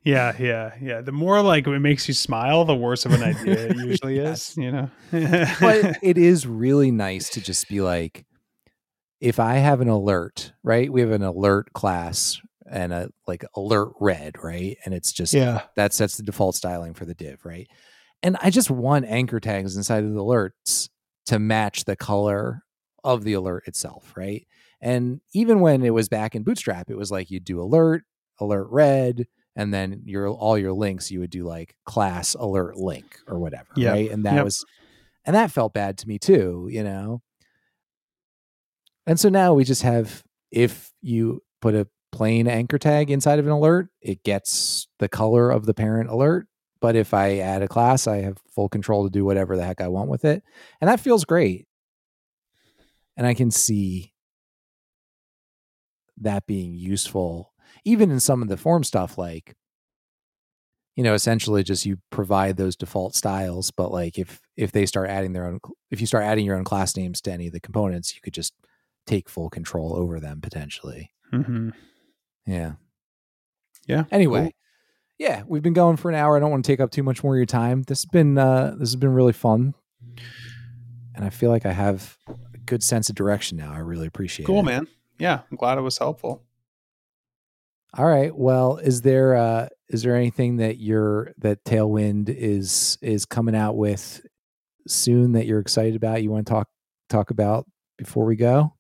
yeah, 0.05 0.37
yeah, 0.39 0.75
yeah. 0.81 1.01
The 1.01 1.13
more 1.13 1.41
like 1.41 1.67
it 1.67 1.79
makes 1.81 2.07
you 2.07 2.15
smile, 2.15 2.65
the 2.65 2.75
worse 2.77 3.07
of 3.07 3.13
an 3.13 3.23
idea 3.23 3.69
it 3.69 3.77
usually 3.87 4.17
Yes. 4.17 4.51
is. 4.51 4.57
You 4.59 4.73
know, 4.73 4.91
but 5.11 5.99
it 6.03 6.19
is 6.19 6.47
really 6.47 6.91
nice 6.91 7.31
to 7.31 7.41
just 7.41 7.69
be 7.69 7.81
like 7.81 8.25
if 9.21 9.41
i 9.41 9.55
have 9.55 9.81
an 9.81 9.89
alert 9.89 10.53
right 10.63 10.93
we 10.93 11.01
have 11.01 11.11
an 11.11 11.25
alert 11.25 11.73
class 11.73 12.41
and 12.71 12.93
a 12.93 13.11
like 13.27 13.45
alert 13.57 13.93
red 13.99 14.37
right 14.41 14.77
and 14.85 14.95
it's 14.95 15.11
just 15.13 15.35
yeah, 15.35 15.63
that 15.75 15.93
sets 15.93 16.17
the 16.19 16.23
default 16.23 16.55
styling 16.55 16.95
for 16.95 17.05
the 17.05 17.15
div 17.15 17.45
right 17.45 17.67
and 18.23 18.37
i 18.43 18.49
just 18.51 18.71
want 18.71 19.05
anchor 19.07 19.41
tags 19.41 19.77
inside 19.77 20.05
of 20.05 20.13
the 20.15 20.21
alerts 20.21 20.89
to 21.29 21.39
match 21.39 21.85
the 21.85 21.97
color 21.97 22.63
of 23.05 23.25
the 23.25 23.33
alert 23.33 23.63
itself 23.67 24.13
right 24.17 24.47
and 24.81 25.21
even 25.33 25.61
when 25.61 25.83
it 25.85 25.95
was 25.95 26.09
back 26.09 26.35
in 26.35 26.43
bootstrap 26.43 26.91
it 26.91 26.97
was 26.99 27.11
like 27.11 27.31
you'd 27.31 27.45
do 27.45 27.61
alert 27.63 28.03
alert 28.41 28.67
red 28.71 29.27
and 29.57 29.73
then 29.73 30.03
your 30.05 30.29
all 30.29 30.59
your 30.59 30.73
links 30.73 31.11
you 31.11 31.21
would 31.21 31.31
do 31.31 31.45
like 31.45 31.75
class 31.87 32.35
alert 32.35 32.77
link 32.77 33.19
or 33.27 33.39
whatever 33.39 33.69
Yep. 33.77 33.93
right 33.95 34.11
and 34.11 34.25
that 34.27 34.35
Yep. 34.37 34.45
was 34.45 34.65
and 35.25 35.35
that 35.37 35.51
felt 35.53 35.73
bad 35.73 35.97
to 35.99 36.09
me 36.09 36.19
too 36.19 36.69
you 36.71 36.83
know 36.85 37.23
and 39.07 39.19
so 39.19 39.29
now 39.29 39.55
we 39.55 39.65
just 39.65 39.83
have 39.83 40.23
if 40.51 40.93
you 41.01 41.43
put 41.61 41.75
a 41.75 41.87
plain 42.13 42.49
anchor 42.49 42.79
tag 42.79 43.11
inside 43.11 43.39
of 43.39 43.47
an 43.47 43.53
alert 43.53 43.89
it 44.01 44.23
gets 44.25 44.89
the 44.99 45.09
color 45.09 45.51
of 45.51 45.67
the 45.67 45.75
parent 45.75 46.09
alert 46.11 46.47
but 46.81 46.97
if 46.97 47.15
i 47.15 47.39
add 47.39 47.63
a 47.63 47.69
class 47.69 48.07
i 48.07 48.19
have 48.19 48.39
full 48.55 48.69
control 48.69 49.05
to 49.05 49.11
do 49.11 49.25
whatever 49.25 49.57
the 49.57 49.65
heck 49.65 49.81
i 49.81 49.89
want 49.89 50.09
with 50.09 50.25
it 50.25 50.43
and 50.81 50.89
that 50.89 51.01
feels 51.01 51.25
great 51.25 51.67
and 53.17 53.27
i 53.27 53.35
can 53.35 53.51
see 53.51 54.13
that 56.17 56.47
being 56.47 56.75
useful 56.75 57.53
even 57.85 58.11
in 58.11 58.21
some 58.21 58.43
of 58.43 58.49
the 58.49 58.57
form 58.57 58.83
stuff 58.83 59.19
like 59.19 59.55
you 60.97 61.05
know 61.05 61.15
essentially 61.15 61.63
just 61.63 61.87
you 61.87 61.99
provide 62.11 62.57
those 62.57 62.75
default 62.75 63.15
styles 63.15 63.71
but 63.71 63.93
like 63.93 64.19
if 64.19 64.41
if 64.57 64.73
they 64.73 64.85
start 64.85 65.09
adding 65.09 65.33
their 65.33 65.47
own 65.47 65.61
if 65.91 66.01
you 66.01 66.07
start 66.07 66.25
adding 66.25 66.45
your 66.45 66.57
own 66.57 66.65
class 66.65 66.97
names 66.97 67.21
to 67.21 67.33
any 67.33 67.47
of 67.47 67.53
the 67.53 67.61
components 67.61 68.15
you 68.15 68.21
could 68.21 68.35
just 68.35 68.53
take 69.07 69.29
full 69.29 69.49
control 69.49 69.95
over 69.95 70.19
them 70.19 70.41
potentially 70.41 71.11
hmm 71.31 71.71
yeah 72.47 72.73
yeah. 73.89 74.05
anyway. 74.13 74.53
Yeah 75.19 75.43
we've 75.47 75.63
been 75.63 75.73
going 75.73 75.97
for 75.97 76.09
an 76.09 76.15
hour. 76.15 76.37
I 76.37 76.41
don't 76.41 76.51
want 76.51 76.65
to 76.65 76.71
take 76.73 76.81
up 76.81 76.91
too 76.91 77.03
much 77.03 77.23
more 77.23 77.35
of 77.35 77.37
your 77.37 77.47
time. 77.47 77.83
This 77.83 78.01
has 78.01 78.07
been 78.07 78.39
uh 78.39 78.73
this 78.79 78.89
has 78.91 78.97
been 78.97 79.13
really 79.15 79.33
fun. 79.33 79.75
And 81.15 81.25
i 81.25 81.31
feel 81.31 81.51
like 81.51 81.67
i 81.67 81.73
have 81.73 82.17
a 82.55 82.59
good 82.59 82.83
sense 82.83 83.09
of 83.09 83.15
direction 83.15 83.59
now. 83.59 83.73
I 83.73 83.79
really 83.79 84.07
appreciate 84.07 84.47
cool, 84.47 84.57
it. 84.57 84.59
Cool, 84.59 84.65
man. 84.65 84.87
Yeah, 85.19 85.41
I'm 85.51 85.57
glad 85.57 85.79
it 85.79 85.83
was 85.83 85.99
helpful. 85.99 86.45
all 87.97 88.07
right 88.07 88.35
well 88.37 88.77
is 88.77 89.01
there 89.03 89.35
uh 89.35 89.69
is 89.89 90.03
there 90.03 90.15
anything 90.15 90.59
that 90.59 90.79
you're 90.79 91.33
that 91.39 91.65
tailwind 91.65 92.29
is 92.29 92.99
is 93.01 93.25
coming 93.25 93.57
out 93.57 93.77
with 93.77 94.21
soon 94.87 95.33
that 95.33 95.47
you're 95.47 95.61
excited 95.61 95.97
about 95.97 96.23
you 96.23 96.31
want 96.31 96.47
to 96.47 96.51
talk 96.53 96.69
talk 97.09 97.31
about 97.31 97.67
before 97.97 98.25
we 98.27 98.37
go? 98.37 98.75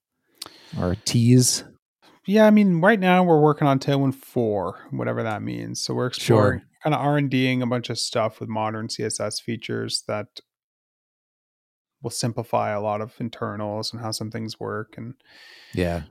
Or 0.79 0.95
tease 1.07 1.65
Yeah, 2.29 2.47
I 2.47 2.51
mean, 2.51 2.81
right 2.81 3.01
now 3.01 3.25
we're 3.25 3.41
working 3.41 3.67
on 3.67 3.79
Tailwind 3.79 4.15
four, 4.15 4.87
whatever 4.91 5.23
that 5.23 5.43
means. 5.43 5.81
So 5.81 5.95
we're 5.95 6.07
exploring 6.07 6.63
kind 6.83 6.95
of 6.95 7.01
R 7.01 7.17
and 7.17 7.31
Ding 7.31 7.63
a 7.63 7.67
bunch 7.67 7.91
of 7.91 7.99
stuff 7.99 8.39
with 8.39 8.49
modern 8.49 8.89
CSS 8.89 9.43
features 9.43 10.05
that 10.07 10.41
will 12.03 12.11
simplify 12.11 12.71
a 12.71 12.81
lot 12.81 13.01
of 13.01 13.15
internals 13.19 13.93
and 13.93 14.01
how 14.01 14.13
some 14.13 14.31
things 14.31 14.61
work. 14.61 14.95
And 14.97 15.15
yeah 15.75 16.03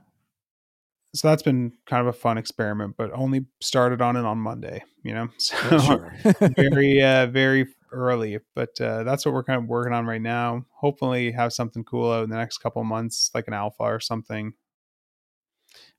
so 1.14 1.28
that's 1.28 1.42
been 1.42 1.72
kind 1.86 2.06
of 2.06 2.14
a 2.14 2.18
fun 2.18 2.38
experiment, 2.38 2.94
but 2.96 3.10
only 3.12 3.46
started 3.60 4.00
on 4.00 4.16
it 4.16 4.24
on 4.24 4.38
Monday. 4.38 4.82
You 5.02 5.14
know, 5.14 5.28
so 5.38 5.78
sure 5.78 6.14
very 6.40 7.02
uh, 7.02 7.26
very 7.26 7.66
early. 7.92 8.38
But 8.54 8.80
uh, 8.80 9.04
that's 9.04 9.24
what 9.24 9.34
we're 9.34 9.44
kind 9.44 9.62
of 9.62 9.68
working 9.68 9.92
on 9.92 10.06
right 10.06 10.20
now. 10.20 10.64
Hopefully, 10.74 11.32
have 11.32 11.52
something 11.52 11.84
cool 11.84 12.12
out 12.12 12.24
in 12.24 12.30
the 12.30 12.36
next 12.36 12.58
couple 12.58 12.82
of 12.82 12.88
months, 12.88 13.30
like 13.34 13.48
an 13.48 13.54
alpha 13.54 13.82
or 13.82 14.00
something. 14.00 14.52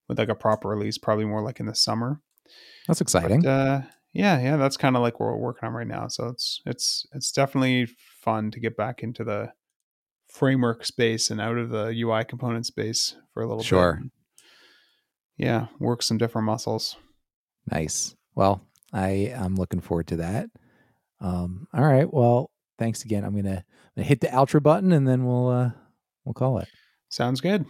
With 0.10 0.20
like 0.20 0.28
a 0.30 0.36
proper 0.36 0.68
release, 0.68 0.98
probably 0.98 1.24
more 1.26 1.42
like 1.44 1.60
in 1.62 1.68
the 1.68 1.76
summer. 1.76 2.20
that's 2.88 3.00
exciting 3.00 3.42
But, 3.44 3.48
uh, 3.50 3.82
yeah, 4.12 4.42
yeah, 4.42 4.58
that's 4.58 4.76
kind 4.76 4.96
of 4.98 5.02
like 5.04 5.20
what 5.20 5.28
we're 5.28 5.38
working 5.38 5.68
on 5.68 5.74
right 5.76 5.88
now. 5.88 6.08
So 6.10 6.28
it's 6.28 6.60
it's 6.66 7.06
it's 7.14 7.32
definitely 7.32 7.88
fun 8.22 8.50
to 8.52 8.60
get 8.60 8.76
back 8.76 9.04
into 9.04 9.24
the 9.24 9.52
framework 10.28 10.84
space 10.86 11.30
and 11.30 11.40
out 11.40 11.58
of 11.58 11.70
the 11.70 11.94
UI 11.96 12.24
component 12.26 12.66
space 12.66 13.16
for 13.34 13.44
a 13.44 13.48
little 13.48 13.64
Sure. 13.64 13.94
bit. 13.94 14.02
Sure. 14.02 14.10
Yeah, 15.38 15.68
work 15.80 16.02
some 16.04 16.18
different 16.18 16.46
muscles. 16.48 16.96
Nice. 17.72 18.16
Well, 18.36 18.62
I 18.92 19.32
I'm 19.38 19.56
looking 19.56 19.80
forward 19.80 20.08
to 20.08 20.16
that. 20.18 20.50
Um, 21.22 21.68
all 21.74 21.84
right. 21.86 22.12
Well, 22.12 22.50
thanks 22.80 23.04
again. 23.06 23.24
I'm 23.24 23.36
gonna, 23.36 23.58
I'm 23.58 23.64
gonna 23.96 24.08
hit 24.08 24.22
the 24.22 24.28
outro 24.28 24.62
button 24.64 24.92
and 24.92 25.08
then 25.08 25.24
we'll 25.26 25.50
uh 25.50 25.70
we'll 26.26 26.34
call 26.34 26.58
it. 26.58 26.68
Sounds 27.10 27.42
good. 27.42 27.66